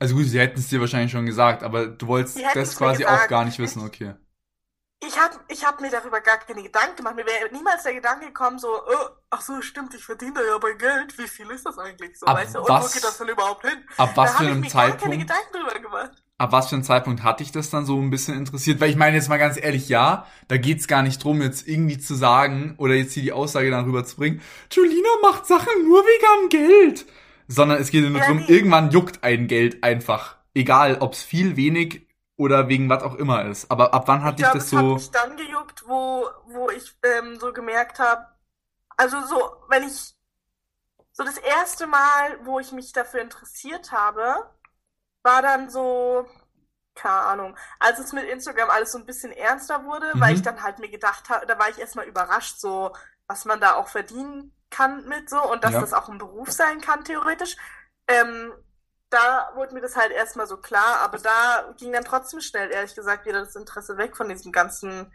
also 0.00 0.16
gut, 0.16 0.26
sie 0.26 0.40
hätten 0.40 0.58
es 0.58 0.68
dir 0.68 0.80
wahrscheinlich 0.80 1.12
schon 1.12 1.26
gesagt, 1.26 1.62
aber 1.62 1.86
du 1.86 2.06
wolltest 2.06 2.38
das 2.54 2.76
quasi 2.76 3.04
auch 3.06 3.28
gar 3.28 3.44
nicht 3.44 3.58
wissen, 3.58 3.84
okay. 3.84 4.14
Ich 5.02 5.18
habe 5.18 5.34
ich 5.48 5.64
hab 5.64 5.80
mir 5.80 5.90
darüber 5.90 6.20
gar 6.20 6.36
keine 6.38 6.62
Gedanken 6.62 6.96
gemacht. 6.96 7.16
Mir 7.16 7.24
wäre 7.24 7.50
niemals 7.52 7.82
der 7.84 7.94
Gedanke 7.94 8.26
gekommen, 8.26 8.58
so, 8.58 8.68
oh, 8.68 9.08
ach 9.30 9.40
so, 9.40 9.62
stimmt, 9.62 9.94
ich 9.94 10.04
verdiene 10.04 10.34
da 10.34 10.42
ja 10.42 10.58
bei 10.58 10.72
Geld. 10.74 11.16
Wie 11.18 11.26
viel 11.26 11.50
ist 11.50 11.64
das 11.64 11.78
eigentlich 11.78 12.18
so, 12.18 12.26
Ab 12.26 12.36
weißt 12.36 12.54
du? 12.56 12.58
Und 12.60 12.68
was- 12.68 12.84
wo 12.90 12.92
geht 12.92 13.04
das 13.04 13.16
denn 13.16 13.28
überhaupt 13.28 13.66
hin? 13.66 13.78
Ab 13.96 14.10
was 14.14 14.32
da 14.32 14.38
für 14.38 14.44
ich 14.44 14.50
einem 14.50 14.60
mir 14.60 14.68
gar 14.68 14.82
keine 14.82 14.98
Zeitpunkt, 14.98 15.18
Gedanken 15.20 15.52
drüber 15.54 15.80
gemacht. 15.80 16.22
ab 16.36 16.52
was 16.52 16.68
für 16.68 16.74
einem 16.74 16.84
Zeitpunkt 16.84 17.22
hat 17.22 17.40
dich 17.40 17.50
das 17.50 17.70
dann 17.70 17.86
so 17.86 17.98
ein 17.98 18.10
bisschen 18.10 18.36
interessiert? 18.36 18.78
Weil 18.78 18.90
ich 18.90 18.96
meine 18.96 19.16
jetzt 19.16 19.30
mal 19.30 19.38
ganz 19.38 19.56
ehrlich, 19.56 19.88
ja, 19.88 20.26
da 20.48 20.58
geht's 20.58 20.86
gar 20.86 21.02
nicht 21.02 21.24
drum, 21.24 21.40
jetzt 21.40 21.66
irgendwie 21.66 21.98
zu 21.98 22.14
sagen 22.14 22.74
oder 22.76 22.92
jetzt 22.92 23.14
hier 23.14 23.22
die 23.22 23.32
Aussage 23.32 23.70
dann 23.70 23.86
rüber 23.86 24.04
zu 24.04 24.16
bringen, 24.16 24.42
Julina 24.70 25.08
macht 25.22 25.46
Sachen 25.46 25.82
nur 25.88 26.02
wegen 26.02 26.48
Geld. 26.50 27.06
Sondern 27.48 27.78
es 27.80 27.90
geht 27.90 28.04
nur 28.08 28.20
Ja, 28.20 28.26
drum, 28.26 28.36
nee. 28.38 28.44
irgendwann 28.54 28.90
juckt 28.90 29.24
ein 29.24 29.46
Geld 29.48 29.82
einfach. 29.82 30.36
Egal, 30.54 30.98
ob's 31.00 31.22
viel, 31.22 31.56
wenig 31.56 32.06
oder 32.40 32.68
wegen 32.68 32.88
was 32.88 33.02
auch 33.02 33.14
immer 33.16 33.44
ist. 33.46 33.70
Aber 33.70 33.94
ab 33.94 34.08
wann 34.08 34.24
hat 34.24 34.38
Ich 34.38 34.40
dich 34.40 34.50
glaube, 34.50 34.62
das 34.62 34.68
es 34.68 34.74
hat 34.74 34.90
so... 34.92 34.92
mich 34.92 35.10
dann 35.10 35.36
gejuckt, 35.36 35.86
wo, 35.86 36.28
wo 36.46 36.70
ich 36.70 36.96
ähm, 37.04 37.38
so 37.38 37.52
gemerkt 37.52 37.98
habe, 37.98 38.26
also 38.96 39.20
so, 39.26 39.64
wenn 39.68 39.84
ich, 39.84 40.16
so 41.12 41.24
das 41.24 41.38
erste 41.38 41.86
Mal, 41.86 42.44
wo 42.46 42.60
ich 42.60 42.72
mich 42.72 42.92
dafür 42.92 43.20
interessiert 43.22 43.92
habe, 43.92 44.50
war 45.22 45.42
dann 45.42 45.70
so, 45.70 46.26
keine 46.94 47.14
Ahnung, 47.22 47.58
als 47.80 47.98
es 48.00 48.12
mit 48.14 48.24
Instagram 48.28 48.70
alles 48.70 48.92
so 48.92 48.98
ein 48.98 49.06
bisschen 49.06 49.32
ernster 49.32 49.84
wurde, 49.84 50.16
weil 50.20 50.34
Mhm. 50.34 50.34
ich 50.34 50.42
dann 50.42 50.62
halt 50.62 50.78
mir 50.80 50.90
gedacht 50.90 51.28
habe, 51.30 51.46
da 51.46 51.58
war 51.58 51.70
ich 51.70 51.78
erstmal 51.78 52.06
überrascht, 52.06 52.58
so, 52.60 52.94
was 53.28 53.44
man 53.46 53.60
da 53.60 53.74
auch 53.76 53.88
verdienen 53.88 54.54
kann 54.70 55.06
mit 55.08 55.30
so 55.30 55.42
und 55.52 55.64
dass 55.64 55.72
Ja. 55.72 55.80
das 55.80 55.94
auch 55.94 56.08
ein 56.08 56.18
Beruf 56.18 56.52
sein 56.52 56.80
kann, 56.80 57.04
theoretisch. 57.04 57.56
Ähm, 58.08 58.52
da 59.10 59.50
wurde 59.54 59.74
mir 59.74 59.80
das 59.80 59.96
halt 59.96 60.12
erstmal 60.12 60.46
so 60.46 60.56
klar, 60.56 61.00
aber 61.00 61.18
da 61.18 61.72
ging 61.76 61.92
dann 61.92 62.04
trotzdem 62.04 62.40
schnell, 62.40 62.70
ehrlich 62.70 62.94
gesagt, 62.94 63.26
wieder 63.26 63.40
das 63.40 63.56
Interesse 63.56 63.96
weg 63.98 64.16
von 64.16 64.28
diesem 64.28 64.52
ganzen 64.52 65.12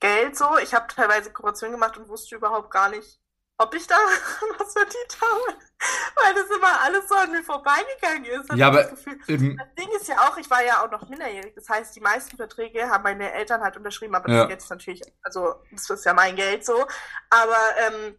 Geld 0.00 0.36
so. 0.36 0.56
Ich 0.58 0.74
habe 0.74 0.86
teilweise 0.92 1.32
Kooperationen 1.32 1.72
gemacht 1.78 1.96
und 1.98 2.08
wusste 2.08 2.34
überhaupt 2.34 2.70
gar 2.70 2.88
nicht, 2.88 3.20
ob 3.58 3.74
ich 3.74 3.86
da 3.86 3.94
was 4.58 4.72
verdient 4.72 5.18
habe, 5.20 5.58
weil 6.16 6.34
das 6.34 6.50
immer 6.50 6.80
alles 6.82 7.08
so 7.08 7.14
an 7.14 7.30
mir 7.30 7.42
vorbeigegangen 7.42 8.24
ist. 8.24 8.52
Ja, 8.54 8.68
aber- 8.68 8.82
das 8.84 8.90
Gefühl. 8.90 9.18
Das 9.56 9.74
Ding 9.78 9.88
ist 9.96 10.08
ja 10.08 10.16
auch, 10.28 10.36
ich 10.38 10.50
war 10.50 10.62
ja 10.64 10.82
auch 10.84 10.90
noch 10.90 11.08
minderjährig. 11.08 11.54
Das 11.54 11.68
heißt, 11.68 11.94
die 11.94 12.00
meisten 12.00 12.36
Verträge 12.36 12.88
haben 12.90 13.04
meine 13.04 13.32
Eltern 13.32 13.62
halt 13.62 13.76
unterschrieben, 13.76 14.14
aber 14.14 14.30
Ja. 14.30 14.38
das 14.40 14.48
Geld 14.48 14.60
ist 14.62 14.70
natürlich, 14.70 15.02
also 15.22 15.54
das 15.72 15.88
ist 15.90 16.04
ja 16.04 16.14
mein 16.14 16.36
Geld 16.36 16.64
so. 16.64 16.86
Aber 17.30 17.58
ähm, 17.78 18.18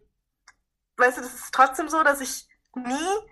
weißt 0.96 1.18
du, 1.18 1.22
das 1.22 1.34
ist 1.34 1.52
trotzdem 1.52 1.88
so, 1.88 2.02
dass 2.04 2.20
ich 2.20 2.48
nie 2.74 3.30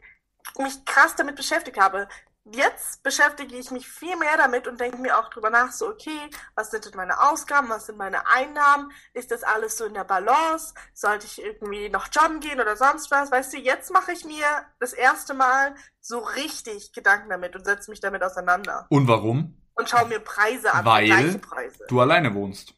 mich 0.58 0.84
krass 0.84 1.14
damit 1.16 1.36
beschäftigt 1.36 1.78
habe. 1.78 2.08
jetzt 2.52 3.02
beschäftige 3.02 3.56
ich 3.56 3.70
mich 3.70 3.88
viel 3.88 4.16
mehr 4.16 4.36
damit 4.36 4.68
und 4.68 4.80
denke 4.80 4.98
mir 4.98 5.18
auch 5.18 5.30
drüber 5.30 5.50
nach, 5.50 5.72
so, 5.72 5.88
okay, 5.88 6.30
was 6.54 6.70
sind 6.70 6.84
denn 6.84 6.92
meine 6.94 7.20
Ausgaben, 7.20 7.68
was 7.68 7.86
sind 7.86 7.98
meine 7.98 8.28
Einnahmen, 8.28 8.92
ist 9.14 9.30
das 9.30 9.42
alles 9.42 9.76
so 9.76 9.84
in 9.84 9.94
der 9.94 10.04
Balance, 10.04 10.72
sollte 10.94 11.26
ich 11.26 11.42
irgendwie 11.42 11.88
noch 11.88 12.08
jobben 12.12 12.40
gehen 12.40 12.60
oder 12.60 12.76
sonst 12.76 13.10
was, 13.10 13.30
weißt 13.30 13.54
du, 13.54 13.58
jetzt 13.58 13.90
mache 13.90 14.12
ich 14.12 14.24
mir 14.24 14.46
das 14.78 14.92
erste 14.92 15.34
Mal 15.34 15.74
so 16.00 16.20
richtig 16.20 16.92
Gedanken 16.92 17.30
damit 17.30 17.56
und 17.56 17.64
setze 17.64 17.90
mich 17.90 18.00
damit 18.00 18.22
auseinander. 18.22 18.86
Und 18.90 19.08
warum? 19.08 19.60
Und 19.74 19.90
schaue 19.90 20.06
mir 20.06 20.20
Preise 20.20 20.72
an, 20.72 20.84
weil 20.84 21.38
Preise. 21.38 21.84
du 21.88 22.00
alleine 22.00 22.32
wohnst. 22.34 22.74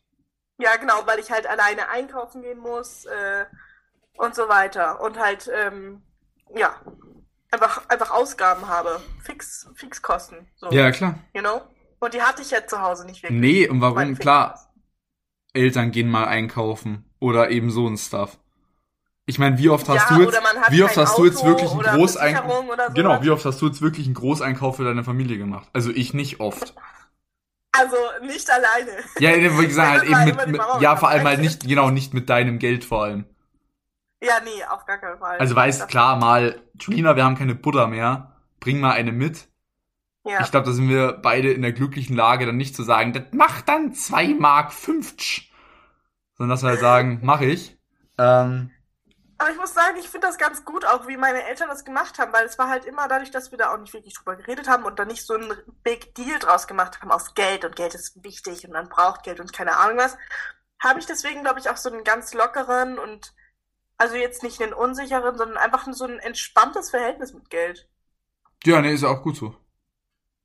Ja, 0.58 0.74
genau, 0.76 1.06
weil 1.06 1.20
ich 1.20 1.30
halt 1.30 1.46
alleine 1.46 1.88
einkaufen 1.88 2.42
gehen 2.42 2.58
muss 2.58 3.04
äh, 3.04 3.46
und 4.16 4.34
so 4.34 4.48
weiter 4.48 5.00
und 5.00 5.18
halt, 5.18 5.48
ähm, 5.54 6.02
ja, 6.56 6.80
einfach, 7.50 7.88
einfach 7.88 8.10
Ausgaben 8.10 8.68
habe. 8.68 9.00
Fix, 9.22 9.68
Fixkosten. 9.74 10.46
So. 10.56 10.70
Ja, 10.70 10.90
klar. 10.90 11.18
You 11.34 11.40
know? 11.40 11.62
Und 12.00 12.14
die 12.14 12.22
hatte 12.22 12.42
ich 12.42 12.50
ja 12.50 12.66
zu 12.66 12.80
Hause 12.80 13.06
nicht 13.06 13.22
wirklich. 13.22 13.40
Nee, 13.40 13.68
und 13.68 13.80
warum? 13.80 14.16
Klar, 14.16 14.72
Eltern 15.52 15.90
gehen 15.90 16.08
mal 16.10 16.26
einkaufen 16.26 17.04
oder 17.18 17.50
eben 17.50 17.70
so 17.70 17.86
ein 17.88 17.96
Stuff. 17.96 18.38
Ich 19.26 19.38
meine, 19.38 19.58
wie 19.58 19.68
oft 19.68 19.86
hast 19.88 20.10
ja, 20.10 20.16
du 20.16 20.22
jetzt, 20.22 20.40
wie 20.70 20.82
oft 20.82 20.96
hast 20.96 21.12
Auto 21.12 21.22
du 21.22 21.28
jetzt 21.28 21.44
wirklich 21.44 21.70
einen 21.70 21.82
Großeinkauf? 21.82 22.64
So 22.66 22.94
genau, 22.94 23.22
wie 23.22 23.30
oft 23.30 23.44
hast 23.44 23.60
du 23.60 23.66
jetzt 23.66 23.82
wirklich 23.82 24.06
einen 24.06 24.14
Großeinkauf 24.14 24.76
für 24.76 24.84
deine 24.84 25.04
Familie 25.04 25.36
gemacht? 25.36 25.68
Also 25.74 25.90
ich 25.90 26.14
nicht 26.14 26.40
oft. 26.40 26.74
Also 27.72 27.96
nicht 28.22 28.48
alleine. 28.50 28.90
Ja, 29.18 29.60
wie 29.60 29.66
gesagt, 29.66 30.00
halt 30.08 30.28
eben 30.28 30.36
mit, 30.36 30.52
mit 30.52 30.62
ja, 30.80 30.96
vor 30.96 31.10
allem 31.10 31.26
halt 31.26 31.40
nicht, 31.40 31.68
genau, 31.68 31.90
nicht 31.90 32.14
mit 32.14 32.30
deinem 32.30 32.58
Geld 32.58 32.84
vor 32.84 33.04
allem. 33.04 33.26
Ja, 34.20 34.40
nee, 34.42 34.64
auf 34.64 34.84
gar 34.84 34.98
keinen 34.98 35.18
Fall. 35.18 35.38
Also 35.38 35.54
weißt 35.54 35.88
klar 35.88 36.16
mal, 36.16 36.60
Julina, 36.74 37.16
wir 37.16 37.24
haben 37.24 37.36
keine 37.36 37.54
Butter 37.54 37.86
mehr, 37.86 38.36
bring 38.60 38.80
mal 38.80 38.92
eine 38.92 39.12
mit. 39.12 39.48
Ja. 40.24 40.40
Ich 40.40 40.50
glaube, 40.50 40.66
da 40.66 40.72
sind 40.72 40.88
wir 40.88 41.12
beide 41.12 41.52
in 41.52 41.62
der 41.62 41.72
glücklichen 41.72 42.16
Lage, 42.16 42.44
dann 42.44 42.56
nicht 42.56 42.74
zu 42.74 42.82
sagen, 42.82 43.12
das 43.12 43.24
macht 43.32 43.68
dann 43.68 43.94
2 43.94 44.34
Mark 44.34 44.72
50. 44.72 45.52
Sondern 46.34 46.50
dass 46.54 46.62
wir 46.62 46.70
halt 46.70 46.80
sagen, 46.80 47.20
mach 47.22 47.40
ich. 47.40 47.78
Ähm, 48.18 48.70
aber 49.40 49.50
ich 49.50 49.56
muss 49.56 49.72
sagen, 49.72 49.96
ich 49.98 50.08
finde 50.08 50.26
das 50.26 50.36
ganz 50.36 50.64
gut, 50.64 50.84
auch 50.84 51.06
wie 51.06 51.16
meine 51.16 51.44
Eltern 51.44 51.68
das 51.68 51.84
gemacht 51.84 52.18
haben, 52.18 52.32
weil 52.32 52.44
es 52.44 52.58
war 52.58 52.68
halt 52.68 52.84
immer 52.84 53.06
dadurch, 53.06 53.30
dass 53.30 53.52
wir 53.52 53.58
da 53.58 53.72
auch 53.72 53.78
nicht 53.78 53.94
wirklich 53.94 54.14
drüber 54.14 54.34
geredet 54.34 54.68
haben 54.68 54.84
und 54.84 54.98
da 54.98 55.04
nicht 55.04 55.24
so 55.24 55.34
ein 55.34 55.52
Big 55.84 56.12
Deal 56.16 56.40
draus 56.40 56.66
gemacht 56.66 57.00
haben 57.00 57.12
aus 57.12 57.34
Geld 57.34 57.64
und 57.64 57.76
Geld 57.76 57.94
ist 57.94 58.22
wichtig 58.24 58.66
und 58.66 58.72
man 58.72 58.88
braucht 58.88 59.22
Geld 59.22 59.38
und 59.38 59.52
keine 59.52 59.76
Ahnung 59.76 59.96
was, 59.96 60.18
habe 60.82 60.98
ich 60.98 61.06
deswegen, 61.06 61.42
glaube 61.42 61.60
ich, 61.60 61.70
auch 61.70 61.76
so 61.76 61.88
einen 61.88 62.02
ganz 62.02 62.34
lockeren 62.34 62.98
und 62.98 63.32
also 63.98 64.16
jetzt 64.16 64.42
nicht 64.42 64.62
einen 64.62 64.72
unsicheren, 64.72 65.36
sondern 65.36 65.58
einfach 65.58 65.86
so 65.92 66.04
ein 66.04 66.18
entspanntes 66.20 66.90
Verhältnis 66.90 67.34
mit 67.34 67.50
Geld. 67.50 67.88
Ja, 68.64 68.80
nee, 68.80 68.92
ist 68.92 69.02
ja 69.02 69.08
auch 69.08 69.22
gut 69.22 69.36
so. 69.36 69.54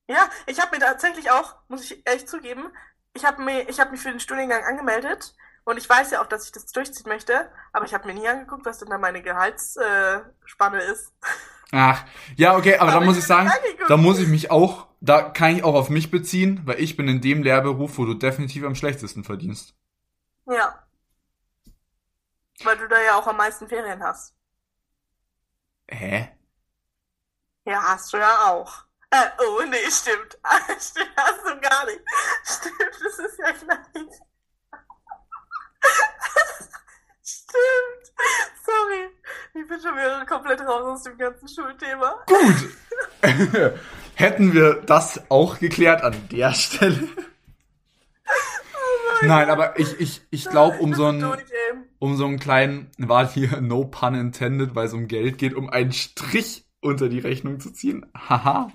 Ja, 0.08 0.30
ich 0.48 0.60
habe 0.60 0.76
mir 0.76 0.84
tatsächlich 0.84 1.32
auch, 1.32 1.56
muss 1.70 1.90
ich 1.90 2.06
echt 2.06 2.28
zugeben, 2.28 2.66
ich 3.14 3.26
habe 3.26 3.42
mir, 3.42 3.70
ich 3.70 3.80
habe 3.80 3.92
mich 3.92 4.02
für 4.02 4.10
den 4.10 4.20
Studiengang 4.20 4.64
angemeldet 4.64 5.36
und 5.66 5.78
ich 5.78 5.88
weiß 5.88 6.12
ja 6.12 6.22
auch, 6.22 6.28
dass 6.28 6.46
ich 6.46 6.52
das 6.52 6.66
durchziehen 6.66 7.08
möchte, 7.08 7.50
aber 7.72 7.86
ich 7.86 7.94
habe 7.94 8.08
mir 8.08 8.14
nie 8.14 8.28
angeguckt, 8.28 8.66
was 8.66 8.80
denn 8.80 8.90
da 8.90 8.98
meine 8.98 9.22
Gehaltsspanne 9.22 10.82
äh, 10.82 10.92
ist. 10.92 11.14
Ach, 11.72 12.04
ja, 12.36 12.58
okay, 12.58 12.78
aber, 12.78 12.92
aber 12.92 13.00
da 13.00 13.06
muss 13.06 13.18
ich 13.18 13.24
sagen, 13.24 13.52
da 13.88 13.98
muss 13.98 14.20
ich 14.20 14.28
mich 14.28 14.52
auch, 14.52 14.88
da 15.00 15.22
kann 15.22 15.56
ich 15.56 15.64
auch 15.64 15.74
auf 15.74 15.90
mich 15.90 16.12
beziehen, 16.12 16.62
weil 16.66 16.80
ich 16.80 16.98
bin 16.98 17.08
in 17.08 17.22
dem 17.22 17.44
Lehrberuf, 17.44 17.98
wo 17.98 18.06
du 18.06 18.14
definitiv 18.14 18.64
am 18.64 18.76
schlechtesten 18.76 19.24
verdienst. 19.24 19.76
Ja. 20.46 20.83
Weil 22.64 22.78
du 22.78 22.88
da 22.88 23.02
ja 23.02 23.16
auch 23.16 23.28
am 23.28 23.38
meisten 23.38 23.68
Ferien 23.68 24.02
hast. 24.04 24.34
Hä? 25.90 26.30
Ja, 27.66 27.82
hast 27.82 28.14
du 28.14 28.18
ja 28.18 28.48
auch. 28.48 28.86
Äh, 29.10 29.30
oh, 29.40 29.62
nee, 29.70 29.90
stimmt. 29.90 30.38
stimmt, 30.80 31.12
hast 31.16 31.46
du 31.46 31.60
gar 31.62 31.86
nicht. 31.86 32.02
Stimmt, 32.44 32.96
das 33.04 33.20
ist 33.20 33.40
ja 33.40 33.52
gleich. 33.52 34.20
stimmt. 37.24 38.14
Sorry. 38.66 39.10
Ich 39.54 39.68
bin 39.68 39.80
schon 39.80 39.96
wieder 39.96 40.26
komplett 40.26 40.62
raus 40.62 40.84
aus 40.84 41.04
dem 41.04 41.18
ganzen 41.18 41.48
Schulthema. 41.48 42.24
Gut. 42.26 42.72
Hätten 44.16 44.54
wir 44.54 44.82
das 44.82 45.22
auch 45.30 45.60
geklärt 45.60 46.02
an 46.02 46.28
der 46.30 46.54
Stelle. 46.54 47.08
Oh 48.26 49.26
Nein, 49.26 49.50
aber 49.50 49.78
ich, 49.80 50.00
ich, 50.00 50.22
ich 50.32 50.50
glaube, 50.50 50.80
um 50.80 50.94
so 50.94 51.06
einen, 51.06 51.22
um 52.04 52.18
so 52.18 52.26
einen 52.26 52.38
kleinen, 52.38 52.92
war 52.98 53.26
hier 53.26 53.62
no 53.62 53.86
pun 53.86 54.14
intended, 54.14 54.76
weil 54.76 54.88
es 54.88 54.94
um 54.94 55.08
Geld 55.08 55.38
geht, 55.38 55.54
um 55.54 55.70
einen 55.70 55.94
Strich 55.94 56.66
unter 56.82 57.08
die 57.08 57.20
Rechnung 57.20 57.62
zu 57.62 57.72
ziehen. 57.72 58.06
Haha. 58.14 58.74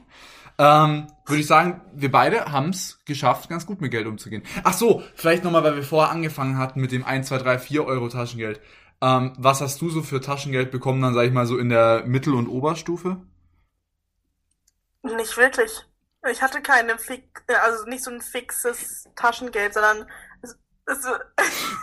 Ähm, 0.57 1.09
würde 1.27 1.41
ich 1.41 1.47
sagen, 1.47 1.83
wir 1.93 2.11
beide 2.11 2.47
haben 2.51 2.71
es 2.71 3.01
geschafft, 3.05 3.51
ganz 3.51 3.67
gut 3.67 3.83
mit 3.83 3.91
Geld 3.91 4.07
umzugehen. 4.07 4.45
Ach 4.65 4.73
so, 4.73 5.03
vielleicht 5.15 5.45
nochmal, 5.45 5.63
weil 5.63 5.77
wir 5.77 5.83
vorher 5.83 6.11
angefangen 6.11 6.57
hatten 6.57 6.81
mit 6.81 6.91
dem 6.91 7.05
1, 7.05 7.29
2, 7.29 7.37
3, 7.37 7.59
4 7.59 7.85
Euro 7.85 8.09
Taschengeld. 8.09 8.63
Ähm, 9.03 9.35
was 9.37 9.61
hast 9.61 9.79
du 9.83 9.91
so 9.91 10.01
für 10.01 10.23
Taschengeld 10.23 10.71
bekommen, 10.71 11.03
dann 11.03 11.13
sag 11.13 11.27
ich 11.27 11.33
mal 11.33 11.45
so 11.45 11.59
in 11.59 11.69
der 11.69 12.05
Mittel- 12.07 12.35
und 12.35 12.49
Oberstufe? 12.49 13.21
Nicht 15.03 15.37
wirklich. 15.37 15.85
Ich 16.31 16.41
hatte 16.41 16.63
keine 16.63 16.97
fix, 16.97 17.43
also 17.63 17.85
nicht 17.85 18.03
so 18.03 18.11
ein 18.11 18.23
fixes 18.23 19.07
Taschengeld, 19.17 19.75
sondern 19.75 20.07
das, 20.89 21.03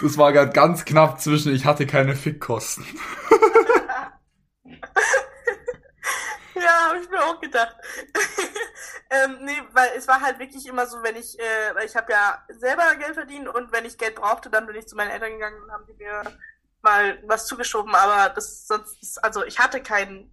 das 0.01 0.17
war 0.17 0.33
gerade 0.33 0.51
ganz 0.51 0.83
knapp 0.83 1.21
zwischen, 1.21 1.53
ich 1.53 1.65
hatte 1.65 1.85
keine 1.85 2.15
Fickkosten. 2.15 2.85
ja, 6.55 6.89
habe 6.89 6.99
ich 7.01 7.09
mir 7.09 7.23
auch 7.23 7.39
gedacht. 7.39 7.75
ähm, 9.11 9.37
nee, 9.43 9.61
weil 9.73 9.89
es 9.95 10.07
war 10.07 10.21
halt 10.21 10.39
wirklich 10.39 10.65
immer 10.67 10.87
so, 10.87 11.03
wenn 11.03 11.15
ich, 11.15 11.37
äh, 11.39 11.75
weil 11.75 11.85
ich 11.85 11.95
habe 11.95 12.11
ja 12.11 12.43
selber 12.49 12.95
Geld 12.95 13.13
verdient 13.13 13.47
und 13.47 13.71
wenn 13.71 13.85
ich 13.85 13.97
Geld 13.97 14.15
brauchte, 14.15 14.49
dann 14.49 14.65
bin 14.65 14.75
ich 14.75 14.87
zu 14.87 14.95
meinen 14.95 15.11
Eltern 15.11 15.33
gegangen 15.33 15.61
und 15.63 15.71
haben 15.71 15.85
die 15.87 15.93
mir 15.93 16.23
mal 16.81 17.19
was 17.27 17.45
zugeschoben, 17.45 17.93
aber 17.93 18.33
das 18.33 18.65
sonst, 18.67 19.23
also 19.23 19.43
ich 19.43 19.59
hatte 19.59 19.81
kein 19.81 20.31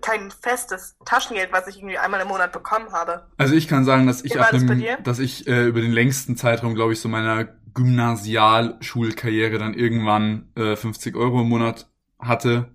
kein 0.00 0.30
festes 0.32 0.96
Taschengeld, 1.04 1.52
was 1.52 1.68
ich 1.68 1.76
irgendwie 1.76 1.96
einmal 1.96 2.20
im 2.20 2.28
Monat 2.28 2.52
bekommen 2.52 2.92
habe. 2.92 3.28
Also 3.36 3.54
ich 3.54 3.68
kann 3.68 3.84
sagen, 3.84 4.06
dass 4.06 4.24
ich 4.24 4.38
ab 4.38 4.50
dem, 4.50 4.84
dass 5.04 5.20
ich 5.20 5.46
äh, 5.46 5.66
über 5.66 5.80
den 5.80 5.92
längsten 5.92 6.36
Zeitraum, 6.36 6.74
glaube 6.74 6.92
ich, 6.92 7.00
so 7.00 7.08
meiner 7.08 7.44
Gymnasialschulkarriere 7.74 9.58
dann 9.58 9.74
irgendwann 9.74 10.50
äh, 10.56 10.76
50 10.76 11.16
Euro 11.16 11.42
im 11.42 11.48
Monat 11.48 11.88
hatte. 12.18 12.70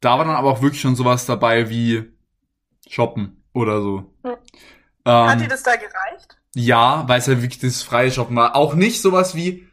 Da 0.00 0.18
war 0.18 0.24
dann 0.24 0.36
aber 0.36 0.50
auch 0.50 0.62
wirklich 0.62 0.80
schon 0.80 0.96
sowas 0.96 1.26
dabei 1.26 1.70
wie 1.70 2.04
Shoppen 2.88 3.42
oder 3.52 3.80
so. 3.80 4.12
Hm. 4.22 4.36
Ähm, 5.06 5.26
Hat 5.28 5.40
dir 5.40 5.48
das 5.48 5.62
da 5.62 5.76
gereicht? 5.76 6.38
Ja, 6.54 7.04
weil 7.08 7.18
es 7.18 7.26
ja 7.26 7.42
wirklich 7.42 7.58
das 7.58 7.82
freie 7.82 8.10
Shoppen 8.10 8.36
war. 8.36 8.56
Auch 8.56 8.74
nicht 8.74 9.00
sowas 9.02 9.34
wie, 9.34 9.66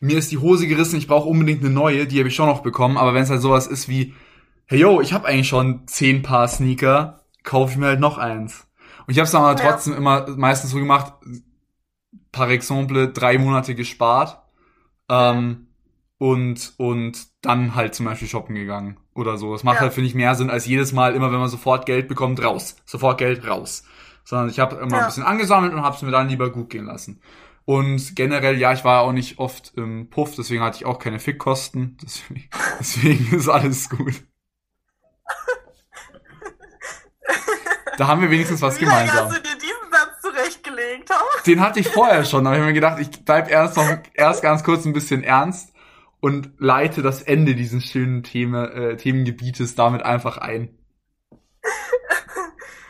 mir 0.00 0.18
ist 0.18 0.30
die 0.32 0.38
Hose 0.38 0.66
gerissen, 0.66 0.98
ich 0.98 1.08
brauche 1.08 1.28
unbedingt 1.28 1.62
eine 1.64 1.72
neue, 1.72 2.06
die 2.06 2.18
habe 2.18 2.28
ich 2.28 2.34
schon 2.34 2.48
noch 2.48 2.62
bekommen, 2.62 2.96
aber 2.96 3.14
wenn 3.14 3.22
es 3.22 3.30
halt 3.30 3.40
sowas 3.40 3.66
ist 3.66 3.88
wie, 3.88 4.14
hey 4.66 4.80
yo, 4.80 5.00
ich 5.00 5.12
habe 5.12 5.26
eigentlich 5.26 5.48
schon 5.48 5.86
zehn 5.86 6.22
Paar 6.22 6.48
Sneaker, 6.48 7.20
kaufe 7.42 7.72
ich 7.72 7.78
mir 7.78 7.86
halt 7.86 8.00
noch 8.00 8.18
eins. 8.18 8.66
Und 9.06 9.12
ich 9.12 9.18
habe 9.18 9.24
es 9.24 9.30
dann 9.30 9.42
aber 9.42 9.60
ja. 9.62 9.70
trotzdem 9.70 9.94
immer 9.94 10.26
meistens 10.36 10.70
so 10.70 10.78
gemacht, 10.78 11.14
par 12.36 12.50
exemple 12.50 13.08
drei 13.08 13.38
Monate 13.38 13.74
gespart 13.74 14.42
ähm, 15.08 15.68
und 16.18 16.74
und 16.76 17.26
dann 17.40 17.74
halt 17.74 17.94
zum 17.94 18.04
Beispiel 18.04 18.28
shoppen 18.28 18.54
gegangen 18.54 18.98
oder 19.14 19.38
so. 19.38 19.52
Das 19.52 19.64
macht 19.64 19.76
ja. 19.76 19.80
halt 19.82 19.94
finde 19.94 20.08
ich 20.08 20.14
mehr 20.14 20.34
Sinn 20.34 20.50
als 20.50 20.66
jedes 20.66 20.92
Mal 20.92 21.14
immer, 21.14 21.32
wenn 21.32 21.38
man 21.38 21.48
sofort 21.48 21.86
Geld 21.86 22.08
bekommt, 22.08 22.44
raus, 22.44 22.76
sofort 22.84 23.16
Geld 23.16 23.48
raus. 23.48 23.84
Sondern 24.24 24.50
ich 24.50 24.60
habe 24.60 24.76
immer 24.76 24.96
ja. 24.96 25.00
ein 25.00 25.06
bisschen 25.06 25.22
angesammelt 25.22 25.72
und 25.72 25.82
habe 25.82 25.96
es 25.96 26.02
mir 26.02 26.10
dann 26.10 26.28
lieber 26.28 26.50
gut 26.50 26.68
gehen 26.68 26.84
lassen. 26.84 27.22
Und 27.64 28.14
generell, 28.14 28.58
ja, 28.58 28.72
ich 28.74 28.84
war 28.84 29.00
auch 29.00 29.12
nicht 29.12 29.38
oft 29.38 29.72
im 29.76 30.10
Puff, 30.10 30.34
deswegen 30.36 30.62
hatte 30.62 30.76
ich 30.76 30.84
auch 30.84 30.98
keine 30.98 31.18
Fickkosten. 31.18 31.96
Deswegen, 32.02 32.48
deswegen 32.78 33.36
ist 33.36 33.48
alles 33.48 33.88
gut. 33.88 34.14
Da 37.98 38.08
haben 38.08 38.20
wir 38.20 38.30
wenigstens 38.30 38.60
was 38.60 38.78
Wie 38.78 38.84
gemeinsam. 38.84 39.30
Hast 39.30 39.38
du 39.38 39.55
zurechtgelegt? 40.36 41.10
Den 41.46 41.60
hatte 41.60 41.80
ich 41.80 41.88
vorher 41.88 42.24
schon, 42.24 42.46
aber 42.46 42.56
ich 42.56 42.60
habe 42.60 42.68
mir 42.68 42.74
gedacht, 42.74 42.98
ich 43.00 43.24
bleib 43.24 43.50
erst 43.50 43.76
noch 43.76 43.86
erst 44.14 44.42
ganz 44.42 44.64
kurz 44.64 44.84
ein 44.84 44.92
bisschen 44.92 45.22
ernst 45.24 45.72
und 46.20 46.52
leite 46.58 47.02
das 47.02 47.22
Ende 47.22 47.54
dieses 47.54 47.84
schönen 47.84 48.22
Thema, 48.22 48.66
äh, 48.72 48.96
Themengebietes 48.96 49.74
damit 49.74 50.02
einfach 50.02 50.38
ein. 50.38 50.76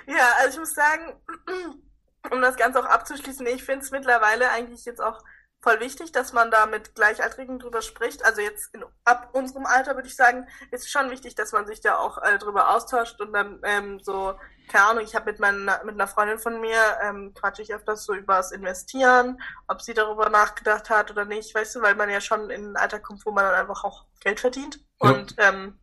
ja, 0.07 0.31
also 0.41 0.55
ich 0.55 0.59
muss 0.59 0.75
sagen, 0.75 1.15
um 2.31 2.41
das 2.41 2.57
Ganze 2.57 2.81
auch 2.81 2.89
abzuschließen, 2.89 3.47
ich 3.47 3.65
finde 3.65 3.85
es 3.85 3.91
mittlerweile 3.91 4.51
eigentlich 4.51 4.85
jetzt 4.85 5.01
auch 5.01 5.21
voll 5.67 5.81
wichtig, 5.81 6.13
dass 6.13 6.33
man 6.33 6.53
da 6.53 6.67
mit 6.67 6.95
Gleichaltrigen 6.95 7.59
drüber 7.59 7.83
spricht. 7.83 8.25
Also 8.25 8.41
jetzt 8.41 8.73
in, 8.73 8.85
ab 9.05 9.31
unserem 9.33 9.67
Alter 9.67 9.97
würde 9.97 10.07
ich 10.07 10.15
sagen, 10.15 10.47
ist 10.71 10.85
es 10.85 10.91
schon 10.91 11.11
wichtig, 11.11 11.35
dass 11.35 11.51
man 11.51 11.67
sich 11.67 11.81
da 11.81 11.97
auch 11.97 12.23
äh, 12.23 12.39
drüber 12.39 12.71
austauscht 12.71 13.21
und 13.21 13.33
dann 13.33 13.61
ähm, 13.65 13.99
so, 13.99 14.39
keine 14.69 14.85
Ahnung, 14.85 15.03
ich 15.03 15.17
habe 15.17 15.29
mit 15.29 15.41
meiner 15.41 15.83
mit 15.85 15.97
einer 15.97 16.07
Freundin 16.07 16.39
von 16.39 16.61
mir 16.61 16.79
ähm, 17.03 17.35
quatsche 17.35 17.63
ich 17.63 17.75
öfters 17.75 18.05
so 18.05 18.15
übers 18.15 18.53
Investieren, 18.53 19.43
ob 19.67 19.83
sie 19.83 19.93
darüber 19.93 20.31
nachgedacht 20.31 20.89
hat 20.89 21.11
oder 21.11 21.25
nicht, 21.25 21.53
weißt 21.53 21.75
du, 21.75 21.83
weil 21.83 21.97
man 21.97 22.11
ja 22.11 22.21
schon 22.21 22.49
in 22.51 22.71
ein 22.71 22.77
Alter 22.77 23.01
kommt, 23.01 23.27
wo 23.27 23.33
man 23.33 23.45
dann 23.45 23.55
einfach 23.57 23.83
auch 23.83 24.05
Geld 24.21 24.39
verdient 24.39 24.79
ja. 25.03 25.11
und 25.11 25.35
ähm, 25.39 25.81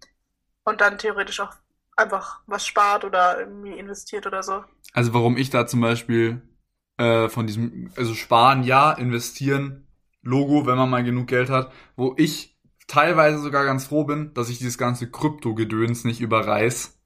und 0.64 0.80
dann 0.80 0.98
theoretisch 0.98 1.42
auch 1.42 1.54
einfach 1.98 2.42
was 2.48 2.66
spart 2.66 3.04
oder 3.04 3.38
irgendwie 3.38 3.78
investiert 3.78 4.26
oder 4.28 4.44
so. 4.44 4.64
Also 4.94 5.14
warum 5.14 5.36
ich 5.36 5.50
da 5.50 5.68
zum 5.68 5.82
Beispiel 5.82 6.42
äh, 6.98 7.30
von 7.30 7.48
diesem, 7.48 7.90
also 7.96 8.14
sparen 8.14 8.64
ja, 8.64 8.92
investieren, 8.92 9.88
Logo, 10.22 10.66
wenn 10.66 10.78
man 10.78 10.90
mal 10.90 11.04
genug 11.04 11.28
Geld 11.28 11.50
hat, 11.50 11.72
wo 11.98 12.16
ich 12.18 12.58
teilweise 12.88 13.40
sogar 13.40 13.66
ganz 13.66 13.86
froh 13.86 14.06
bin, 14.06 14.34
dass 14.34 14.50
ich 14.50 14.58
dieses 14.58 14.78
ganze 14.78 15.10
Krypto-Gedöns 15.10 16.06
nicht 16.06 16.22
überreiß. 16.22 16.98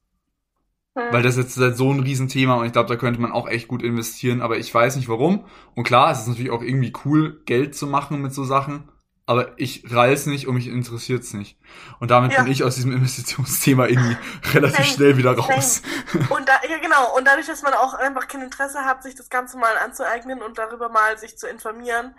Hm. 0.95 1.03
Weil 1.11 1.23
das 1.23 1.37
jetzt 1.37 1.57
halt 1.57 1.77
so 1.77 1.91
ein 1.91 1.99
Riesenthema 1.99 2.55
und 2.55 2.65
ich 2.65 2.73
glaube, 2.73 2.89
da 2.89 2.95
könnte 2.95 3.21
man 3.21 3.31
auch 3.31 3.47
echt 3.47 3.67
gut 3.67 3.81
investieren, 3.81 4.41
aber 4.41 4.57
ich 4.57 4.73
weiß 4.73 4.97
nicht 4.97 5.09
warum. 5.09 5.45
Und 5.75 5.83
klar, 5.83 6.11
es 6.11 6.19
ist 6.19 6.27
natürlich 6.27 6.51
auch 6.51 6.61
irgendwie 6.61 6.93
cool, 7.05 7.41
Geld 7.45 7.75
zu 7.75 7.87
machen 7.87 8.21
mit 8.21 8.33
so 8.33 8.43
Sachen 8.43 8.89
aber 9.27 9.51
ich 9.57 9.83
reiß 9.91 10.25
nicht 10.27 10.47
und 10.47 10.55
mich 10.55 10.67
interessiert's 10.67 11.33
nicht. 11.33 11.57
Und 11.99 12.11
damit 12.11 12.31
ja. 12.31 12.41
bin 12.41 12.51
ich 12.51 12.63
aus 12.63 12.75
diesem 12.75 12.93
Investitionsthema 12.93 13.85
irgendwie 13.85 14.15
relativ 14.53 14.85
same, 14.85 14.87
schnell 14.87 15.17
wieder 15.17 15.37
raus. 15.37 15.81
Und 16.29 16.47
da, 16.47 16.53
ja 16.67 16.77
genau, 16.81 17.15
und 17.17 17.25
dadurch, 17.27 17.45
dass 17.45 17.61
man 17.61 17.73
auch 17.73 17.93
einfach 17.93 18.27
kein 18.27 18.41
Interesse 18.41 18.79
hat, 18.85 19.03
sich 19.03 19.15
das 19.15 19.29
Ganze 19.29 19.57
mal 19.57 19.77
anzueignen 19.83 20.41
und 20.41 20.57
darüber 20.57 20.87
mal 20.89 21.17
sich 21.17 21.37
zu 21.37 21.47
informieren, 21.47 22.15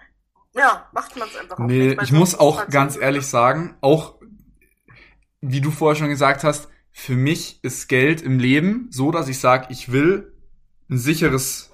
ja, 0.55 0.87
macht 0.93 1.17
man 1.17 1.29
es 1.29 1.37
einfach 1.37 1.59
auch 1.59 1.65
Nee, 1.65 1.97
ich 2.03 2.13
muss 2.13 2.39
auch 2.39 2.69
ganz 2.69 2.97
ehrlich 2.97 3.27
sagen, 3.27 3.77
auch 3.81 4.17
wie 5.41 5.61
du 5.61 5.71
vorher 5.71 5.97
schon 5.97 6.09
gesagt 6.09 6.45
hast, 6.45 6.69
für 6.91 7.15
mich 7.15 7.63
ist 7.63 7.89
Geld 7.89 8.21
im 8.21 8.39
Leben 8.39 8.89
so, 8.91 9.11
dass 9.11 9.29
ich 9.29 9.41
sage, 9.41 9.67
ich 9.71 9.93
will 9.93 10.35
ein 10.91 10.99
sicheres 10.99 11.68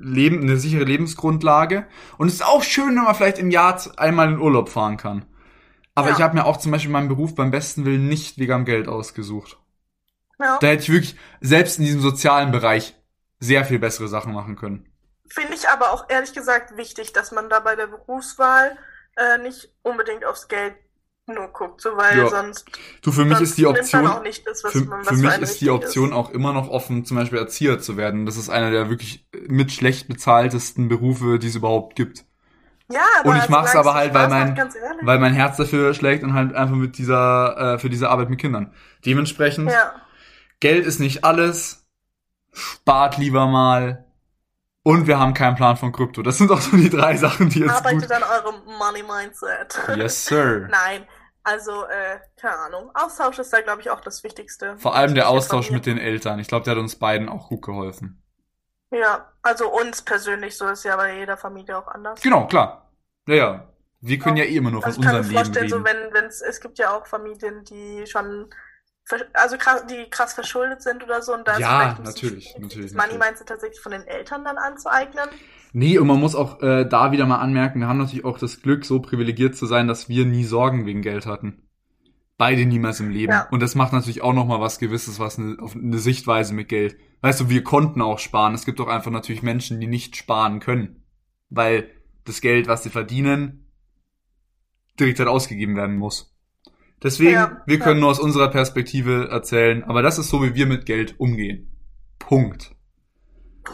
Leben, 0.00 0.42
eine 0.42 0.56
sichere 0.56 0.84
Lebensgrundlage. 0.84 1.86
Und 2.18 2.28
es 2.28 2.34
ist 2.34 2.44
auch 2.44 2.62
schön, 2.62 2.96
wenn 2.96 3.04
man 3.04 3.14
vielleicht 3.14 3.38
im 3.38 3.50
Jahr 3.50 3.80
einmal 3.96 4.28
in 4.28 4.38
Urlaub 4.38 4.68
fahren 4.68 4.96
kann. 4.96 5.24
Aber 5.94 6.08
ja. 6.08 6.16
ich 6.16 6.22
habe 6.22 6.34
mir 6.34 6.46
auch 6.46 6.56
zum 6.56 6.72
Beispiel 6.72 6.90
meinen 6.90 7.08
Beruf 7.08 7.34
beim 7.34 7.50
besten 7.50 7.84
Willen 7.84 8.08
nicht 8.08 8.38
wegen 8.38 8.52
am 8.52 8.64
Geld 8.64 8.88
ausgesucht. 8.88 9.58
Ja. 10.38 10.58
Da 10.60 10.66
hätte 10.66 10.82
ich 10.82 10.90
wirklich 10.90 11.16
selbst 11.40 11.78
in 11.78 11.84
diesem 11.84 12.00
sozialen 12.00 12.50
Bereich 12.50 12.94
sehr 13.38 13.64
viel 13.64 13.78
bessere 13.78 14.08
Sachen 14.08 14.32
machen 14.32 14.56
können. 14.56 14.86
Finde 15.28 15.54
ich 15.54 15.68
aber 15.68 15.92
auch 15.92 16.08
ehrlich 16.08 16.32
gesagt 16.32 16.76
wichtig, 16.76 17.12
dass 17.12 17.32
man 17.32 17.48
da 17.48 17.60
bei 17.60 17.76
der 17.76 17.86
Berufswahl 17.86 18.76
äh, 19.16 19.38
nicht 19.38 19.74
unbedingt 19.82 20.24
aufs 20.24 20.48
Geld 20.48 20.74
nur 21.26 21.48
guckt, 21.48 21.80
so 21.80 21.96
weil 21.96 22.18
ja. 22.18 22.28
sonst. 22.28 22.66
Du, 23.02 23.12
für 23.12 23.24
mich 23.24 23.40
ist 23.40 23.56
die 23.56 23.66
Option. 23.66 24.04
Das, 24.04 24.62
für, 24.62 24.84
man, 24.84 25.04
für 25.04 25.14
mich 25.14 25.38
ist 25.38 25.60
die 25.60 25.70
Option 25.70 26.10
ist. 26.10 26.14
auch 26.14 26.30
immer 26.30 26.52
noch 26.52 26.68
offen, 26.68 27.04
zum 27.04 27.16
Beispiel 27.16 27.38
Erzieher 27.38 27.78
zu 27.78 27.96
werden. 27.96 28.26
Das 28.26 28.36
ist 28.36 28.48
einer 28.48 28.70
der 28.70 28.90
wirklich 28.90 29.26
mit 29.46 29.72
schlecht 29.72 30.08
bezahltesten 30.08 30.88
Berufe, 30.88 31.38
die 31.38 31.48
es 31.48 31.54
überhaupt 31.54 31.94
gibt. 31.96 32.24
Ja, 32.90 33.04
aber 33.20 33.30
und 33.30 33.36
ich 33.38 33.48
mache 33.48 33.66
es 33.66 33.76
aber 33.76 33.94
halt, 33.94 34.12
weil 34.12 34.28
mein, 34.28 34.56
weil 35.02 35.18
mein 35.18 35.32
Herz 35.32 35.56
dafür 35.56 35.94
schlägt 35.94 36.24
und 36.24 36.34
halt 36.34 36.54
einfach 36.54 36.76
mit 36.76 36.98
dieser, 36.98 37.74
äh, 37.74 37.78
für 37.78 37.88
diese 37.88 38.10
Arbeit 38.10 38.28
mit 38.28 38.40
Kindern. 38.40 38.74
Dementsprechend, 39.06 39.70
ja. 39.70 39.94
Geld 40.60 40.84
ist 40.84 41.00
nicht 41.00 41.24
alles. 41.24 41.86
Spart 42.52 43.16
lieber 43.16 43.46
mal. 43.46 44.04
Und 44.84 45.06
wir 45.06 45.18
haben 45.18 45.32
keinen 45.32 45.54
Plan 45.54 45.76
von 45.76 45.92
Krypto. 45.92 46.22
Das 46.22 46.38
sind 46.38 46.50
auch 46.50 46.60
so 46.60 46.76
die 46.76 46.90
drei 46.90 47.16
Sachen, 47.16 47.48
die 47.48 47.60
jetzt. 47.60 47.70
Arbeitet 47.70 48.02
gut... 48.02 48.12
an 48.12 48.22
eurem 48.22 48.54
Money 48.78 49.02
Mindset. 49.02 49.80
Yes, 49.96 50.26
sir. 50.26 50.68
Nein. 50.70 51.06
Also, 51.44 51.84
äh, 51.84 52.18
keine 52.40 52.56
Ahnung. 52.56 52.90
Austausch 52.94 53.38
ist 53.38 53.52
da, 53.52 53.60
glaube 53.60 53.80
ich, 53.80 53.90
auch 53.90 54.00
das 54.00 54.22
Wichtigste. 54.22 54.76
Vor 54.78 54.94
allem 54.94 55.14
der 55.14 55.28
Austausch 55.28 55.70
mit 55.70 55.86
den 55.86 55.98
Eltern. 55.98 56.38
Ich 56.38 56.48
glaube, 56.48 56.64
der 56.64 56.72
hat 56.74 56.80
uns 56.80 56.96
beiden 56.96 57.28
auch 57.28 57.48
gut 57.48 57.62
geholfen. 57.62 58.22
Ja, 58.92 59.32
also 59.42 59.72
uns 59.72 60.02
persönlich, 60.02 60.56
so 60.56 60.68
ist 60.68 60.84
ja 60.84 60.96
bei 60.96 61.18
jeder 61.18 61.36
Familie 61.36 61.78
auch 61.78 61.88
anders. 61.88 62.20
Genau, 62.20 62.46
klar. 62.46 62.90
Ja, 63.26 63.34
ja. 63.34 63.68
Wir 64.00 64.18
können 64.18 64.36
ja, 64.36 64.44
ja 64.44 64.50
eh 64.50 64.56
immer 64.56 64.70
nur 64.70 64.82
von 64.82 64.88
also 64.88 65.00
unserem 65.00 65.28
Leben 65.28 65.56
reden. 65.56 65.68
So, 65.68 65.84
wenn, 65.84 66.12
wenn's, 66.12 66.42
es 66.42 66.60
gibt 66.60 66.78
ja 66.78 66.94
auch 66.96 67.06
Familien, 67.06 67.64
die 67.64 68.04
schon 68.06 68.50
also 69.34 69.56
krass, 69.56 69.84
die 69.86 70.08
krass 70.10 70.34
verschuldet 70.34 70.82
sind 70.82 71.02
oder 71.02 71.22
so 71.22 71.34
und 71.34 71.46
da 71.46 71.58
ja, 71.58 71.98
natürlich, 72.02 72.56
natürlich. 72.58 72.94
Money 72.94 73.18
meinst 73.18 73.40
du 73.40 73.44
tatsächlich 73.44 73.80
von 73.80 73.92
den 73.92 74.06
Eltern 74.06 74.44
dann 74.44 74.56
anzueignen? 74.56 75.28
Nee, 75.72 75.98
und 75.98 76.06
man 76.06 76.20
muss 76.20 76.34
auch 76.34 76.60
äh, 76.62 76.84
da 76.84 77.12
wieder 77.12 77.26
mal 77.26 77.38
anmerken, 77.38 77.80
wir 77.80 77.88
haben 77.88 77.98
natürlich 77.98 78.24
auch 78.24 78.38
das 78.38 78.60
Glück, 78.60 78.84
so 78.84 79.00
privilegiert 79.00 79.56
zu 79.56 79.66
sein, 79.66 79.88
dass 79.88 80.08
wir 80.08 80.26
nie 80.26 80.44
Sorgen 80.44 80.86
wegen 80.86 81.02
Geld 81.02 81.26
hatten. 81.26 81.62
Beide 82.38 82.66
niemals 82.66 83.00
im 83.00 83.10
Leben. 83.10 83.32
Ja. 83.32 83.48
Und 83.50 83.60
das 83.60 83.74
macht 83.74 83.92
natürlich 83.92 84.22
auch 84.22 84.32
nochmal 84.32 84.60
was 84.60 84.78
Gewisses, 84.78 85.18
was 85.18 85.38
eine, 85.38 85.56
auf 85.60 85.76
eine 85.76 85.98
Sichtweise 85.98 86.54
mit 86.54 86.68
Geld. 86.68 86.96
Weißt 87.20 87.40
du, 87.40 87.48
wir 87.48 87.62
konnten 87.62 88.02
auch 88.02 88.18
sparen. 88.18 88.54
Es 88.54 88.64
gibt 88.64 88.80
auch 88.80 88.88
einfach 88.88 89.10
natürlich 89.10 89.42
Menschen, 89.42 89.80
die 89.80 89.86
nicht 89.86 90.16
sparen 90.16 90.58
können. 90.58 91.04
Weil 91.50 91.88
das 92.24 92.40
Geld, 92.40 92.66
was 92.66 92.82
sie 92.82 92.90
verdienen, 92.90 93.70
direkt 94.98 95.20
halt 95.20 95.28
ausgegeben 95.28 95.76
werden 95.76 95.96
muss. 95.96 96.31
Deswegen, 97.02 97.32
ja, 97.32 97.62
wir 97.66 97.78
können 97.78 98.00
nur 98.00 98.10
aus 98.10 98.20
unserer 98.20 98.48
Perspektive 98.48 99.28
erzählen, 99.30 99.84
aber 99.84 100.02
das 100.02 100.18
ist 100.18 100.28
so, 100.28 100.42
wie 100.42 100.54
wir 100.54 100.66
mit 100.66 100.86
Geld 100.86 101.18
umgehen. 101.18 101.68
Punkt. 102.18 102.74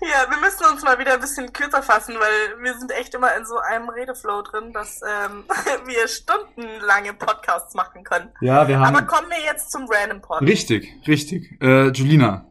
ja, 0.00 0.30
wir 0.30 0.40
müssen 0.40 0.64
uns 0.72 0.82
mal 0.82 0.98
wieder 0.98 1.14
ein 1.14 1.20
bisschen 1.20 1.52
kürzer 1.52 1.82
fassen, 1.82 2.14
weil 2.14 2.62
wir 2.62 2.78
sind 2.78 2.92
echt 2.92 3.14
immer 3.14 3.34
in 3.36 3.44
so 3.44 3.58
einem 3.58 3.88
Redeflow 3.88 4.42
drin, 4.42 4.72
dass 4.72 5.00
ähm, 5.02 5.44
wir 5.86 6.08
stundenlange 6.08 7.14
Podcasts 7.14 7.74
machen 7.74 8.04
können. 8.04 8.30
Ja, 8.40 8.66
wir 8.68 8.78
haben. 8.78 8.96
Aber 8.96 9.06
kommen 9.06 9.30
wir 9.30 9.42
jetzt 9.44 9.70
zum 9.70 9.86
Random 9.88 10.20
Pod. 10.20 10.40
Richtig, 10.42 10.92
richtig. 11.06 11.60
Äh, 11.60 11.88
Julina. 11.88 12.46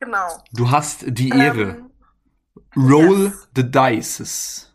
Genau. 0.00 0.42
Du 0.52 0.70
hast 0.70 1.04
die 1.06 1.30
Ehre. 1.30 1.60
Ähm, 1.60 1.90
Roll 2.76 3.24
yes. 3.24 3.48
the 3.56 3.62
dices. 3.64 4.67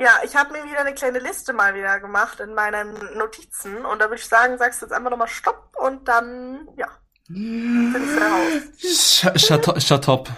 Ja, 0.00 0.20
ich 0.24 0.34
habe 0.34 0.52
mir 0.52 0.64
wieder 0.64 0.78
eine 0.78 0.94
kleine 0.94 1.18
Liste 1.18 1.52
mal 1.52 1.74
wieder 1.74 2.00
gemacht 2.00 2.40
in 2.40 2.54
meinen 2.54 2.94
Notizen 3.18 3.84
und 3.84 3.98
da 3.98 4.06
würde 4.06 4.14
ich 4.14 4.26
sagen, 4.26 4.56
sagst 4.56 4.80
du 4.80 4.86
jetzt 4.86 4.94
einfach 4.94 5.10
nochmal 5.10 5.28
Stopp 5.28 5.76
und 5.76 6.08
dann, 6.08 6.66
ja, 6.78 6.88
bin 7.28 7.94
ich 8.02 8.18
raus. 8.18 9.36
Shut, 9.38 9.82
shut 9.82 10.08
up. 10.08 10.30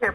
Okay. 0.00 0.12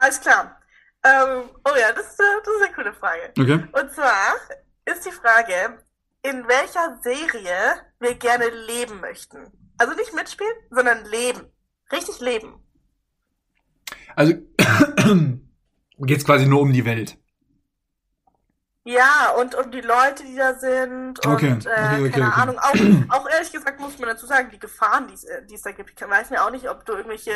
Alles 0.00 0.20
klar. 0.20 0.60
Ähm, 1.04 1.48
oh 1.64 1.76
ja, 1.78 1.92
das, 1.92 2.16
das 2.16 2.26
ist 2.26 2.64
eine 2.64 2.74
coole 2.74 2.92
Frage. 2.92 3.32
Okay. 3.38 3.68
Und 3.70 3.92
zwar 3.92 4.34
ist 4.84 5.06
die 5.06 5.12
Frage, 5.12 5.78
in 6.22 6.48
welcher 6.48 6.98
Serie 7.04 7.76
wir 8.00 8.16
gerne 8.16 8.48
leben 8.48 9.00
möchten. 9.00 9.46
Also 9.78 9.94
nicht 9.94 10.12
mitspielen, 10.12 10.56
sondern 10.70 11.04
leben. 11.04 11.52
Richtig 11.92 12.18
leben. 12.18 12.58
Also 14.16 14.34
geht's 15.98 16.24
quasi 16.24 16.46
nur 16.46 16.60
um 16.60 16.72
die 16.72 16.84
Welt. 16.84 17.18
Ja, 18.86 19.30
und 19.40 19.54
um 19.54 19.70
die 19.70 19.80
Leute, 19.80 20.24
die 20.24 20.36
da 20.36 20.54
sind. 20.54 21.24
Okay. 21.26 21.52
Und, 21.52 21.66
äh, 21.66 21.70
okay, 21.70 22.00
okay, 22.00 22.10
keine 22.10 22.28
okay. 22.28 22.40
Ahnung. 22.42 22.58
Auch, 22.58 23.20
auch 23.20 23.30
ehrlich 23.30 23.50
gesagt 23.50 23.80
muss 23.80 23.98
man 23.98 24.10
dazu 24.10 24.26
sagen, 24.26 24.50
die 24.52 24.58
Gefahren, 24.58 25.06
die 25.08 25.54
es 25.54 25.62
da 25.62 25.70
gibt. 25.70 25.90
Ich 25.90 26.08
weiß 26.08 26.30
mir 26.30 26.44
auch 26.44 26.50
nicht, 26.50 26.68
ob 26.68 26.84
du 26.84 26.92
irgendwelche, 26.92 27.32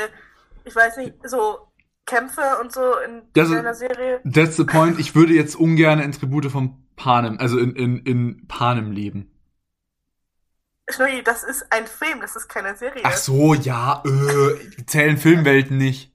ich 0.64 0.76
weiß 0.76 0.98
nicht, 0.98 1.14
so 1.24 1.68
Kämpfe 2.04 2.58
und 2.60 2.72
so 2.72 2.98
in 2.98 3.22
das 3.32 3.48
deiner 3.48 3.74
Serie. 3.74 4.20
That's 4.30 4.56
the 4.56 4.64
point. 4.64 4.98
Ich 4.98 5.14
würde 5.14 5.32
jetzt 5.32 5.56
ungern 5.56 6.00
in 6.00 6.12
Tribute 6.12 6.50
von 6.50 6.86
Panem, 6.96 7.38
also 7.38 7.58
in, 7.58 7.74
in, 7.76 7.98
in 7.98 8.46
Panem 8.46 8.92
leben. 8.92 9.30
Schnurri, 10.90 11.22
das 11.22 11.44
ist 11.44 11.66
ein 11.70 11.86
Film, 11.86 12.20
das 12.20 12.36
ist 12.36 12.48
keine 12.48 12.76
Serie. 12.76 13.02
Ach 13.04 13.16
so, 13.16 13.54
ja, 13.54 14.02
äh, 14.04 14.84
zählen 14.86 15.16
Filmwelten 15.16 15.76
nicht. 15.76 16.14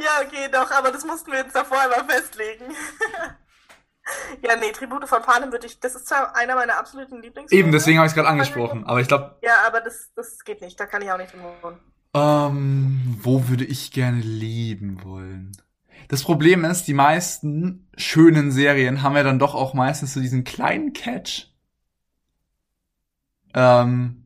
Ja, 0.00 0.26
okay, 0.26 0.48
doch, 0.50 0.70
aber 0.70 0.90
das 0.90 1.04
mussten 1.04 1.30
wir 1.30 1.40
jetzt 1.40 1.54
davor 1.54 1.78
einmal 1.80 2.04
festlegen. 2.06 2.64
ja, 4.42 4.56
nee, 4.56 4.72
Tribute 4.72 5.06
von 5.06 5.22
Panem 5.22 5.52
würde 5.52 5.66
ich, 5.66 5.78
das 5.78 5.94
ist 5.94 6.08
zwar 6.08 6.34
einer 6.34 6.54
meiner 6.54 6.78
absoluten 6.78 7.20
Lieblingsfilme. 7.20 7.62
Eben, 7.62 7.72
deswegen 7.72 7.98
habe 7.98 8.06
ich 8.06 8.12
es 8.12 8.16
gerade 8.16 8.28
angesprochen, 8.28 8.84
aber 8.84 9.00
ich 9.00 9.08
glaube... 9.08 9.36
Ja, 9.42 9.66
aber 9.66 9.80
das, 9.80 10.10
das 10.16 10.42
geht 10.44 10.62
nicht, 10.62 10.80
da 10.80 10.86
kann 10.86 11.02
ich 11.02 11.12
auch 11.12 11.18
nicht 11.18 11.32
drin 11.32 11.42
wohnen. 11.62 11.78
Ähm, 12.14 13.18
wo 13.20 13.48
würde 13.48 13.64
ich 13.64 13.92
gerne 13.92 14.20
leben 14.20 15.04
wollen? 15.04 15.52
Das 16.08 16.22
Problem 16.22 16.64
ist, 16.64 16.84
die 16.88 16.94
meisten 16.94 17.88
schönen 17.96 18.50
Serien 18.50 19.02
haben 19.02 19.16
ja 19.16 19.22
dann 19.22 19.38
doch 19.38 19.54
auch 19.54 19.74
meistens 19.74 20.14
so 20.14 20.20
diesen 20.20 20.44
kleinen 20.44 20.92
Catch. 20.92 21.52
Ähm, 23.54 24.19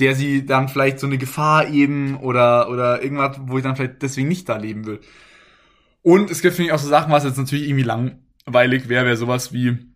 der 0.00 0.14
sie 0.14 0.46
dann 0.46 0.68
vielleicht 0.68 0.98
so 0.98 1.06
eine 1.06 1.18
Gefahr 1.18 1.68
eben 1.68 2.18
oder, 2.18 2.68
oder 2.68 3.02
irgendwas, 3.02 3.36
wo 3.42 3.58
ich 3.58 3.64
dann 3.64 3.76
vielleicht 3.76 4.02
deswegen 4.02 4.28
nicht 4.28 4.48
da 4.48 4.56
leben 4.56 4.86
will. 4.86 5.00
Und 6.02 6.30
es 6.30 6.40
gibt, 6.40 6.56
finde 6.56 6.68
ich, 6.68 6.72
auch 6.72 6.78
so 6.78 6.88
Sachen, 6.88 7.12
was 7.12 7.24
jetzt 7.24 7.36
natürlich 7.36 7.68
irgendwie 7.68 7.84
langweilig 7.84 8.88
wäre, 8.88 9.04
wäre 9.04 9.16
sowas 9.16 9.52
wie 9.52 9.94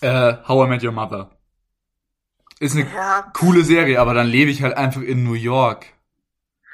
äh, 0.00 0.34
How 0.48 0.66
I 0.66 0.70
Met 0.70 0.84
Your 0.84 0.92
Mother. 0.92 1.30
Ist 2.60 2.76
eine 2.76 2.86
ja. 2.94 3.30
coole 3.34 3.64
Serie, 3.64 4.00
aber 4.00 4.14
dann 4.14 4.26
lebe 4.26 4.50
ich 4.50 4.62
halt 4.62 4.76
einfach 4.76 5.02
in 5.02 5.24
New 5.24 5.34
York. 5.34 5.86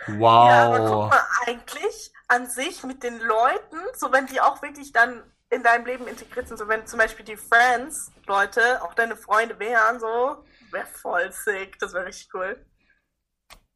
Wow. 0.06 0.48
Ja, 0.48 0.66
aber 0.66 0.78
guck 0.78 1.10
mal, 1.10 1.22
eigentlich 1.46 2.12
an 2.28 2.48
sich 2.48 2.84
mit 2.84 3.02
den 3.02 3.18
Leuten, 3.18 3.76
so 3.96 4.12
wenn 4.12 4.26
die 4.26 4.40
auch 4.40 4.62
wirklich 4.62 4.92
dann 4.92 5.22
in 5.50 5.62
deinem 5.64 5.84
Leben 5.84 6.06
integriert 6.06 6.46
sind, 6.46 6.58
so 6.58 6.68
wenn 6.68 6.86
zum 6.86 6.98
Beispiel 6.98 7.24
die 7.24 7.36
Friends-Leute 7.36 8.82
auch 8.82 8.94
deine 8.94 9.16
Freunde 9.16 9.58
wären, 9.58 9.98
so, 9.98 10.44
wäre 10.72 10.86
voll 10.86 11.30
sick. 11.32 11.78
Das 11.78 11.92
wäre 11.92 12.06
richtig 12.06 12.32
cool. 12.34 12.64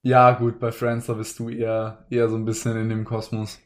Ja, 0.02 0.32
gut, 0.32 0.60
bei 0.60 0.70
Friends, 0.70 1.06
da 1.06 1.14
bist 1.14 1.38
du 1.38 1.48
eher, 1.48 2.06
eher 2.10 2.28
so 2.28 2.36
ein 2.36 2.44
bisschen 2.44 2.76
in 2.76 2.90
dem 2.90 3.04
Kosmos. 3.06 3.58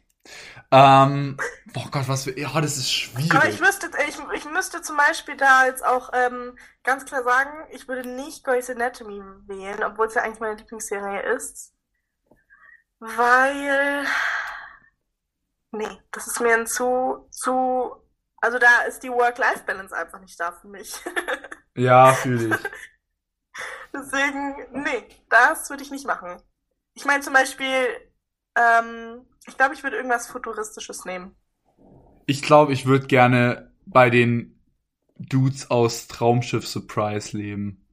Ähm, 0.70 1.36
oh 1.74 1.86
Gott, 1.90 2.08
was 2.08 2.24
für. 2.24 2.38
Ja, 2.38 2.60
das 2.60 2.76
ist 2.76 2.92
schwierig. 2.92 3.34
Aber 3.34 3.48
ich 3.48 3.60
müsste, 3.60 3.90
ich, 4.06 4.18
ich 4.34 4.44
müsste 4.44 4.82
zum 4.82 4.96
Beispiel 4.96 5.36
da 5.36 5.66
jetzt 5.66 5.84
auch 5.84 6.10
ähm, 6.12 6.56
ganz 6.82 7.04
klar 7.06 7.22
sagen, 7.24 7.66
ich 7.70 7.88
würde 7.88 8.08
nicht 8.08 8.44
Grey's 8.44 8.70
Anatomy 8.70 9.20
wählen, 9.46 9.82
obwohl 9.82 10.06
es 10.06 10.14
ja 10.14 10.22
eigentlich 10.22 10.40
meine 10.40 10.56
Lieblingsserie 10.56 11.22
ist. 11.34 11.74
Weil. 13.00 14.06
Nee, 15.70 16.00
das 16.12 16.26
ist 16.26 16.40
mir 16.40 16.54
ein 16.54 16.66
zu, 16.66 17.28
zu. 17.30 17.96
Also 18.40 18.58
da 18.58 18.82
ist 18.86 19.02
die 19.02 19.10
Work-Life-Balance 19.10 19.96
einfach 19.96 20.20
nicht 20.20 20.38
da 20.38 20.52
für 20.52 20.68
mich. 20.68 20.94
ja, 21.76 22.12
fühle 22.12 22.54
ich. 22.54 22.70
Deswegen, 23.92 24.82
nee, 24.82 25.04
das 25.28 25.68
würde 25.70 25.82
ich 25.82 25.90
nicht 25.90 26.06
machen. 26.06 26.40
Ich 26.94 27.04
meine 27.04 27.22
zum 27.22 27.32
Beispiel, 27.32 27.86
ähm, 28.56 29.26
ich 29.46 29.56
glaube, 29.56 29.74
ich 29.74 29.82
würde 29.82 29.96
irgendwas 29.96 30.26
Futuristisches 30.26 31.04
nehmen. 31.04 31.34
Ich 32.26 32.42
glaube, 32.42 32.72
ich 32.72 32.86
würde 32.86 33.06
gerne 33.06 33.72
bei 33.86 34.10
den 34.10 34.60
Dudes 35.16 35.70
aus 35.70 36.06
Traumschiff 36.08 36.66
Surprise 36.66 37.36
leben. 37.36 37.84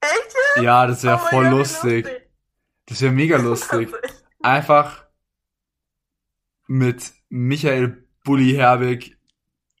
Echt? 0.00 0.34
Ja, 0.62 0.86
das 0.86 1.04
wäre 1.04 1.20
oh 1.22 1.28
voll 1.28 1.44
God, 1.44 1.58
lustig. 1.58 2.04
lustig. 2.06 2.30
Das 2.86 3.00
wäre 3.02 3.12
mega 3.12 3.36
lustig. 3.38 3.92
Einfach 4.42 5.06
mit 6.66 7.12
Michael 7.28 8.08
Bulli 8.24 8.52
Herbig, 8.54 9.16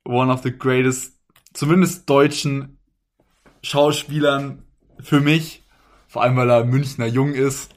one 0.04 0.32
of 0.32 0.42
the 0.42 0.56
greatest, 0.56 1.18
zumindest 1.52 2.08
deutschen 2.08 2.78
Schauspielern 3.62 4.67
für 5.02 5.20
mich, 5.20 5.64
vor 6.08 6.22
allem 6.22 6.36
weil 6.36 6.50
er 6.50 6.64
Münchner 6.64 7.06
Jung 7.06 7.34
ist. 7.34 7.74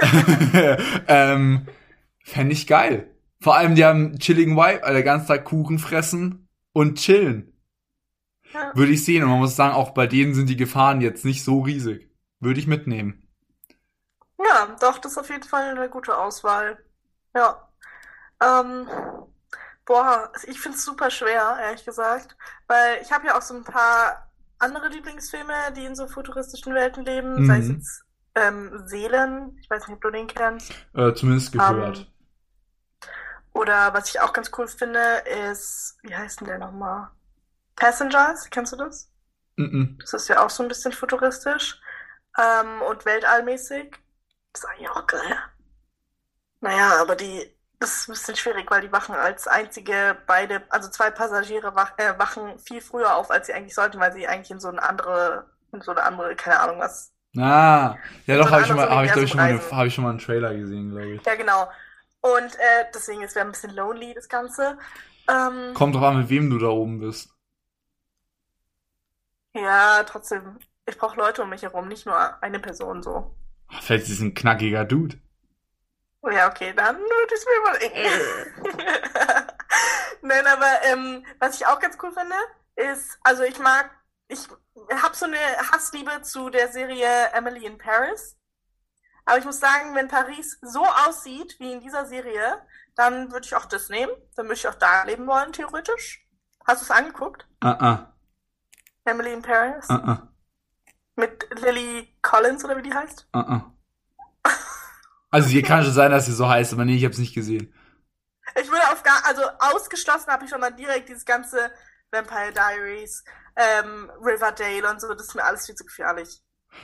ähm, 1.08 1.66
Fände 2.24 2.52
ich 2.52 2.66
geil. 2.66 3.10
Vor 3.40 3.56
allem, 3.56 3.74
die 3.74 3.84
haben 3.84 4.18
chilligen 4.18 4.56
Vibe, 4.56 4.82
also 4.82 4.94
den 4.94 5.04
ganzen 5.04 5.28
Tag 5.28 5.44
Kuchen 5.44 5.78
fressen 5.78 6.48
und 6.72 6.98
chillen. 6.98 7.52
Ja. 8.52 8.72
Würde 8.74 8.92
ich 8.92 9.04
sehen. 9.04 9.22
Und 9.22 9.30
man 9.30 9.38
muss 9.40 9.56
sagen, 9.56 9.74
auch 9.74 9.90
bei 9.90 10.06
denen 10.06 10.32
sind 10.34 10.48
die 10.48 10.56
Gefahren 10.56 11.00
jetzt 11.00 11.24
nicht 11.24 11.44
so 11.44 11.60
riesig. 11.60 12.10
Würde 12.40 12.60
ich 12.60 12.66
mitnehmen. 12.66 13.28
Ja, 14.38 14.76
doch, 14.80 14.98
das 14.98 15.12
ist 15.12 15.18
auf 15.18 15.28
jeden 15.28 15.42
Fall 15.42 15.76
eine 15.76 15.90
gute 15.90 16.16
Auswahl. 16.16 16.78
Ja. 17.34 17.68
Ähm, 18.42 18.88
boah, 19.84 20.32
ich 20.46 20.60
finde 20.60 20.78
es 20.78 20.84
super 20.84 21.10
schwer, 21.10 21.58
ehrlich 21.60 21.84
gesagt. 21.84 22.36
Weil 22.66 23.00
ich 23.02 23.12
habe 23.12 23.26
ja 23.26 23.36
auch 23.36 23.42
so 23.42 23.54
ein 23.54 23.64
paar 23.64 24.23
andere 24.64 24.88
Lieblingsfilme, 24.88 25.72
die 25.76 25.84
in 25.84 25.94
so 25.94 26.06
futuristischen 26.08 26.74
Welten 26.74 27.04
leben. 27.04 27.42
Mhm. 27.42 27.46
Sei 27.46 27.58
es 27.58 27.68
jetzt 27.68 28.04
ähm, 28.34 28.82
Seelen. 28.86 29.58
Ich 29.60 29.70
weiß 29.70 29.86
nicht, 29.86 29.96
ob 29.96 30.02
du 30.02 30.10
den 30.10 30.26
kennst. 30.26 30.72
Äh, 30.94 31.14
zumindest 31.14 31.52
gehört. 31.52 31.98
Ähm, 31.98 32.06
oder 33.52 33.94
was 33.94 34.08
ich 34.08 34.20
auch 34.20 34.32
ganz 34.32 34.50
cool 34.58 34.66
finde, 34.66 35.22
ist, 35.50 35.96
wie 36.02 36.14
heißt 36.14 36.40
denn 36.40 36.48
der 36.48 36.58
nochmal? 36.58 37.10
Passengers, 37.76 38.50
kennst 38.50 38.72
du 38.72 38.76
das? 38.76 39.10
-mm. 39.56 40.00
Das 40.00 40.12
ist 40.14 40.28
ja 40.28 40.44
auch 40.44 40.50
so 40.50 40.62
ein 40.62 40.68
bisschen 40.68 40.92
futuristisch 40.92 41.80
ähm, 42.38 42.82
und 42.82 43.04
weltallmäßig. 43.04 43.96
Das 44.52 44.62
ist 44.62 44.68
eigentlich 44.68 44.90
auch 44.90 45.06
geil. 45.06 45.38
Naja, 46.60 47.00
aber 47.00 47.14
die, 47.16 47.53
das 47.84 47.96
ist 47.96 48.08
ein 48.08 48.12
bisschen 48.12 48.36
schwierig, 48.36 48.70
weil 48.70 48.80
die 48.80 48.92
wachen 48.92 49.14
als 49.14 49.46
einzige 49.46 50.16
beide, 50.26 50.62
also 50.70 50.88
zwei 50.88 51.10
Passagiere 51.10 51.74
wach, 51.74 51.92
äh, 51.98 52.18
wachen 52.18 52.58
viel 52.58 52.80
früher 52.80 53.14
auf, 53.14 53.30
als 53.30 53.46
sie 53.46 53.52
eigentlich 53.52 53.74
sollten, 53.74 54.00
weil 54.00 54.12
sie 54.12 54.26
eigentlich 54.26 54.50
in 54.50 54.60
so 54.60 54.68
eine 54.68 54.82
andere, 54.82 55.44
in 55.70 55.82
so 55.82 55.90
eine 55.90 56.02
andere, 56.02 56.34
keine 56.34 56.60
Ahnung 56.60 56.80
was. 56.80 57.12
Ah, 57.36 57.96
ja 58.26 58.38
doch, 58.38 58.50
habe 58.50 58.62
ich, 58.62 58.68
schon 58.68 58.76
mal, 58.76 58.88
hab 58.88 59.04
ich, 59.04 59.14
ich, 59.14 59.30
schon 59.30 59.40
mal 59.40 59.60
hab 59.70 59.86
ich 59.86 59.94
schon 59.94 60.04
mal 60.04 60.10
einen 60.10 60.18
Trailer 60.18 60.54
gesehen, 60.54 60.90
glaube 60.92 61.14
ich. 61.14 61.26
Ja, 61.26 61.34
genau. 61.34 61.68
Und 62.20 62.54
äh, 62.54 62.86
deswegen 62.94 63.22
ist 63.22 63.32
es 63.32 63.36
ein 63.36 63.50
bisschen 63.50 63.74
lonely, 63.74 64.14
das 64.14 64.28
Ganze. 64.28 64.78
Ähm, 65.28 65.74
Kommt 65.74 65.94
drauf 65.94 66.04
an, 66.04 66.20
mit 66.20 66.30
wem 66.30 66.48
du 66.48 66.58
da 66.58 66.68
oben 66.68 67.00
bist. 67.00 67.30
Ja, 69.54 70.02
trotzdem. 70.04 70.58
Ich 70.86 70.96
brauche 70.96 71.18
Leute 71.18 71.42
um 71.42 71.50
mich 71.50 71.62
herum, 71.62 71.88
nicht 71.88 72.06
nur 72.06 72.42
eine 72.42 72.60
Person 72.60 73.02
so. 73.02 73.34
Vielleicht 73.80 74.04
ist 74.04 74.10
es 74.10 74.20
ein 74.20 74.34
knackiger 74.34 74.84
Dude. 74.84 75.18
Ja, 76.32 76.48
okay, 76.48 76.72
dann 76.72 76.96
würde 76.96 77.34
ich 77.34 77.44
mir 77.46 77.60
mal. 77.62 77.78
Nein, 80.22 80.46
aber 80.46 80.82
ähm, 80.84 81.26
was 81.38 81.56
ich 81.56 81.66
auch 81.66 81.78
ganz 81.78 81.98
cool 82.02 82.12
finde, 82.12 82.36
ist, 82.76 83.18
also 83.22 83.42
ich 83.42 83.58
mag, 83.58 83.90
ich 84.28 84.48
habe 85.02 85.14
so 85.14 85.26
eine 85.26 85.38
Hassliebe 85.70 86.22
zu 86.22 86.48
der 86.48 86.68
Serie 86.68 87.30
Emily 87.32 87.66
in 87.66 87.76
Paris. 87.76 88.38
Aber 89.26 89.38
ich 89.38 89.44
muss 89.44 89.60
sagen, 89.60 89.94
wenn 89.94 90.08
Paris 90.08 90.58
so 90.62 90.84
aussieht 90.84 91.56
wie 91.58 91.72
in 91.72 91.80
dieser 91.80 92.06
Serie, 92.06 92.62
dann 92.94 93.32
würde 93.32 93.46
ich 93.46 93.54
auch 93.54 93.66
das 93.66 93.88
nehmen. 93.88 94.12
Dann 94.36 94.46
würde 94.46 94.54
ich 94.54 94.68
auch 94.68 94.74
da 94.74 95.04
leben 95.04 95.26
wollen, 95.26 95.52
theoretisch. 95.52 96.26
Hast 96.66 96.82
du 96.82 96.84
es 96.84 96.90
angeguckt? 96.90 97.46
Ah, 97.60 97.72
uh 97.72 97.76
ah. 97.80 97.92
-uh. 97.92 99.10
Emily 99.10 99.32
in 99.32 99.42
Paris? 99.42 99.88
Ah, 99.88 100.12
uh 100.12 100.28
Mit 101.16 101.46
Lily 101.60 102.16
Collins 102.22 102.64
oder 102.64 102.76
wie 102.76 102.82
die 102.82 102.94
heißt? 102.94 103.28
Ah, 103.32 103.40
ah. 103.40 103.73
Also 105.34 105.48
hier 105.48 105.64
kann 105.64 105.82
schon 105.82 105.92
sein, 105.92 106.12
dass 106.12 106.26
sie 106.26 106.32
so 106.32 106.48
heißt, 106.48 106.72
aber 106.74 106.84
nee, 106.84 106.94
ich 106.94 107.02
habe 107.02 107.12
es 107.12 107.18
nicht 107.18 107.34
gesehen. 107.34 107.74
Ich 108.54 108.70
würde 108.70 108.88
auf 108.92 109.02
gar, 109.02 109.20
also 109.26 109.42
ausgeschlossen 109.58 110.30
habe 110.30 110.44
ich 110.44 110.50
schon 110.50 110.60
mal 110.60 110.70
direkt 110.70 111.08
dieses 111.08 111.24
ganze 111.24 111.72
Vampire 112.12 112.52
Diaries, 112.52 113.24
ähm, 113.56 114.12
Riverdale 114.20 114.88
und 114.88 115.00
so, 115.00 115.12
das 115.12 115.26
ist 115.26 115.34
mir 115.34 115.42
alles 115.42 115.66
viel 115.66 115.74
zu 115.74 115.84
gefährlich. 115.84 116.40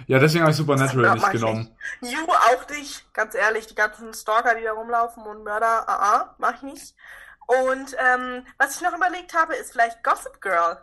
Ja, 0.08 0.18
deswegen 0.18 0.42
habe 0.42 0.50
ich 0.50 0.56
Supernatural 0.56 1.14
nicht 1.14 1.30
genommen. 1.30 1.76
Nicht. 2.00 2.12
You 2.12 2.26
auch 2.26 2.68
nicht, 2.70 3.14
ganz 3.14 3.36
ehrlich, 3.36 3.68
die 3.68 3.76
ganzen 3.76 4.12
Stalker, 4.14 4.56
die 4.56 4.64
da 4.64 4.72
rumlaufen 4.72 5.22
und 5.22 5.44
Mörder, 5.44 5.88
ah, 5.88 6.14
ah, 6.14 6.34
mach 6.38 6.56
ich 6.56 6.62
nicht. 6.62 6.96
Und 7.46 7.94
ähm, 8.00 8.44
was 8.58 8.74
ich 8.74 8.82
noch 8.82 8.96
überlegt 8.96 9.32
habe, 9.32 9.54
ist 9.54 9.70
vielleicht 9.70 10.02
Gossip 10.02 10.40
Girl. 10.40 10.76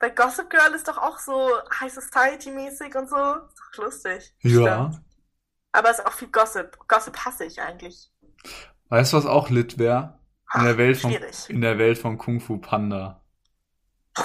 Weil 0.00 0.10
Gossip 0.10 0.50
Girl 0.50 0.74
ist 0.74 0.88
doch 0.88 0.98
auch 0.98 1.20
so 1.20 1.52
High 1.80 1.92
Society-mäßig 1.92 2.96
und 2.96 3.08
so. 3.08 3.16
Ist 3.16 3.60
doch 3.76 3.84
lustig. 3.84 4.34
Ja. 4.40 4.90
Stimmt. 4.90 5.05
Aber 5.76 5.90
es 5.90 5.98
ist 5.98 6.06
auch 6.06 6.12
viel 6.12 6.28
Gossip. 6.28 6.78
Gossip 6.88 7.16
hasse 7.24 7.44
ich 7.44 7.60
eigentlich. 7.60 8.10
Weißt 8.88 9.12
du, 9.12 9.18
was 9.18 9.26
auch 9.26 9.50
lit 9.50 9.78
wäre? 9.78 10.18
In, 10.54 10.64
der 10.64 10.78
Welt 10.78 10.96
von, 10.96 11.14
in 11.48 11.60
der 11.60 11.76
Welt 11.76 11.98
von 11.98 12.18
Kung 12.18 12.40
Fu 12.40 12.58
Panda. 12.58 13.22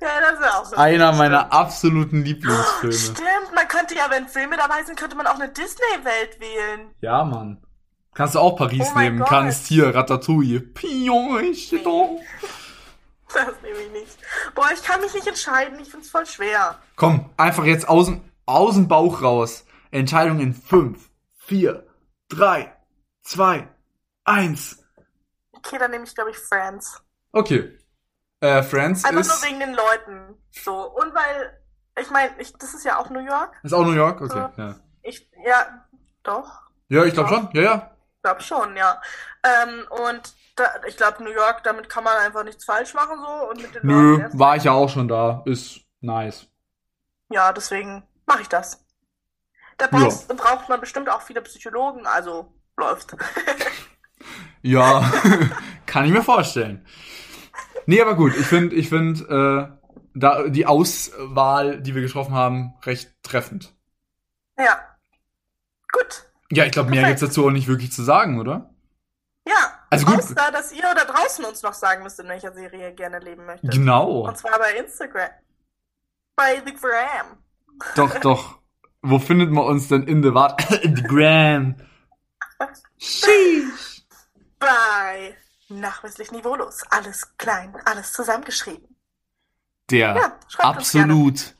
Ja, 0.00 0.20
das 0.20 0.38
ist 0.38 0.54
auch 0.54 0.64
so. 0.66 0.76
Einer 0.76 1.12
meiner 1.12 1.50
absoluten 1.50 2.24
Lieblingsfilme. 2.24 2.92
Stimmt, 2.92 3.54
man 3.54 3.66
könnte 3.68 3.94
ja, 3.94 4.10
wenn 4.10 4.28
Filme 4.28 4.56
dabei 4.58 4.82
sind, 4.84 4.98
könnte 4.98 5.16
man 5.16 5.26
auch 5.26 5.36
eine 5.36 5.48
Disney-Welt 5.48 6.40
wählen. 6.40 6.90
Ja, 7.00 7.24
Mann. 7.24 7.64
Kannst 8.12 8.34
du 8.34 8.40
auch 8.40 8.54
Paris 8.56 8.86
oh 8.94 8.98
nehmen. 8.98 9.20
Gott. 9.20 9.28
Kannst 9.28 9.66
hier 9.66 9.94
Ratatouille. 9.94 10.60
Pion, 10.60 11.42
ich 11.44 11.72
nee. 11.72 11.82
Das 13.32 13.62
nehme 13.62 13.78
ich 13.78 13.92
nicht. 13.92 14.18
Boah, 14.54 14.68
ich 14.74 14.82
kann 14.82 15.00
mich 15.00 15.14
nicht 15.14 15.26
entscheiden. 15.26 15.78
Ich 15.80 15.88
find's 15.88 16.10
voll 16.10 16.26
schwer. 16.26 16.78
Komm, 16.96 17.30
einfach 17.38 17.64
jetzt 17.64 17.88
aus, 17.88 18.12
aus 18.44 18.74
dem 18.74 18.88
Bauch 18.88 19.22
raus. 19.22 19.64
Entscheidung 19.94 20.40
in 20.40 20.52
5, 20.52 21.08
4, 21.36 21.86
3, 22.28 22.76
2, 23.22 23.68
1. 24.24 24.84
Okay, 25.52 25.78
dann 25.78 25.90
nehme 25.92 26.04
ich, 26.04 26.14
glaube 26.14 26.30
ich, 26.30 26.36
Friends. 26.36 27.00
Okay. 27.32 27.78
Äh, 28.40 28.62
Friends 28.62 29.04
Einfach 29.04 29.20
ist... 29.20 29.28
nur 29.28 29.50
wegen 29.50 29.60
den 29.60 29.74
Leuten. 29.74 30.36
So. 30.50 30.90
Und 30.90 31.14
weil, 31.14 31.58
ich 31.98 32.10
meine, 32.10 32.32
ich, 32.38 32.52
das 32.54 32.74
ist 32.74 32.84
ja 32.84 32.98
auch 32.98 33.08
New 33.10 33.24
York. 33.24 33.60
Ist 33.62 33.72
auch 33.72 33.84
New 33.84 33.92
York? 33.92 34.20
Okay, 34.20 34.50
so. 34.56 34.60
ja. 34.60 34.74
Ich, 35.02 35.30
ja, 35.46 35.86
doch. 36.24 36.62
Ja, 36.88 37.04
ich 37.04 37.14
glaube 37.14 37.28
schon. 37.28 37.48
Ja, 37.52 37.62
ja. 37.62 37.96
Ich 38.16 38.22
glaube 38.22 38.42
schon, 38.42 38.76
ja. 38.76 39.00
Ähm, 39.44 39.86
und 39.90 40.34
da, 40.56 40.64
ich 40.88 40.96
glaube, 40.96 41.22
New 41.22 41.30
York, 41.30 41.62
damit 41.62 41.88
kann 41.88 42.02
man 42.02 42.16
einfach 42.16 42.42
nichts 42.42 42.64
falsch 42.64 42.94
machen 42.94 43.18
so. 43.24 43.50
Und 43.50 43.62
mit 43.62 43.74
den 43.74 43.86
Nö, 43.86 44.16
Leuten 44.16 44.38
war 44.38 44.56
ich 44.56 44.64
ja 44.64 44.72
auch 44.72 44.88
schon 44.88 45.06
da. 45.06 45.42
Ist 45.46 45.80
nice. 46.00 46.48
Ja, 47.30 47.52
deswegen 47.52 48.02
mache 48.26 48.42
ich 48.42 48.48
das. 48.48 48.83
Da 49.78 49.86
brauchst, 49.88 50.28
ja. 50.28 50.34
braucht 50.34 50.68
man 50.68 50.80
bestimmt 50.80 51.08
auch 51.08 51.22
viele 51.22 51.42
Psychologen, 51.42 52.06
also 52.06 52.52
läuft. 52.76 53.16
ja, 54.62 55.10
kann 55.86 56.04
ich 56.04 56.12
mir 56.12 56.22
vorstellen. 56.22 56.86
Nee, 57.86 58.00
aber 58.00 58.14
gut, 58.14 58.36
ich 58.36 58.46
finde, 58.46 58.74
ich 58.76 58.88
finde, 58.88 59.74
äh, 59.74 59.88
da 60.14 60.48
die 60.48 60.66
Auswahl, 60.66 61.80
die 61.80 61.94
wir 61.94 62.02
getroffen 62.02 62.34
haben, 62.34 62.74
recht 62.84 63.12
treffend. 63.22 63.74
Ja. 64.56 64.78
Gut. 65.92 66.24
Ja, 66.50 66.64
ich 66.64 66.72
glaube, 66.72 66.90
mehr 66.90 67.06
gibt's 67.06 67.20
dazu 67.20 67.46
auch 67.46 67.50
nicht 67.50 67.68
wirklich 67.68 67.92
zu 67.92 68.02
sagen, 68.02 68.40
oder? 68.40 68.70
Ja. 69.46 69.74
Also 69.90 70.06
gut. 70.06 70.18
Außer, 70.18 70.52
dass 70.52 70.72
ihr 70.72 70.82
da 70.82 71.04
draußen 71.04 71.44
uns 71.44 71.62
noch 71.62 71.74
sagen 71.74 72.02
müsst, 72.02 72.18
in 72.20 72.28
welcher 72.28 72.52
Serie 72.52 72.88
ihr 72.88 72.92
gerne 72.92 73.18
leben 73.18 73.44
möchtet. 73.44 73.72
Genau. 73.72 74.26
Und 74.26 74.38
zwar 74.38 74.58
bei 74.58 74.76
Instagram. 74.76 75.30
Bei 76.36 76.62
The 76.64 76.74
Gram. 76.74 77.38
Doch, 77.94 78.18
doch. 78.20 78.58
Wo 79.06 79.18
findet 79.18 79.50
man 79.50 79.64
uns 79.64 79.88
denn 79.88 80.04
in 80.04 80.22
the 80.22 80.32
Wart? 80.32 80.60
the 80.82 81.02
Gram. 81.02 81.76
Sheesh. 82.98 84.02
Bei 84.58 85.36
Nachweislich 85.68 86.30
niveaulos. 86.30 86.82
Alles 86.90 87.36
klein, 87.36 87.74
alles 87.84 88.12
zusammengeschrieben. 88.12 88.96
Der 89.90 90.16
ja, 90.16 90.38
absolut 90.58 91.54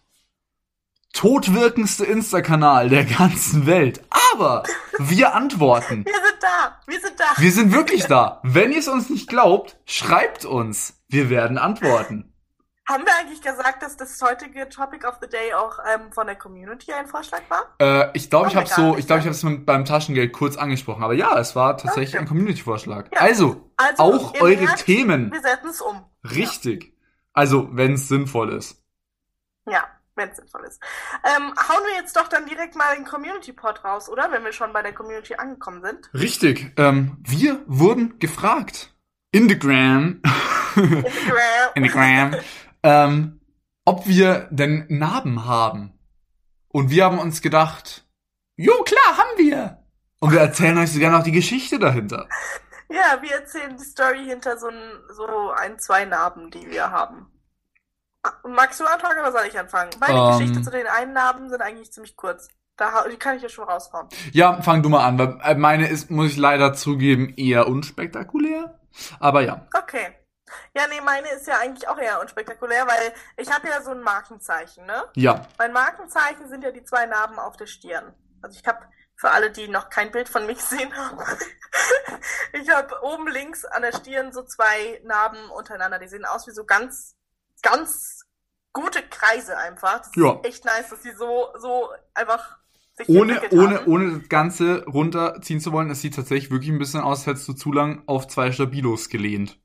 totwirkendste 1.12 2.04
Insta-Kanal 2.04 2.88
der 2.88 3.04
ganzen 3.04 3.66
Welt. 3.66 4.02
Aber 4.33 4.64
wir 4.98 5.35
antworten. 5.35 6.04
Wir 6.07 6.14
sind 6.14 6.42
da. 6.42 6.80
Wir 6.87 7.00
sind 7.00 7.20
da. 7.20 7.24
Wir 7.37 7.52
sind 7.52 7.72
wirklich 7.72 8.04
da. 8.07 8.40
Wenn 8.42 8.72
ihr 8.72 8.78
es 8.78 8.88
uns 8.88 9.11
nicht 9.11 9.28
glaubt, 9.28 9.78
schreibt 9.85 10.44
uns. 10.44 11.02
Wir 11.09 11.30
werden 11.30 11.59
antworten. 11.59 12.33
Haben 12.86 13.06
wir 13.06 13.12
eigentlich 13.18 13.40
gesagt, 13.40 13.82
dass 13.82 13.96
das 13.96 14.20
heutige 14.20 14.68
Topic 14.68 15.06
of 15.06 15.14
the 15.22 15.28
Day 15.28 15.54
auch 15.54 15.78
ähm, 15.90 16.12
von 16.12 16.26
der 16.26 16.36
Community 16.36 16.92
ein 16.92 17.06
Vorschlag 17.06 17.40
war? 17.48 17.74
Äh, 17.80 18.10
ich 18.12 18.28
glaube, 18.28 18.48
ich 18.48 18.56
habe 18.56 18.66
so, 18.66 18.96
ich 18.98 19.06
glaube, 19.06 19.20
ich 19.20 19.26
ja. 19.26 19.32
habe 19.32 19.54
es 19.56 19.64
beim 19.64 19.84
Taschengeld 19.86 20.34
kurz 20.34 20.58
angesprochen. 20.58 21.02
Aber 21.02 21.14
ja, 21.14 21.38
es 21.38 21.56
war 21.56 21.78
tatsächlich 21.78 22.14
Okay. 22.14 22.18
ein 22.18 22.28
Community-Vorschlag. 22.28 23.06
Ja. 23.12 23.20
Also, 23.20 23.70
Also, 23.78 24.02
auch 24.02 24.34
eure 24.40 24.64
merkt, 24.64 24.84
Themen. 24.84 25.32
Wir 25.32 25.40
setzen 25.40 25.70
es 25.70 25.80
um. 25.80 26.04
Richtig. 26.24 26.94
Also, 27.32 27.68
wenn 27.72 27.94
es 27.94 28.08
sinnvoll 28.08 28.52
ist. 28.52 28.82
Ja, 29.66 29.84
wenn 30.14 30.28
es 30.28 30.36
sinnvoll 30.36 30.64
ist. 30.64 30.78
Ähm, 31.24 31.54
hauen 31.56 31.84
wir 31.86 31.94
jetzt 31.98 32.14
doch 32.16 32.28
dann 32.28 32.44
direkt 32.44 32.76
mal 32.76 32.94
den 32.94 33.06
Community-Pod 33.06 33.82
raus, 33.82 34.10
oder? 34.10 34.30
Wenn 34.30 34.44
wir 34.44 34.52
schon 34.52 34.74
bei 34.74 34.82
der 34.82 34.92
Community 34.92 35.36
angekommen 35.36 35.80
sind. 35.82 36.10
Richtig. 36.12 36.70
Ähm, 36.76 37.16
wir 37.26 37.62
wurden 37.66 38.18
gefragt. 38.18 38.94
In 39.32 39.48
the 39.48 39.58
gram. 39.58 40.20
In 41.74 41.82
the 41.82 41.88
gram. 41.88 42.36
ähm, 42.84 43.40
ob 43.84 44.06
wir 44.06 44.46
denn 44.50 44.86
Narben 44.88 45.46
haben. 45.46 45.98
Und 46.68 46.90
wir 46.90 47.04
haben 47.04 47.18
uns 47.18 47.42
gedacht, 47.42 48.06
jo, 48.56 48.72
klar, 48.82 49.16
haben 49.16 49.38
wir. 49.38 49.84
Und 50.20 50.32
wir 50.32 50.40
erzählen 50.40 50.78
euch 50.78 50.92
sogar 50.92 51.10
noch 51.10 51.24
die 51.24 51.32
Geschichte 51.32 51.78
dahinter. 51.78 52.28
Ja, 52.88 53.20
wir 53.22 53.32
erzählen 53.32 53.76
die 53.76 53.84
Story 53.84 54.24
hinter 54.26 54.58
so 54.58 54.68
ein, 54.68 55.00
so 55.10 55.50
ein, 55.50 55.78
zwei 55.78 56.04
Narben, 56.04 56.50
die 56.50 56.70
wir 56.70 56.90
haben. 56.90 57.26
Magst 58.46 58.80
du 58.80 58.84
anfangen 58.84 59.20
oder 59.20 59.32
soll 59.32 59.46
ich 59.48 59.58
anfangen? 59.58 59.90
Meine 60.00 60.18
Ähm. 60.18 60.38
Geschichte 60.38 60.62
zu 60.62 60.70
den 60.70 60.86
einen 60.86 61.12
Narben 61.12 61.48
sind 61.48 61.60
eigentlich 61.60 61.92
ziemlich 61.92 62.16
kurz. 62.16 62.48
Da, 62.76 63.06
die 63.08 63.16
kann 63.16 63.36
ich 63.36 63.42
ja 63.42 63.48
schon 63.48 63.68
raushauen. 63.68 64.08
Ja, 64.32 64.60
fang 64.62 64.82
du 64.82 64.88
mal 64.88 65.04
an, 65.04 65.18
weil 65.18 65.38
äh, 65.42 65.54
meine 65.54 65.88
ist, 65.88 66.10
muss 66.10 66.32
ich 66.32 66.36
leider 66.36 66.74
zugeben, 66.74 67.32
eher 67.36 67.68
unspektakulär. 67.68 68.78
Aber 69.20 69.42
ja. 69.42 69.66
Okay. 69.76 70.23
Ja, 70.74 70.86
nee, 70.88 71.00
meine 71.00 71.28
ist 71.30 71.46
ja 71.46 71.58
eigentlich 71.58 71.88
auch 71.88 71.98
eher 71.98 72.20
unspektakulär, 72.20 72.86
weil 72.86 73.12
ich 73.36 73.50
habe 73.52 73.68
ja 73.68 73.80
so 73.82 73.90
ein 73.92 74.00
Markenzeichen, 74.02 74.86
ne? 74.86 75.04
Ja. 75.16 75.46
Mein 75.58 75.72
Markenzeichen 75.72 76.48
sind 76.48 76.64
ja 76.64 76.70
die 76.70 76.84
zwei 76.84 77.06
Narben 77.06 77.38
auf 77.38 77.56
der 77.56 77.66
Stirn. 77.66 78.14
Also 78.42 78.58
ich 78.60 78.66
habe, 78.66 78.80
für 79.16 79.30
alle, 79.30 79.50
die 79.50 79.68
noch 79.68 79.88
kein 79.90 80.10
Bild 80.10 80.28
von 80.28 80.46
mich 80.46 80.58
gesehen 80.68 80.94
haben, 80.96 81.18
ich 82.52 82.68
habe 82.70 83.02
oben 83.02 83.28
links 83.28 83.64
an 83.64 83.82
der 83.82 83.92
Stirn 83.92 84.32
so 84.32 84.42
zwei 84.42 85.00
Narben 85.04 85.50
untereinander. 85.50 85.98
Die 85.98 86.08
sehen 86.08 86.24
aus 86.24 86.46
wie 86.46 86.52
so 86.52 86.64
ganz, 86.64 87.16
ganz 87.62 88.22
gute 88.72 89.02
Kreise 89.08 89.56
einfach. 89.56 89.98
Das 90.00 90.10
Ja. 90.16 90.32
ist 90.32 90.46
echt 90.46 90.64
nice, 90.64 90.88
dass 90.90 91.00
die 91.02 91.12
so, 91.12 91.48
so 91.58 91.90
einfach 92.12 92.58
Ohne, 93.06 93.40
ohne, 93.52 93.76
haben. 93.78 93.86
ohne 93.86 94.18
das 94.18 94.28
Ganze 94.28 94.84
runterziehen 94.86 95.60
zu 95.60 95.70
wollen, 95.72 95.90
es 95.90 96.00
sieht 96.00 96.16
tatsächlich 96.16 96.50
wirklich 96.50 96.70
ein 96.70 96.78
bisschen 96.78 97.00
aus, 97.00 97.18
als 97.20 97.26
hättest 97.26 97.48
du 97.48 97.52
zu 97.54 97.72
lang 97.72 98.02
auf 98.06 98.26
zwei 98.28 98.50
Stabilos 98.52 99.08
gelehnt. 99.08 99.58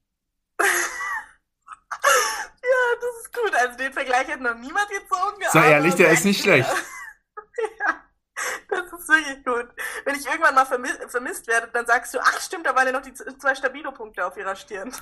Ja, 2.61 2.77
das 3.01 3.21
ist 3.25 3.33
gut. 3.33 3.53
Also 3.55 3.77
den 3.89 3.93
Vergleich 3.93 4.27
hat 4.31 4.41
noch 4.41 4.55
niemand 4.55 4.87
gezogen. 4.89 5.43
Sei 5.51 5.59
aber 5.59 5.69
ehrlich, 5.69 5.95
der 5.95 6.11
ist 6.11 6.25
nicht 6.25 6.41
schlecht. 6.41 6.69
ja, 7.79 7.95
das 8.69 8.99
ist 8.99 9.09
wirklich 9.09 9.45
gut. 9.45 9.67
Wenn 10.05 10.15
ich 10.15 10.25
irgendwann 10.25 10.55
mal 10.55 10.65
vermi 10.65 10.89
vermisst 11.07 11.47
werde, 11.47 11.69
dann 11.73 11.85
sagst 11.85 12.13
du, 12.13 12.19
ach 12.21 12.39
stimmt, 12.39 12.65
da 12.65 12.75
waren 12.75 12.87
ja 12.87 12.93
noch 12.93 13.01
die 13.01 13.13
zwei 13.13 13.55
Stabilo-Punkte 13.55 14.25
auf 14.25 14.37
ihrer 14.37 14.55
Stirn. 14.55 14.91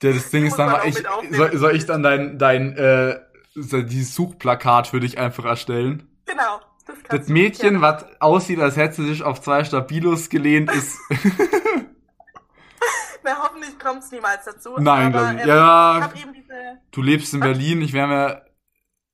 Das 0.00 0.28
Ding 0.28 0.44
ist 0.44 0.56
dann 0.56 0.70
mal, 0.70 0.86
ich, 0.86 1.02
soll, 1.30 1.56
soll 1.56 1.74
ich 1.74 1.86
dann 1.86 2.02
dein, 2.02 2.38
dein, 2.38 2.76
äh, 2.76 3.18
so 3.54 3.80
dieses 3.80 4.14
Suchplakat 4.14 4.88
für 4.88 5.00
dich 5.00 5.16
einfach 5.16 5.46
erstellen? 5.46 6.06
genau. 6.26 6.60
Das, 6.86 6.96
Das 7.08 7.28
Mädchen, 7.28 7.80
was 7.80 8.04
aussieht, 8.20 8.60
als 8.60 8.76
hätte 8.76 8.96
sie 8.96 9.08
sich 9.08 9.22
auf 9.22 9.40
zwei 9.40 9.64
Stabilos 9.64 10.28
gelehnt, 10.28 10.70
ist, 10.70 10.98
Na, 13.26 13.42
hoffentlich 13.42 13.78
kommt 13.78 14.02
es 14.04 14.10
niemals 14.10 14.44
dazu. 14.44 14.76
nein, 14.78 15.12
glaube 15.12 15.34
ich. 15.34 15.40
ähm, 15.42 15.48
Ja, 15.48 16.10
Ich 16.14 16.22
diese. 16.32 16.78
du 16.92 17.02
lebst 17.02 17.34
in 17.34 17.40
Berlin, 17.40 17.82
ich 17.82 17.92
wäre 17.92 18.06
mir, 18.08 18.46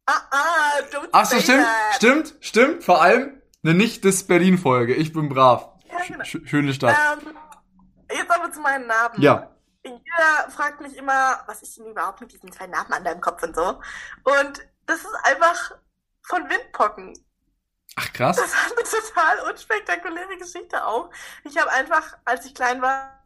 Ah, 0.07 0.20
ah, 0.31 0.81
don't 0.90 1.09
ach 1.12 1.25
so, 1.27 1.38
stimmt, 1.40 1.64
that. 1.64 1.94
stimmt, 1.96 2.35
stimmt, 2.40 2.85
vor 2.85 3.01
allem 3.03 3.40
eine 3.64 3.75
Nicht-Dis-Berlin-Folge, 3.75 4.94
ich 4.94 5.12
bin 5.12 5.29
brav. 5.29 5.68
Ja, 5.90 5.98
genau. 6.07 6.25
Sch 6.25 6.38
schöne 6.44 6.75
Stadt. 6.75 6.96
Ähm, 7.22 7.35
jetzt 8.11 8.31
aber 8.31 8.51
zu 8.53 8.61
meinen 8.61 8.87
Narben. 8.87 9.22
Ja. 9.22 9.48
Jeder 9.85 10.51
fragt 10.51 10.81
mich 10.81 10.96
immer, 10.96 11.40
was 11.46 11.62
ist 11.62 11.77
denn 11.79 11.87
überhaupt 11.87 12.20
mit 12.20 12.33
diesen 12.33 12.53
zwei 12.53 12.66
Narben 12.66 12.92
an 12.92 13.05
deinem 13.05 13.20
Kopf 13.20 13.42
und 13.42 13.55
so. 13.55 13.81
Und 14.25 14.61
das 14.87 14.98
ist 14.98 15.14
einfach 15.25 15.72
von 16.27 16.48
Windpocken. 16.48 17.14
Ach 17.96 18.12
krass. 18.12 18.37
Das 18.37 18.55
hat 18.55 18.72
eine 18.72 18.85
total 18.88 19.51
unspektakuläre 19.51 20.37
Geschichte 20.38 20.85
auch. 20.87 21.11
Ich 21.44 21.57
habe 21.59 21.70
einfach, 21.70 22.16
als 22.25 22.46
ich 22.46 22.55
klein 22.55 22.81
war, 22.83 23.18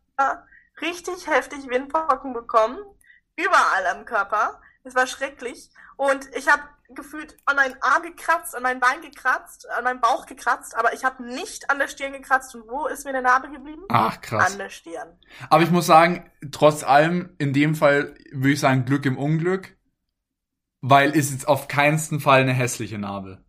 richtig 0.81 1.27
heftig 1.27 1.69
Windpocken 1.69 2.33
bekommen. 2.33 2.79
Überall 3.37 3.87
am 3.95 4.05
Körper. 4.05 4.61
Es 4.85 4.95
war 4.95 5.07
schrecklich. 5.07 5.71
Und 5.97 6.29
ich 6.35 6.49
habe 6.49 6.63
gefühlt 6.91 7.37
an 7.47 7.57
meinen 7.57 7.75
Arm 7.81 8.03
gekratzt, 8.03 8.55
an 8.55 8.63
mein 8.63 8.81
Bein 8.81 9.01
gekratzt, 9.01 9.69
an 9.71 9.85
meinem 9.85 10.01
Bauch 10.01 10.27
gekratzt, 10.27 10.77
aber 10.77 10.93
ich 10.93 11.05
habe 11.05 11.25
nicht 11.25 11.71
an 11.71 11.79
der 11.79 11.89
Stirn 11.89 12.13
gekratzt. 12.13 12.55
Und 12.55 12.69
wo 12.69 12.87
ist 12.87 13.05
mir 13.05 13.11
eine 13.11 13.23
Narbe 13.23 13.51
geblieben? 13.51 13.83
Ach 13.89 14.21
krass. 14.21 14.53
An 14.53 14.59
der 14.59 14.71
Stirn. 14.71 15.19
Aber 15.51 15.63
ich 15.63 15.71
muss 15.71 15.87
sagen, 15.87 16.31
trotz 16.53 16.85
allem, 16.85 17.35
in 17.39 17.53
dem 17.53 17.75
Fall 17.75 18.15
würde 18.31 18.53
ich 18.53 18.61
sagen 18.61 18.85
Glück 18.85 19.05
im 19.07 19.19
Unglück, 19.19 19.77
weil 20.81 21.11
ist 21.11 21.33
jetzt 21.33 21.49
auf 21.49 21.69
keinsten 21.69 22.21
Fall 22.21 22.43
eine 22.43 22.53
hässliche 22.53 22.99
Narbe. 22.99 23.45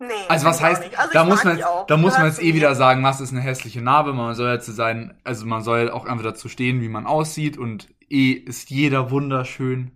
Nee. 0.00 0.08
Also 0.28 0.46
was 0.46 0.62
heißt. 0.62 0.82
Also 0.96 1.12
da 1.12 1.24
muss 1.24 1.44
man, 1.44 1.62
da 1.86 1.96
muss 1.98 2.16
man 2.16 2.26
jetzt 2.26 2.42
eh 2.42 2.54
wieder 2.54 2.74
sagen, 2.74 3.04
was 3.04 3.20
ist 3.20 3.32
eine 3.32 3.42
hässliche 3.42 3.82
Narbe. 3.82 4.14
Man 4.14 4.34
soll 4.34 4.48
ja 4.48 4.58
zu 4.58 4.72
sein, 4.72 5.14
also 5.24 5.44
man 5.46 5.62
soll 5.62 5.90
auch 5.90 6.06
einfach 6.06 6.24
dazu 6.24 6.48
stehen, 6.48 6.80
wie 6.80 6.88
man 6.88 7.06
aussieht 7.06 7.58
und 7.58 7.88
eh 8.08 8.32
ist 8.32 8.70
jeder 8.70 9.10
wunderschön. 9.10 9.92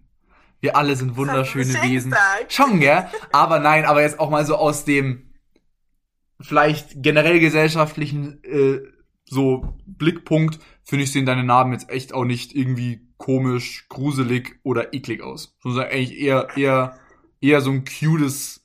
Wir 0.61 0.77
alle 0.77 0.95
sind 0.97 1.17
wunderschöne 1.17 1.75
Wesen. 1.83 2.11
gesagt. 2.11 2.53
Schon, 2.53 2.81
gell? 2.81 3.07
Aber 3.33 3.59
nein, 3.59 3.85
aber 3.87 4.03
jetzt 4.03 4.21
auch 4.21 4.31
mal 4.31 4.45
so 4.45 4.57
aus 4.57 4.85
dem 4.85 5.35
vielleicht 6.41 7.03
generell 7.03 7.41
gesellschaftlichen 7.41 8.43
äh, 8.45 8.81
so 9.25 9.75
Blickpunkt, 9.87 10.59
finde 10.83 11.05
ich, 11.05 11.13
sehen 11.13 11.27
deine 11.27 11.45
Narben 11.45 11.73
jetzt 11.73 11.89
echt 11.89 12.13
auch 12.13 12.25
nicht 12.25 12.55
irgendwie 12.55 13.09
komisch, 13.17 13.87
gruselig 13.89 14.59
oder 14.63 14.93
eklig 14.93 15.23
aus. 15.23 15.57
Sondern 15.63 15.85
eigentlich 15.85 16.19
eher, 16.19 16.49
eher, 16.57 16.99
eher 17.41 17.61
so 17.61 17.71
ein 17.71 17.85
cutes, 17.85 18.64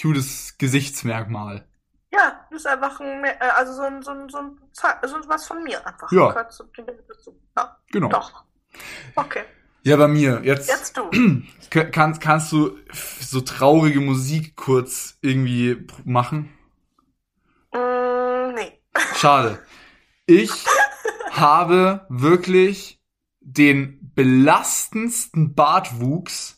cutes 0.00 0.56
Gesichtsmerkmal. 0.58 1.66
Ja, 2.12 2.46
das 2.50 2.60
ist 2.60 2.66
einfach 2.66 3.00
ein, 3.00 3.24
äh, 3.24 3.36
also 3.56 3.72
so 3.74 3.82
ein, 3.82 4.02
so 4.02 4.10
ein, 4.10 4.28
so 4.28 4.38
ein, 4.38 4.58
so 4.72 5.16
was 5.28 5.46
von 5.46 5.62
mir 5.62 5.86
einfach. 5.86 6.10
Ja. 6.10 6.48
Ja, 7.56 7.76
Genau. 7.90 8.08
doch. 8.08 8.44
Okay, 9.16 9.44
Ja, 9.82 9.96
bei 9.96 10.08
mir. 10.08 10.40
Jetzt, 10.44 10.68
jetzt 10.68 10.96
du. 10.96 11.10
Kannst, 11.92 12.20
kannst 12.22 12.50
du 12.52 12.78
so 13.20 13.42
traurige 13.42 14.00
Musik 14.00 14.56
kurz 14.56 15.18
irgendwie 15.20 15.86
machen? 16.04 16.50
mm, 17.72 18.54
nee. 18.54 18.80
Schade. 19.16 19.58
Ich 20.24 20.50
habe 21.30 22.06
wirklich 22.08 23.02
den 23.40 24.12
belastendsten 24.14 25.54
Bartwuchs, 25.54 26.57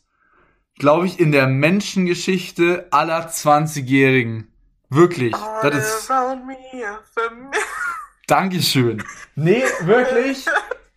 glaube 0.81 1.07
ich, 1.07 1.21
in 1.21 1.31
der 1.31 1.47
Menschengeschichte 1.47 2.89
aller 2.91 3.29
20-Jährigen. 3.29 4.53
Wirklich. 4.89 5.35
All 5.35 5.71
Das 5.71 6.03
ist. 6.03 6.11
Dankeschön. 8.27 9.03
Nee, 9.37 9.63
wirklich. 9.83 10.47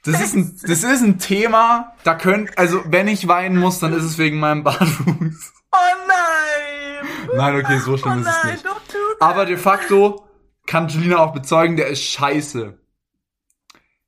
Das 0.04 0.20
ist 0.20 0.36
ein, 0.36 0.60
das 0.64 0.84
ist 0.84 1.02
ein 1.02 1.20
Thema, 1.20 1.96
da 2.04 2.16
könnt, 2.16 2.58
also 2.58 2.84
wenn 2.88 3.08
ich 3.08 3.28
weinen 3.28 3.58
muss, 3.58 3.80
dann 3.80 3.94
ist 3.94 4.04
es 4.04 4.18
wegen 4.18 4.40
meinem 4.40 4.64
Bartwuchs. 4.64 5.54
Oh 5.72 5.78
nein! 6.08 7.08
Nein, 7.36 7.56
okay, 7.64 7.80
so 7.80 7.94
Oh 7.94 7.98
schlimm 7.98 8.20
ist 8.20 8.28
es 8.28 8.44
nein, 8.44 8.52
nicht. 8.54 8.66
do 8.66 8.70
that. 8.70 9.22
Aber 9.22 9.46
de 9.46 9.58
facto 9.58 10.28
kann 10.66 10.90
Julina 10.90 11.20
auch 11.20 11.34
bezeugen, 11.34 11.78
der 11.78 11.88
ist 11.88 12.04
scheiße. 12.04 12.78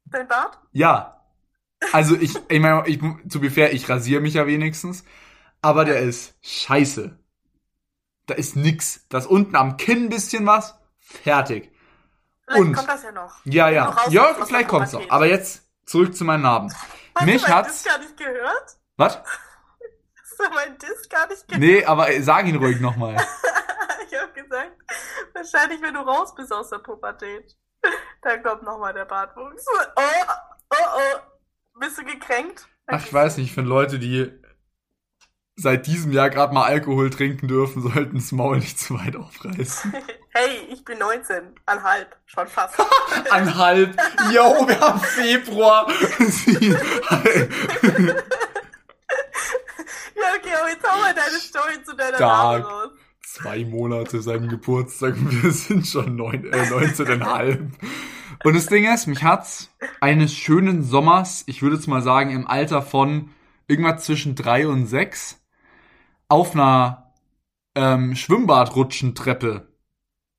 Dein 0.06 0.28
Bart? 0.28 0.60
Ja. 0.74 1.22
Also 1.92 2.16
ich, 2.16 2.36
ich 2.50 2.60
meine, 2.60 2.84
ich, 2.88 3.00
zu 3.30 3.40
be 3.40 3.50
fair, 3.50 3.74
ich 3.74 3.90
rasiere 3.90 4.22
mich 4.22 4.34
ja 4.34 4.48
wenigstens. 4.48 5.04
Aber 5.66 5.84
der 5.84 6.00
ist 6.02 6.36
scheiße. 6.44 7.18
Da 8.28 8.36
ist 8.36 8.56
nix. 8.56 9.08
Da 9.10 9.18
ist 9.18 9.26
unten 9.26 9.56
am 9.56 9.78
Kinn 9.78 10.04
ein 10.04 10.10
bisschen 10.10 10.46
was. 10.46 10.76
Fertig. 11.00 11.72
Vielleicht 12.46 12.62
Und- 12.62 12.74
kommt 12.76 12.88
das 12.88 13.02
ja 13.02 13.12
noch. 13.12 13.34
Ja, 13.46 13.70
ja. 13.70 13.86
Raus 13.86 14.14
Ja, 14.14 14.36
vielleicht 14.46 14.68
kommt's 14.68 14.92
noch. 14.94 15.10
Aber 15.10 15.26
jetzt 15.26 15.64
zurück 15.88 16.16
zu 16.16 16.24
meinen 16.24 16.44
Narben. 16.44 16.72
Hast 17.16 17.26
mich 17.26 17.42
du 17.42 17.48
meinen 17.50 17.58
hat's- 17.58 17.82
Diss 17.82 17.92
gar 17.92 17.98
nicht 17.98 18.16
gehört? 18.16 18.78
Was? 18.98 19.16
Hast 19.18 20.40
du 20.40 20.50
meinen 20.54 20.78
Diss 20.78 21.10
gar 21.10 21.28
nicht 21.30 21.48
gehört? 21.48 21.60
Nee, 21.62 21.84
aber 21.84 22.10
sag 22.22 22.46
ihn 22.46 22.58
ruhig 22.58 22.80
nochmal. 22.80 23.16
ich 24.12 24.20
hab 24.22 24.36
gesagt, 24.36 24.72
wahrscheinlich, 25.34 25.82
wenn 25.82 25.96
du 25.96 26.02
raus 26.02 26.36
bist 26.36 26.54
aus 26.54 26.70
der 26.70 26.78
Pubertät, 26.78 27.58
dann 28.22 28.44
kommt 28.44 28.62
nochmal 28.62 28.94
der 28.94 29.06
Bartwuchs. 29.06 29.66
Oh, 29.96 30.02
oh, 30.70 30.76
oh. 30.76 31.80
Bist 31.80 31.98
du 31.98 32.04
gekränkt? 32.04 32.68
Ach, 32.86 33.04
ich 33.04 33.12
weiß 33.12 33.38
nicht, 33.38 33.48
ich 33.48 33.54
finde 33.56 33.70
Leute, 33.72 33.98
die 33.98 34.32
seit 35.58 35.88
diesem 35.88 36.12
Jahr 36.12 36.30
gerade 36.30 36.54
mal 36.54 36.66
Alkohol 36.66 37.10
trinken 37.10 37.48
dürfen, 37.48 37.82
sollten 37.82 38.16
das 38.16 38.32
Maul 38.32 38.58
nicht 38.58 38.80
zu 38.80 38.96
weit 38.96 39.16
aufreißen. 39.16 39.94
Hey, 40.38 40.68
ich 40.70 40.84
bin 40.84 40.98
19. 40.98 41.44
Anhalb. 41.66 42.14
Schon 42.26 42.46
fast. 42.48 42.76
Anhalb. 43.30 43.98
Yo, 44.34 44.68
wir 44.68 44.82
haben 44.82 45.00
Februar. 45.00 45.88
ja, 45.90 45.96
okay, 50.36 50.56
aber 50.60 50.70
jetzt 50.72 50.84
hau 50.86 51.00
mal 51.00 51.14
deine 51.14 51.40
Story 51.40 51.82
zu 51.86 51.96
deiner 51.96 52.18
Stark. 52.18 52.64
Name 52.64 52.66
raus. 52.66 52.90
Zwei 53.22 53.64
Monate 53.64 54.22
seinem 54.22 54.50
Geburtstag 54.50 55.16
und 55.16 55.42
wir 55.42 55.54
sind 55.54 55.88
schon 55.88 56.18
neun, 56.18 56.52
äh, 56.52 56.64
19,5. 56.64 57.70
Und 58.44 58.56
das 58.58 58.66
Ding 58.66 58.94
ist, 58.94 59.08
mich 59.08 59.24
hat's 59.24 59.70
eines 60.02 60.34
schönen 60.34 60.84
Sommers, 60.84 61.46
ich 61.48 61.62
würde 61.62 61.78
jetzt 61.78 61.88
mal 61.88 62.02
sagen, 62.02 62.32
im 62.32 62.46
Alter 62.46 62.82
von 62.82 63.30
irgendwas 63.68 64.04
zwischen 64.04 64.36
drei 64.36 64.68
und 64.68 64.86
sechs, 64.88 65.45
auf 66.28 66.54
einer 66.54 67.14
ähm, 67.76 68.16
Schwimmbadrutschentreppe. 68.16 69.68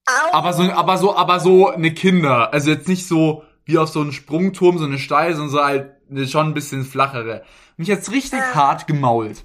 Au. 0.07 0.32
Aber 0.32 0.53
so, 0.53 0.62
aber 0.72 0.99
so, 0.99 1.16
aber 1.16 1.41
so 1.41 1.68
eine 1.68 1.93
Kinder. 1.93 2.53
Also 2.53 2.70
jetzt 2.70 2.89
nicht 2.89 3.07
so 3.07 3.45
wie 3.64 3.78
auf 3.78 3.89
so 3.89 4.01
einen 4.01 4.12
Sprungturm, 4.12 4.78
so 4.78 4.84
eine 4.84 4.99
Steil, 4.99 5.34
sondern 5.34 5.51
so 5.51 5.64
halt 5.64 5.93
eine 6.09 6.28
schon 6.28 6.49
ein 6.49 6.55
bisschen 6.55 6.84
flachere. 6.84 7.45
Mich 7.76 7.89
jetzt 7.89 8.11
richtig 8.11 8.39
Ja. 8.39 8.55
hart 8.55 8.87
gemault. 8.87 9.45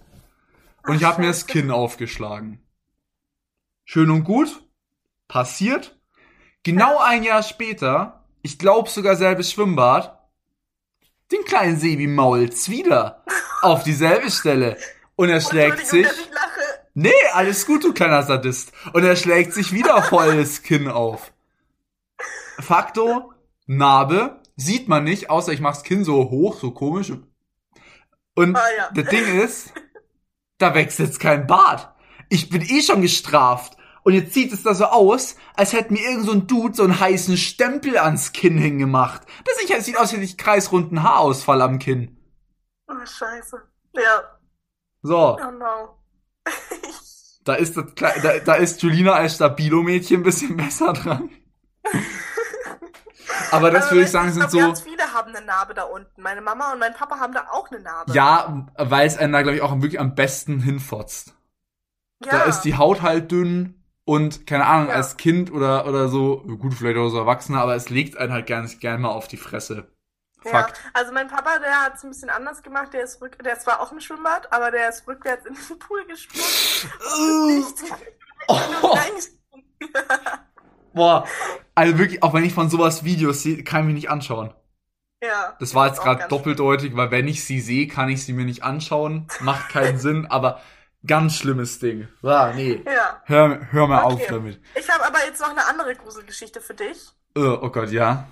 Und 0.87 0.95
ich 0.95 1.03
habe 1.03 1.21
mir 1.21 1.27
das. 1.27 1.47
Kinn 1.47 1.71
aufgeschlagen. 1.71 2.59
Schön 3.83 4.09
und 4.09 4.23
gut. 4.23 4.63
Passiert. 5.27 5.99
Genau 6.63 6.99
ein 6.99 7.23
Jahr 7.23 7.41
später, 7.41 8.25
ich 8.43 8.59
glaube 8.59 8.89
sogar 8.89 9.15
selbes 9.15 9.51
Schwimmbad, 9.51 10.19
den 11.31 11.43
kleinen 11.45 11.77
Sebi 11.77 12.07
mault's 12.07 12.69
wieder. 12.69 13.23
Auf 13.61 13.83
dieselbe 13.83 14.29
Stelle. 14.29 14.77
Und 15.15 15.29
er 15.29 15.41
schlägt 15.41 15.85
sich. 15.87 16.07
Nee, 16.93 17.11
alles 17.33 17.65
gut, 17.65 17.83
du 17.83 17.93
kleiner 17.93 18.23
Sadist. 18.23 18.71
Und 18.93 19.03
er 19.03 19.15
schlägt 19.15 19.53
sich 19.53 19.71
wieder 19.71 20.01
voll 20.03 20.37
das 20.37 20.61
Kinn 20.63 20.87
auf. 20.87 21.31
Fakto, 22.59 23.31
Narbe, 23.65 24.41
sieht 24.55 24.87
man 24.87 25.03
nicht, 25.03 25.29
außer 25.29 25.53
ich 25.53 25.61
mach's 25.61 25.83
Kinn 25.83 26.03
so 26.03 26.29
hoch, 26.29 26.57
so 26.59 26.71
komisch. 26.71 27.13
Und 28.35 28.55
Ah, 28.55 28.61
ja. 28.77 28.89
das 28.93 29.09
Ding 29.09 29.39
ist, 29.41 29.73
da 30.57 30.73
wächst 30.73 30.99
jetzt 30.99 31.19
kein 31.19 31.47
Bart. 31.47 31.93
Ich 32.29 32.49
bin 32.49 32.61
eh 32.61 32.81
schon 32.81 33.01
gestraft. 33.01 33.77
Und 34.03 34.13
jetzt 34.13 34.33
sieht 34.33 34.51
es 34.51 34.63
da 34.63 34.73
so 34.73 34.85
aus, 34.85 35.35
als 35.53 35.73
hätte 35.73 35.93
mir 35.93 36.01
irgend 36.01 36.25
so 36.25 36.31
ein 36.31 36.47
Dude 36.47 36.73
so 36.73 36.83
einen 36.83 36.99
heißen 36.99 37.37
Stempel 37.37 37.97
ans 37.99 38.31
Kinn 38.33 38.57
hingemacht. 38.57 39.21
Das 39.45 39.57
sieht 39.85 39.95
aus, 39.95 40.01
als 40.01 40.13
hätte 40.13 40.23
ich 40.23 40.37
kreisrunden 40.37 41.03
Haarausfall 41.03 41.61
am 41.61 41.77
Kinn. 41.77 42.17
Oh, 42.87 42.93
scheiße. 43.05 43.61
Ja. 43.93 44.39
So. 45.01 45.37
Oh 45.39 45.51
no. 45.51 45.97
Da 47.43 47.55
ist, 47.55 47.75
das, 47.75 47.85
da, 47.95 48.11
da 48.45 48.53
ist 48.53 48.83
Julina 48.83 49.13
als 49.13 49.33
Stabilo-Mädchen 49.33 50.19
ein 50.19 50.23
bisschen 50.23 50.55
besser 50.57 50.93
dran. 50.93 51.31
Aber 53.51 53.71
das 53.71 53.89
würde 53.91 54.03
ich 54.03 54.11
sagen, 54.11 54.29
sind 54.31 54.41
glaub, 54.41 54.51
so, 54.51 54.59
Ganz 54.59 54.81
viele 54.81 55.11
haben 55.13 55.35
eine 55.35 55.43
Narbe 55.45 55.73
da 55.73 55.83
unten. 55.83 56.21
Meine 56.21 56.41
Mama 56.41 56.71
und 56.71 56.79
mein 56.79 56.93
Papa 56.93 57.19
haben 57.19 57.33
da 57.33 57.47
auch 57.51 57.69
eine 57.71 57.79
Narbe. 57.81 58.13
ja, 58.13 58.67
weil 58.77 59.07
es 59.07 59.17
einen 59.17 59.33
da, 59.33 59.41
glaube 59.41 59.55
ich, 59.57 59.61
auch 59.63 59.73
wirklich 59.81 59.99
am 59.99 60.13
besten 60.13 60.59
hinfotzt. 60.59 61.33
ja. 62.23 62.31
Da 62.31 62.43
ist 62.43 62.61
die 62.61 62.77
Haut 62.77 63.01
halt 63.01 63.31
dünn 63.31 63.83
und, 64.05 64.45
keine 64.45 64.67
Ahnung, 64.67 64.89
Ja. 64.89 64.95
als 64.95 65.17
Kind 65.17 65.51
oder, 65.51 65.87
oder 65.87 66.09
so, 66.09 66.43
gut, 66.59 66.75
vielleicht 66.75 66.97
auch 66.97 67.09
so 67.09 67.17
Erwachsener, 67.17 67.61
aber 67.61 67.75
es 67.75 67.89
legt 67.89 68.17
einen 68.17 68.31
halt 68.33 68.45
ganz 68.47 68.79
gerne 68.79 68.99
mal 68.99 69.09
auf 69.09 69.27
die 69.27 69.37
Fresse. 69.37 69.87
Fakt. 70.43 70.77
Ja, 70.77 70.89
also 70.93 71.11
mein 71.11 71.27
Papa, 71.27 71.59
der 71.59 71.81
hat 71.81 71.95
es 71.95 72.03
ein 72.03 72.09
bisschen 72.09 72.29
anders 72.29 72.63
gemacht. 72.63 72.93
Der 72.93 73.03
ist 73.03 73.21
rück, 73.21 73.37
der 73.43 73.53
ist 73.53 73.61
zwar 73.63 73.79
auch 73.79 73.91
im 73.91 73.99
Schwimmbad, 73.99 74.51
aber 74.51 74.71
der 74.71 74.89
ist 74.89 75.07
rückwärts 75.07 75.45
in 75.45 75.53
den 75.55 75.79
Pool 75.79 76.03
gesprungen. 76.05 77.65
Oh, 78.47 78.97
boah. 80.93 81.27
Also 81.75 81.97
wirklich, 81.97 82.23
auch 82.23 82.33
wenn 82.33 82.43
ich 82.43 82.53
von 82.53 82.69
sowas 82.69 83.03
Videos 83.03 83.43
sehe, 83.43 83.63
kann 83.63 83.81
ich 83.81 83.85
mich 83.87 83.95
nicht 83.95 84.09
anschauen. 84.09 84.53
ja. 85.23 85.55
Das 85.59 85.75
war 85.75 85.87
jetzt 85.87 86.01
gerade 86.01 86.27
doppeldeutig, 86.27 86.95
weil 86.95 87.11
wenn 87.11 87.27
ich 87.27 87.43
sie 87.45 87.59
sehe, 87.59 87.87
kann 87.87 88.09
ich 88.09 88.25
sie 88.25 88.33
mir 88.33 88.45
nicht 88.45 88.63
anschauen. 88.63 89.27
Macht 89.41 89.69
keinen 89.69 89.97
Sinn, 89.99 90.25
aber 90.25 90.59
ganz 91.05 91.35
schlimmes 91.37 91.79
Ding. 91.79 92.07
Ah, 92.23 92.51
nee. 92.55 92.81
Ja. 92.85 93.21
Hör, 93.25 93.59
hör 93.71 93.87
mal 93.87 94.03
Okay. 94.05 94.13
auf 94.13 94.27
damit. 94.27 94.59
Ich 94.75 94.89
habe 94.89 95.05
aber 95.05 95.19
jetzt 95.25 95.39
noch 95.41 95.49
eine 95.49 95.65
andere 95.67 95.95
Gruselgeschichte 95.95 96.61
für 96.61 96.73
dich. 96.73 97.09
Äh, 97.35 97.41
oh 97.41 97.69
Gott, 97.69 97.89
ja. 97.91 98.27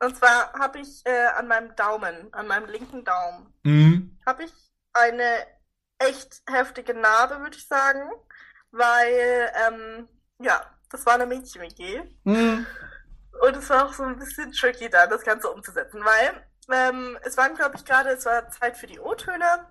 Und 0.00 0.16
zwar 0.16 0.52
habe 0.52 0.78
ich 0.80 1.04
äh, 1.06 1.26
an 1.36 1.48
meinem 1.48 1.74
Daumen, 1.76 2.32
an 2.32 2.46
meinem 2.46 2.68
linken 2.68 3.04
Daumen, 3.04 3.52
Mhm. 3.64 4.18
habe 4.26 4.44
ich 4.44 4.52
eine 4.92 5.46
echt 5.98 6.42
heftige 6.48 6.94
Narbe, 6.94 7.40
würde 7.40 7.56
ich 7.56 7.66
sagen. 7.66 8.10
Weil, 8.70 9.50
ähm, 9.66 10.08
ja, 10.40 10.60
das 10.90 11.04
war 11.06 11.14
eine 11.14 11.26
Mädchen-WG. 11.26 12.02
Mhm. 12.24 12.66
Und 13.42 13.56
es 13.56 13.70
war 13.70 13.86
auch 13.86 13.92
so 13.94 14.02
ein 14.04 14.18
bisschen 14.18 14.52
tricky 14.52 14.90
da, 14.90 15.06
das 15.06 15.22
Ganze 15.22 15.50
umzusetzen, 15.50 16.04
weil 16.04 16.46
ähm, 16.70 17.18
es 17.22 17.36
waren, 17.36 17.54
glaube 17.54 17.76
ich, 17.76 17.84
gerade, 17.84 18.10
es 18.10 18.26
war 18.26 18.50
Zeit 18.50 18.76
für 18.76 18.86
die 18.86 19.00
O-Töne 19.00 19.66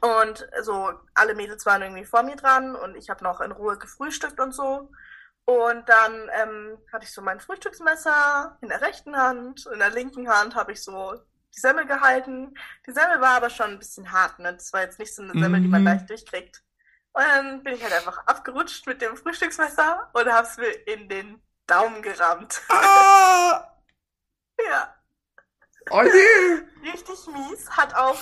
und 0.00 0.48
so 0.62 0.92
alle 1.12 1.34
Mädels 1.34 1.66
waren 1.66 1.82
irgendwie 1.82 2.04
vor 2.04 2.22
mir 2.22 2.36
dran 2.36 2.74
und 2.74 2.96
ich 2.96 3.10
habe 3.10 3.22
noch 3.22 3.40
in 3.40 3.52
Ruhe 3.52 3.76
gefrühstückt 3.78 4.40
und 4.40 4.52
so. 4.52 4.90
Und 5.46 5.88
dann 5.88 6.30
ähm, 6.32 6.78
hatte 6.92 7.04
ich 7.04 7.12
so 7.12 7.20
mein 7.20 7.38
Frühstücksmesser 7.40 8.56
in 8.62 8.68
der 8.68 8.80
rechten 8.80 9.16
Hand, 9.16 9.66
in 9.66 9.78
der 9.78 9.90
linken 9.90 10.28
Hand 10.28 10.54
habe 10.54 10.72
ich 10.72 10.82
so 10.82 11.14
die 11.54 11.60
Semmel 11.60 11.86
gehalten. 11.86 12.54
Die 12.86 12.92
Semmel 12.92 13.20
war 13.20 13.36
aber 13.36 13.50
schon 13.50 13.72
ein 13.72 13.78
bisschen 13.78 14.10
hart, 14.10 14.38
ne? 14.38 14.54
Das 14.54 14.72
war 14.72 14.80
jetzt 14.82 14.98
nicht 14.98 15.14
so 15.14 15.22
eine 15.22 15.38
Semmel, 15.38 15.60
die 15.60 15.68
man 15.68 15.82
Mhm. 15.82 15.86
leicht 15.88 16.08
durchkriegt. 16.08 16.62
Und 17.12 17.22
dann 17.24 17.62
bin 17.62 17.74
ich 17.74 17.82
halt 17.82 17.92
einfach 17.92 18.18
abgerutscht 18.26 18.86
mit 18.86 19.02
dem 19.02 19.16
Frühstücksmesser 19.16 20.10
und 20.14 20.32
hab's 20.32 20.56
mir 20.56 20.70
in 20.88 21.08
den 21.08 21.42
Daumen 21.66 22.02
gerammt. 22.02 22.60
Ah! 22.70 23.70
Ja, 24.68 24.94
Oh 25.90 26.02
nee! 26.02 26.88
richtig 26.90 27.26
mies. 27.26 27.68
Hat 27.70 27.94
auch 27.94 28.18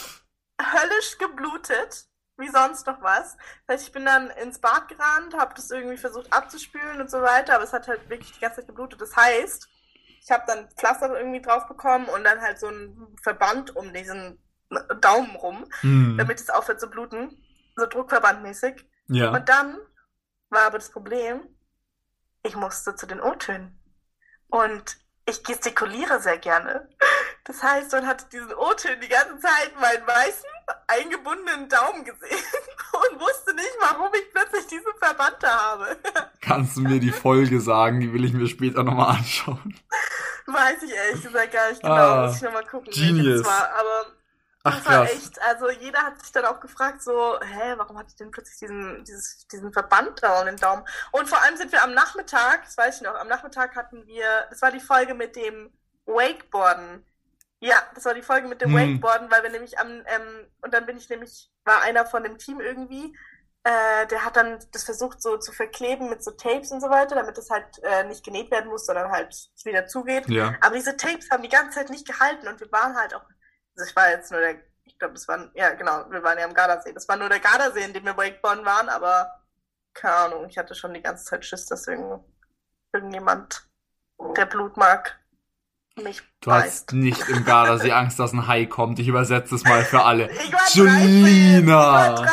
höllisch 0.60 1.18
geblutet, 1.18 2.06
wie 2.42 2.50
sonst 2.50 2.86
noch 2.86 3.00
was. 3.00 3.36
Das 3.66 3.76
heißt, 3.76 3.86
ich 3.86 3.92
bin 3.92 4.04
dann 4.04 4.28
ins 4.30 4.58
Bad 4.58 4.88
gerannt, 4.88 5.34
habe 5.38 5.54
das 5.54 5.70
irgendwie 5.70 5.96
versucht 5.96 6.30
abzuspülen 6.32 7.00
und 7.00 7.10
so 7.10 7.22
weiter, 7.22 7.54
aber 7.54 7.64
es 7.64 7.72
hat 7.72 7.88
halt 7.88 8.08
wirklich 8.10 8.32
die 8.32 8.40
ganze 8.40 8.56
Zeit 8.60 8.66
geblutet. 8.68 9.00
Das 9.00 9.16
heißt, 9.16 9.68
ich 10.20 10.30
habe 10.30 10.44
dann 10.46 10.68
Pflaster 10.76 11.16
irgendwie 11.18 11.40
drauf 11.40 11.66
bekommen 11.66 12.06
und 12.06 12.22
dann 12.24 12.40
halt 12.40 12.60
so 12.60 12.66
einen 12.68 13.16
Verband 13.22 13.74
um 13.74 13.92
diesen 13.94 14.38
Daumen 15.00 15.34
rum, 15.36 15.64
Hm. 15.80 16.16
damit 16.18 16.40
es 16.40 16.50
aufhört 16.50 16.80
zu 16.80 16.88
bluten. 16.88 17.42
So 17.76 17.86
Druckverbandmäßig. 17.86 18.86
Ja. 19.08 19.30
Und 19.30 19.48
dann 19.48 19.78
war 20.50 20.66
aber 20.66 20.78
das 20.78 20.90
Problem, 20.90 21.42
ich 22.42 22.54
musste 22.56 22.94
zu 22.94 23.06
den 23.06 23.20
O-Tönen. 23.20 23.78
Und 24.48 24.98
ich 25.24 25.42
gestikuliere 25.44 26.20
sehr 26.20 26.38
gerne. 26.38 26.88
Das 27.44 27.62
heißt, 27.62 27.92
man 27.92 28.06
hat 28.06 28.32
diesen 28.32 28.52
O-Tönen 28.54 29.00
die 29.00 29.08
ganze 29.08 29.38
Zeit 29.38 29.72
meinen 29.80 30.06
weißen, 30.06 30.48
eingebundenen 30.86 31.68
Daumen 31.68 32.04
gesehen 32.04 32.44
und 33.10 33.20
wusste 33.20 33.54
nicht, 33.54 33.76
warum 33.80 34.10
ich 34.14 34.30
plötzlich 34.32 34.66
diesen 34.66 34.92
Verband 35.00 35.36
da 35.40 35.60
habe. 35.72 35.96
Kannst 36.40 36.76
du 36.76 36.80
mir 36.82 37.00
die 37.00 37.12
Folge 37.12 37.60
sagen? 37.60 38.00
Die 38.00 38.12
will 38.12 38.24
ich 38.24 38.32
mir 38.32 38.46
später 38.48 38.82
nochmal 38.82 39.16
anschauen. 39.16 39.78
Weiß 40.46 40.82
ich 40.82 40.92
ehrlich 40.92 41.22
gesagt 41.22 41.52
gar 41.52 41.70
nicht 41.70 41.82
genau. 41.82 41.94
Ah, 41.94 42.26
Muss 42.26 42.36
ich 42.36 42.42
nochmal 42.42 42.66
gucken, 42.66 42.92
genius. 42.92 43.44
war. 43.44 43.68
Aber 43.74 44.06
Ach 44.64 44.76
Das 44.76 44.86
war 44.86 45.06
krass. 45.06 45.12
echt, 45.14 45.42
also 45.42 45.70
jeder 45.70 46.02
hat 46.02 46.20
sich 46.22 46.30
dann 46.32 46.44
auch 46.44 46.60
gefragt, 46.60 47.02
so, 47.02 47.38
hä, 47.40 47.74
warum 47.78 47.98
hatte 47.98 48.10
ich 48.10 48.16
denn 48.16 48.30
plötzlich 48.30 48.58
diesen, 48.58 49.04
dieses, 49.04 49.46
diesen 49.48 49.72
Verband 49.72 50.22
da 50.22 50.38
um 50.40 50.46
den 50.46 50.56
Daumen? 50.56 50.84
Und 51.10 51.28
vor 51.28 51.42
allem 51.42 51.56
sind 51.56 51.72
wir 51.72 51.82
am 51.82 51.94
Nachmittag, 51.94 52.64
das 52.64 52.76
weiß 52.78 52.96
ich 52.96 53.02
noch, 53.02 53.14
am 53.16 53.26
Nachmittag 53.26 53.74
hatten 53.74 54.06
wir, 54.06 54.46
das 54.50 54.62
war 54.62 54.70
die 54.70 54.78
Folge 54.80 55.14
mit 55.14 55.34
dem 55.34 55.72
Wakeboarden. 56.06 57.04
Ja, 57.62 57.80
das 57.94 58.04
war 58.04 58.14
die 58.14 58.22
Folge 58.22 58.48
mit 58.48 58.60
dem 58.60 58.70
Hm. 58.70 58.76
Wakeboarden, 58.76 59.30
weil 59.30 59.44
wir 59.44 59.50
nämlich 59.50 59.78
am, 59.78 59.88
ähm, 59.88 60.50
und 60.62 60.74
dann 60.74 60.84
bin 60.84 60.96
ich 60.96 61.08
nämlich, 61.08 61.48
war 61.64 61.82
einer 61.82 62.04
von 62.04 62.24
dem 62.24 62.36
Team 62.36 62.60
irgendwie, 62.60 63.16
äh, 63.62 64.04
der 64.08 64.24
hat 64.24 64.34
dann 64.34 64.58
das 64.72 64.82
versucht 64.82 65.22
so 65.22 65.36
zu 65.36 65.52
verkleben 65.52 66.10
mit 66.10 66.24
so 66.24 66.32
Tapes 66.32 66.72
und 66.72 66.80
so 66.80 66.90
weiter, 66.90 67.14
damit 67.14 67.38
das 67.38 67.50
halt 67.50 67.78
äh, 67.84 68.02
nicht 68.02 68.24
genäht 68.24 68.50
werden 68.50 68.68
muss, 68.68 68.86
sondern 68.86 69.12
halt 69.12 69.32
wieder 69.64 69.86
zugeht. 69.86 70.28
Ja. 70.28 70.56
Aber 70.60 70.74
diese 70.74 70.96
Tapes 70.96 71.30
haben 71.30 71.44
die 71.44 71.48
ganze 71.48 71.78
Zeit 71.78 71.90
nicht 71.90 72.04
gehalten 72.04 72.48
und 72.48 72.58
wir 72.58 72.72
waren 72.72 72.96
halt 72.96 73.14
auch, 73.14 73.22
also 73.76 73.88
ich 73.88 73.94
war 73.94 74.10
jetzt 74.10 74.32
nur 74.32 74.40
der, 74.40 74.56
ich 74.82 74.98
glaube, 74.98 75.14
das 75.14 75.28
war, 75.28 75.48
ja 75.54 75.70
genau, 75.74 76.10
wir 76.10 76.24
waren 76.24 76.38
ja 76.38 76.44
am 76.44 76.54
Gardasee. 76.54 76.92
Das 76.92 77.06
war 77.06 77.16
nur 77.16 77.28
der 77.28 77.38
Gardasee, 77.38 77.84
in 77.84 77.92
dem 77.92 78.04
wir 78.04 78.16
Wakeboarden 78.16 78.64
waren, 78.64 78.88
aber 78.88 79.30
keine 79.94 80.14
Ahnung, 80.16 80.46
ich 80.48 80.58
hatte 80.58 80.74
schon 80.74 80.94
die 80.94 81.02
ganze 81.02 81.24
Zeit 81.26 81.44
Schiss, 81.44 81.66
dass 81.66 81.86
irgend, 81.86 82.24
irgendjemand, 82.92 83.68
der 84.36 84.46
Blut 84.46 84.76
mag, 84.76 85.21
mich 85.96 86.22
Du 86.40 86.50
beißt. 86.50 86.66
hast 86.66 86.92
nicht 86.92 87.28
im 87.28 87.44
Gardasee 87.44 87.92
Angst, 87.92 88.18
dass 88.18 88.32
ein 88.32 88.46
Hai 88.46 88.66
kommt. 88.66 88.98
Ich 88.98 89.08
übersetze 89.08 89.54
es 89.54 89.64
mal 89.64 89.84
für 89.84 90.02
alle. 90.04 90.30
Ich 90.30 90.52
war 90.52 90.60
13! 90.60 90.66
Ich 90.68 90.74
Julina! 90.74 91.76
war 91.76 92.14
13! 92.14 92.32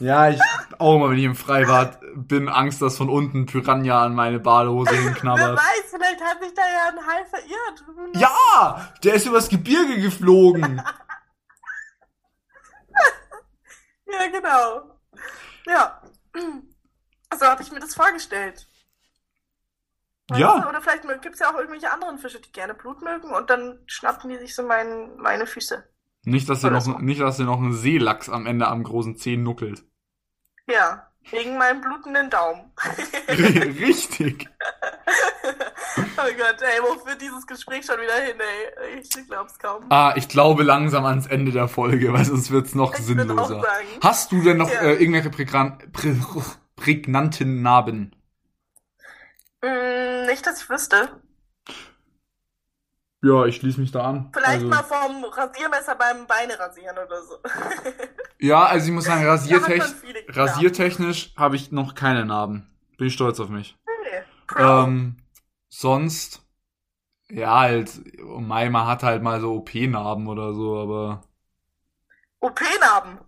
Ja, 0.00 0.28
ich 0.28 0.40
auch 0.78 0.96
immer, 0.96 1.10
wenn 1.10 1.18
ich 1.18 1.24
im 1.24 1.36
Freibad 1.36 2.00
bin, 2.16 2.48
Angst, 2.48 2.82
dass 2.82 2.96
von 2.96 3.08
unten 3.08 3.46
Piranha 3.46 4.02
an 4.04 4.14
meine 4.14 4.40
Badehose 4.40 4.90
Wer 4.90 5.00
hinknabbert. 5.02 5.56
weiß, 5.56 5.84
vielleicht 5.90 6.20
hat 6.20 6.42
sich 6.42 6.52
da 6.52 6.62
ja 6.62 6.88
ein 6.88 7.06
Hai 7.06 7.24
verirrt. 7.26 7.84
Ja! 8.16 8.92
Der 9.04 9.14
ist 9.14 9.26
übers 9.26 9.48
Gebirge 9.48 10.00
geflogen. 10.00 10.82
Ja, 14.06 14.26
genau. 14.30 14.96
Ja. 15.66 16.00
So 17.36 17.46
habe 17.46 17.62
ich 17.62 17.72
mir 17.72 17.80
das 17.80 17.94
vorgestellt. 17.96 18.64
Weißt 20.28 20.40
Ja. 20.40 20.60
du? 20.60 20.68
Oder 20.68 20.80
vielleicht 20.80 21.02
gibt 21.22 21.34
es 21.34 21.40
ja 21.40 21.50
auch 21.50 21.58
irgendwelche 21.58 21.92
anderen 21.92 22.18
Fische, 22.18 22.40
die 22.40 22.50
gerne 22.52 22.74
Blut 22.74 23.02
mögen 23.02 23.30
und 23.30 23.50
dann 23.50 23.78
schnappen 23.86 24.30
die 24.30 24.38
sich 24.38 24.54
so 24.54 24.62
mein, 24.62 25.16
meine 25.18 25.46
Füße. 25.46 25.84
Nicht, 26.24 26.48
dass 26.48 26.60
dir 26.62 26.70
noch, 26.70 26.80
so. 26.80 26.92
nicht, 26.98 27.20
dass 27.20 27.36
dir 27.36 27.44
noch 27.44 27.60
ein 27.60 27.74
Seelachs 27.74 28.30
am 28.30 28.46
Ende 28.46 28.66
am 28.68 28.82
großen 28.82 29.16
Zeh 29.16 29.36
nuckelt. 29.36 29.84
Ja, 30.66 31.10
wegen 31.30 31.58
meinem 31.58 31.82
blutenden 31.82 32.30
Daumen. 32.30 32.72
Richtig. 33.28 34.48
oh 36.16 36.30
Gott, 36.38 36.62
ey, 36.62 36.80
wo 36.82 36.98
führt 37.04 37.20
dieses 37.20 37.46
Gespräch 37.46 37.84
schon 37.84 38.00
wieder 38.00 38.14
hin, 38.14 38.36
ey? 38.40 39.00
Ich 39.00 39.10
glaub's 39.28 39.58
kaum. 39.58 39.84
Ah, 39.90 40.14
ich 40.16 40.28
glaube 40.28 40.62
langsam 40.62 41.04
ans 41.04 41.26
Ende 41.26 41.52
der 41.52 41.68
Folge, 41.68 42.12
weil 42.14 42.24
sonst 42.24 42.50
wird's 42.50 42.74
noch 42.74 42.94
Ich 42.94 43.00
sinnloser. 43.04 43.62
Hast 44.02 44.32
du 44.32 44.40
denn 44.42 44.56
noch 44.56 44.70
Ja. 44.70 44.80
äh, 44.80 44.94
irgendwelche 44.94 45.30
prägnanten 46.76 47.60
Narben? 47.62 48.16
Mm, 49.64 50.26
nicht, 50.26 50.46
dass 50.46 50.62
ich 50.62 50.68
wüsste. 50.70 51.20
Ja, 53.22 53.46
ich 53.46 53.56
schließe 53.56 53.80
mich 53.80 53.90
da 53.90 54.04
an. 54.04 54.30
Vielleicht 54.34 54.64
also, 54.64 54.66
mal 54.68 54.82
vom 54.82 55.24
Rasiermesser 55.24 55.94
beim 55.96 56.26
Beine 56.26 56.58
rasieren 56.58 56.98
oder 56.98 57.22
so. 57.22 57.38
Ja, 58.40 58.64
also 58.66 58.86
ich 58.86 58.92
muss 58.92 59.04
sagen, 59.04 59.22
Da 59.24 59.32
hat 59.32 59.38
rasiertech 59.40 59.78
man 59.78 59.94
viele 59.94 60.20
Narben. 60.20 60.34
rasiertechnisch 60.34 61.34
habe 61.34 61.56
ich 61.56 61.72
noch 61.72 61.94
keine 61.94 62.26
Narben. 62.26 62.68
Bin 62.98 63.06
ich 63.06 63.14
stolz 63.14 63.40
auf 63.40 63.48
mich. 63.48 63.78
Okay. 63.86 64.22
Proud. 64.48 64.86
Ähm, 64.88 65.16
sonst, 65.70 66.42
ja, 67.30 67.58
halt, 67.60 67.90
Mai, 68.22 68.68
man 68.68 68.86
hat 68.86 69.02
halt 69.02 69.22
mal 69.22 69.40
so 69.40 69.54
OP-Narben 69.54 70.26
oder 70.28 70.52
so, 70.52 70.76
aber. 70.76 71.22
OP-Narben. 72.40 73.20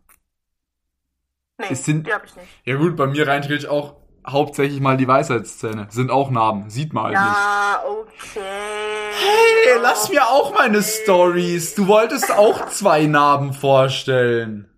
Nee, 1.58 1.66
Es 1.70 1.84
sind- 1.86 2.06
die 2.06 2.12
hab 2.12 2.24
ich 2.26 2.36
nicht. 2.36 2.48
Ja 2.64 2.76
gut, 2.76 2.94
bei 2.96 3.06
mir 3.06 3.26
rein 3.26 3.40
theoretisch 3.40 3.68
auch 3.70 3.96
hauptsächlich 4.28 4.80
mal 4.80 4.96
die 4.96 5.08
Weisheitszähne. 5.08 5.86
Sind 5.90 6.10
auch 6.10 6.30
Narben. 6.30 6.68
Sieht 6.70 6.92
man 6.92 7.04
halt 7.04 7.14
nicht. 7.14 7.36
Ja, 7.36 7.82
okay. 7.86 9.12
Hey, 9.12 9.78
lass 9.80 10.08
mir 10.10 10.26
auch 10.26 10.54
meine 10.54 10.82
Stories. 10.82 11.74
Du 11.74 11.86
wolltest 11.86 12.30
auch 12.30 12.68
zwei 12.68 13.06
Narben 13.06 13.52
vorstellen. 13.52 14.70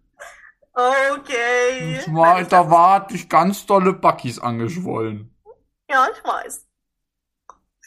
Okay. 0.73 1.99
Ich 1.99 2.49
da 2.49 2.71
war 2.71 3.07
dich 3.07 3.29
ganz 3.29 3.67
dolle 3.67 3.93
Buckys 3.93 4.39
angeschwollen. 4.39 5.35
Ja, 5.91 6.07
ich 6.13 6.25
weiß. 6.25 6.67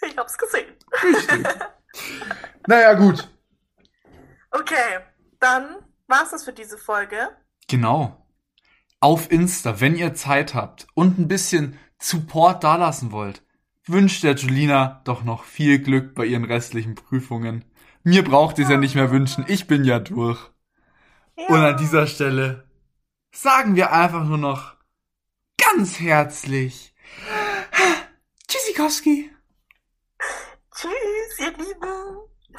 Ich 0.07 0.17
hab's 0.17 0.37
gesehen. 0.37 0.75
Richtig. 1.03 1.47
naja, 2.67 2.93
gut. 2.93 3.29
Okay, 4.51 4.99
dann 5.39 5.77
war's 6.07 6.31
das 6.31 6.43
für 6.43 6.53
diese 6.53 6.77
Folge. 6.77 7.29
Genau. 7.69 8.20
Auf 9.03 9.31
Insta, 9.31 9.81
wenn 9.81 9.95
ihr 9.95 10.13
Zeit 10.13 10.53
habt 10.53 10.85
und 10.93 11.17
ein 11.17 11.27
bisschen 11.27 11.75
Support 11.99 12.63
dalassen 12.63 13.11
wollt, 13.11 13.43
wünscht 13.87 14.23
der 14.23 14.35
Julina 14.35 15.01
doch 15.05 15.23
noch 15.23 15.43
viel 15.43 15.79
Glück 15.79 16.13
bei 16.13 16.25
ihren 16.25 16.45
restlichen 16.45 16.93
Prüfungen. 16.93 17.65
Mir 18.03 18.23
braucht 18.23 18.59
ihr 18.59 18.65
es 18.65 18.69
ja 18.69 18.77
nicht 18.77 18.93
mehr 18.93 19.09
wünschen, 19.09 19.43
ich 19.47 19.65
bin 19.65 19.85
ja 19.85 19.97
durch. 19.97 20.39
Ja. 21.35 21.47
Und 21.47 21.61
an 21.61 21.77
dieser 21.77 22.05
Stelle 22.05 22.67
sagen 23.31 23.75
wir 23.75 23.91
einfach 23.91 24.23
nur 24.23 24.37
noch 24.37 24.75
ganz 25.57 25.99
herzlich 25.99 26.93
Tschüssikowski. 28.47 29.31
Tschüss, 30.75 31.39
ihr 31.39 31.51
Lieben. 31.57 32.30